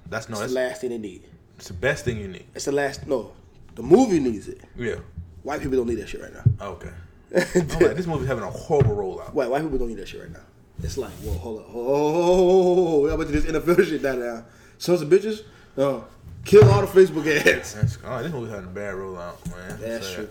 [0.09, 0.35] That's no.
[0.35, 1.23] it's That's the last thing they need.
[1.57, 2.45] it's the best thing you need.
[2.55, 3.07] It's the last.
[3.09, 3.33] No,
[3.75, 4.61] the movie needs it.
[4.77, 4.97] Yeah.
[5.43, 6.43] White people don't need that shit right now.
[6.61, 6.91] Oh, okay.
[7.35, 9.33] I'm like, this movie's having a horrible rollout.
[9.33, 10.41] White white people don't need that shit right now.
[10.83, 14.45] It's like, whoa, hold up, oh, I'm about to this NFL shit down now.
[14.79, 15.43] Sons of bitches,
[15.79, 16.01] uh,
[16.45, 17.75] kill all the Facebook ads.
[17.75, 19.79] That's, oh, this movie's had a bad rollout, man.
[19.81, 20.29] That's So, true.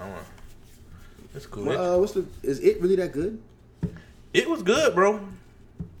[0.00, 0.24] I want.
[1.34, 1.64] It's cool.
[1.64, 2.24] Well, uh, what's the?
[2.42, 3.40] Is it really that good?
[4.32, 5.20] it was good, bro.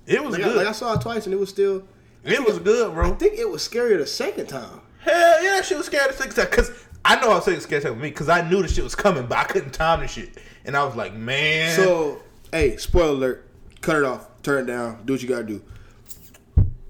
[0.06, 0.56] It was Like I, good.
[0.56, 1.84] like I saw it twice and it was still.
[2.24, 3.12] it was good, bro.
[3.12, 4.80] I think it was scarier the second time.
[5.00, 6.70] Hell yeah, she was scared the second time Cause
[7.04, 9.26] I know I was saying scared with me, cause I knew the shit was coming,
[9.26, 11.74] but I couldn't time the shit, and I was like, man.
[11.76, 12.20] So,
[12.52, 13.48] hey, spoiler alert.
[13.80, 14.28] Cut it off.
[14.42, 15.04] Turn it down.
[15.04, 15.62] Do what you gotta do.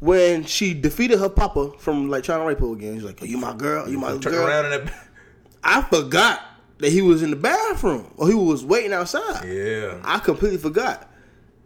[0.01, 3.27] When she defeated her papa from like trying to rape her again, she's like, "Are
[3.27, 3.87] you my girl?
[3.87, 4.95] Are you my turn girl?" around in that.
[5.65, 6.41] I forgot
[6.79, 9.47] that he was in the bathroom or he was waiting outside.
[9.47, 10.01] Yeah.
[10.05, 11.09] I completely forgot.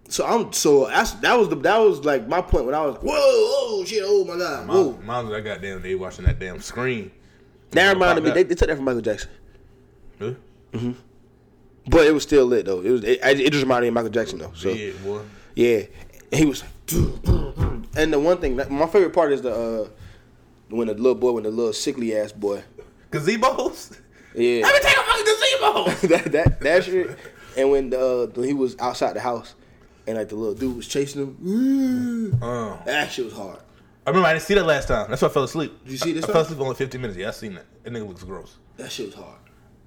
[0.09, 2.97] So I'm so that's that was the that was like my point when I was
[2.97, 6.61] whoa oh shit oh my god whoa Mom, mom's that goddamn day watching that damn
[6.61, 7.11] screen.
[7.71, 9.31] that reminded me they, they took that from Michael Jackson
[10.21, 10.33] Huh?
[10.73, 10.93] Mm-hmm.
[11.89, 14.11] But it was still lit though it was it, it just reminded me of Michael
[14.11, 15.21] Jackson though so Yeah, boy.
[15.55, 15.83] yeah
[16.33, 16.63] and he was
[17.97, 19.89] and the one thing that my favorite part is the uh
[20.69, 22.63] when the little boy when the little sickly ass boy
[23.11, 23.99] Gazebos.
[24.35, 26.07] yeah Let me take a fucking gazebo.
[26.15, 27.19] that that that shit
[27.57, 29.55] and when the, uh, when he was outside the house
[30.07, 32.81] and like the little dude was chasing him Oh.
[32.85, 33.59] that shit was hard
[34.07, 35.11] I remember I didn't see that last time.
[35.11, 35.83] That's why I fell asleep.
[35.83, 37.19] Did you see this I, I fell asleep only 15 minutes.
[37.19, 37.65] Yeah, I seen that.
[37.83, 38.55] That nigga looks gross.
[38.77, 39.39] that shit was hard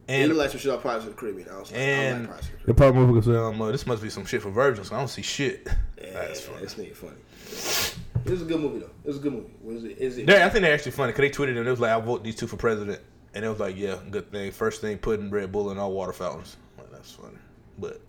[0.10, 1.95] And looked like some shit off Pirates of the Caribbean I was like, I don't
[1.95, 4.49] and like Pirates of the problem was um, uh, this must be some shit for
[4.49, 4.91] virgins.
[4.91, 5.68] I don't see shit.
[6.02, 6.61] Yeah, That's funny.
[6.61, 7.94] This nigga funny.
[8.26, 8.90] It was a good movie though.
[9.03, 9.53] It was a good movie.
[9.64, 9.98] Was it?
[9.98, 10.27] Is it?
[10.27, 12.23] Yeah, I think they're actually funny because they tweeted and it was like, "I vote
[12.23, 12.99] these two for president,"
[13.34, 16.14] and it was like, "Yeah, good thing." First thing, putting Red Bull in all water
[16.14, 16.57] fountains.
[16.77, 17.38] Like, that's funny,
[17.77, 18.02] but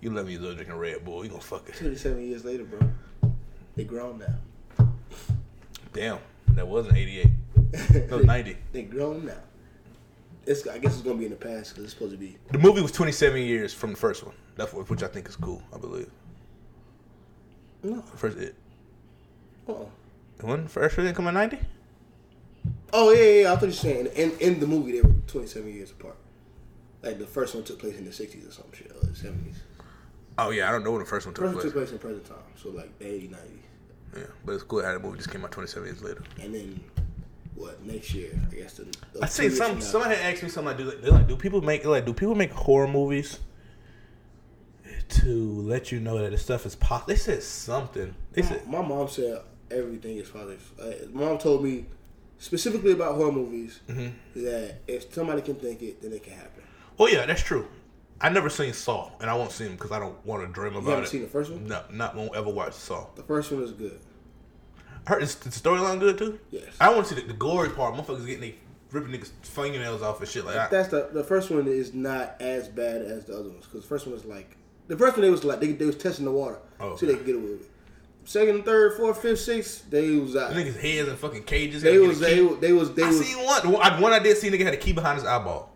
[0.00, 1.76] you 11 years old drinking Red Bull, you gonna fuck it.
[1.76, 2.80] Twenty-seven years later, bro.
[3.76, 4.88] They grown now.
[5.92, 6.18] Damn,
[6.50, 7.26] that wasn't 88.
[7.72, 8.56] That was 90.
[8.72, 9.34] They grown now.
[10.46, 10.66] It's.
[10.66, 12.36] I guess it's gonna be in the past because it's supposed to be.
[12.50, 14.34] The movie was 27 years from the first one.
[14.56, 15.62] That's what, which I think is cool.
[15.74, 16.10] I believe.
[17.82, 18.00] No.
[18.16, 18.54] First it.
[19.68, 19.84] Uh-uh.
[20.38, 21.58] The one first didn't come in 90.
[22.92, 23.52] Oh yeah, yeah, yeah.
[23.52, 26.16] I thought you were saying in in the movie they were twenty-seven years apart.
[27.02, 29.56] Like the first one took place in the sixties or some shit, or the seventies.
[30.38, 31.72] Oh yeah, I don't know when the first one took First one place.
[31.72, 33.36] took place in present time, so like the 80s, 90s.
[34.16, 36.22] Yeah, but it's cool how the movie just came out 27 years later.
[36.40, 36.80] and then
[37.54, 38.30] what next year?
[38.50, 38.84] I guess the.
[39.12, 39.80] the I seen some.
[39.80, 41.28] Somebody had asked me something like, "Do they like?
[41.28, 42.04] Do people make like?
[42.06, 43.38] Do people make horror movies?"
[45.08, 47.08] to let you know that the stuff is possible.
[47.08, 48.14] They said something.
[48.32, 49.40] They said My mom said
[49.70, 50.72] everything is positive.
[50.80, 51.86] Uh, mom told me
[52.38, 54.42] specifically about horror movies Mm-hmm.
[54.44, 56.62] that if somebody can think it, then it can happen.
[56.98, 57.66] Oh yeah, that's true.
[58.20, 60.72] I never seen Saw, and I won't see him because I don't want to dream
[60.74, 61.08] about You haven't it.
[61.08, 61.66] seen the first one?
[61.66, 63.06] No, not won't ever watch Saw.
[63.16, 64.00] The first one is good.
[65.06, 66.38] Heard is the storyline good too?
[66.50, 66.64] Yes.
[66.80, 67.94] I want to see the, the gory part.
[67.94, 68.54] Motherfuckers getting they
[68.90, 70.70] ripping niggas fingernails off and shit like that.
[70.70, 73.88] That's the the first one is not as bad as the other ones because the
[73.88, 74.56] first one was like
[74.88, 77.14] the first one they was like they, they was testing the water Oh, so they
[77.16, 77.70] could get away with it.
[78.26, 80.52] Second, third, fourth, fifth, sixth, they was out.
[80.52, 81.82] Niggas heads in fucking cages.
[81.82, 83.62] They was they, was- they was they I was seen one.
[83.62, 85.70] The one I, one I did see, nigga had a key behind his eyeball.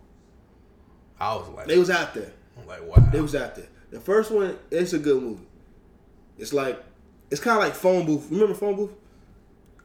[1.19, 2.31] I was like, they was out there.
[2.57, 2.95] I'm like, wow.
[3.11, 3.67] They was out there.
[3.91, 5.45] The first one, it's a good movie.
[6.37, 6.81] It's like
[7.29, 8.27] it's kind of like phone booth.
[8.31, 8.91] Remember phone booth?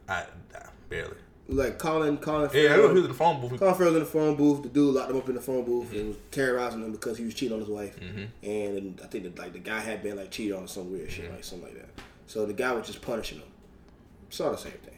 [0.07, 0.25] I,
[0.55, 1.17] I barely.
[1.47, 2.49] Like calling, calling.
[2.53, 3.59] Yeah, I know he was in the phone booth.
[3.59, 4.63] Colin Farrell's in the phone booth.
[4.63, 7.23] The dude locked him up in the phone booth and was terrorizing him because he
[7.23, 7.99] was cheating on his wife.
[7.99, 8.47] Mm-hmm.
[8.47, 11.11] And I think that like the guy had been like cheated on or some weird
[11.11, 12.03] shit, like something like that.
[12.25, 13.47] So the guy was just punishing him.
[14.29, 14.97] Saw the same thing.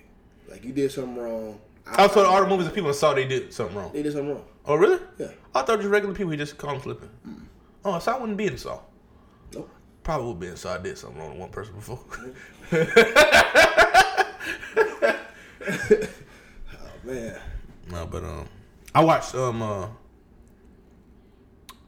[0.50, 1.60] Like you did something wrong.
[1.86, 3.92] I, I saw all the movies that people saw they did something wrong.
[3.92, 4.46] They did something wrong.
[4.66, 5.00] Oh, really?
[5.18, 5.32] Yeah.
[5.54, 6.32] I thought just regular people.
[6.32, 7.10] He just caught him slipping.
[7.84, 8.80] Oh, so I wouldn't be in Saw.
[9.54, 9.70] Nope.
[10.04, 10.76] Probably would be in Saw.
[10.76, 12.00] I did something wrong to one person before.
[16.74, 17.40] Oh man.
[17.92, 18.48] no, but um,
[18.94, 19.84] I watched um uh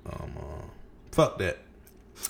[0.06, 0.66] um uh
[1.12, 1.58] fuck that.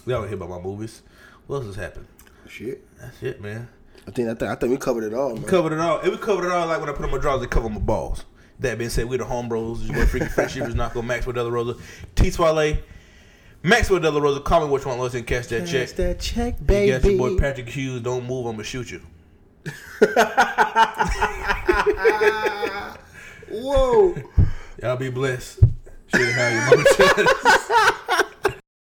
[0.05, 1.01] Y'all don't hear about my movies.
[1.47, 2.07] What else has happened?
[2.47, 2.85] Shit.
[2.99, 3.67] That's it, man.
[4.07, 5.43] I think I think I think we covered it all, man.
[5.43, 5.99] Covered it all.
[5.99, 7.79] And we covered it all like when I put on my drawers, they cover my
[7.79, 8.25] balls.
[8.59, 9.83] That being said, we're the home bros.
[9.85, 11.75] Your boy Freaky Friendship is Naco, Maxwell Della Rosa,
[12.15, 12.79] T Swale,
[13.63, 14.41] Maxwell Della Rosa.
[14.41, 15.89] Call me what you want, let's catch that check.
[15.89, 16.91] That's that check, You baby.
[16.91, 18.01] got your boy Patrick Hughes.
[18.01, 19.01] Don't move, I'm gonna shoot you.
[23.49, 24.15] Whoa.
[24.81, 25.59] Y'all be blessed.
[26.15, 26.83] Shit, how your mama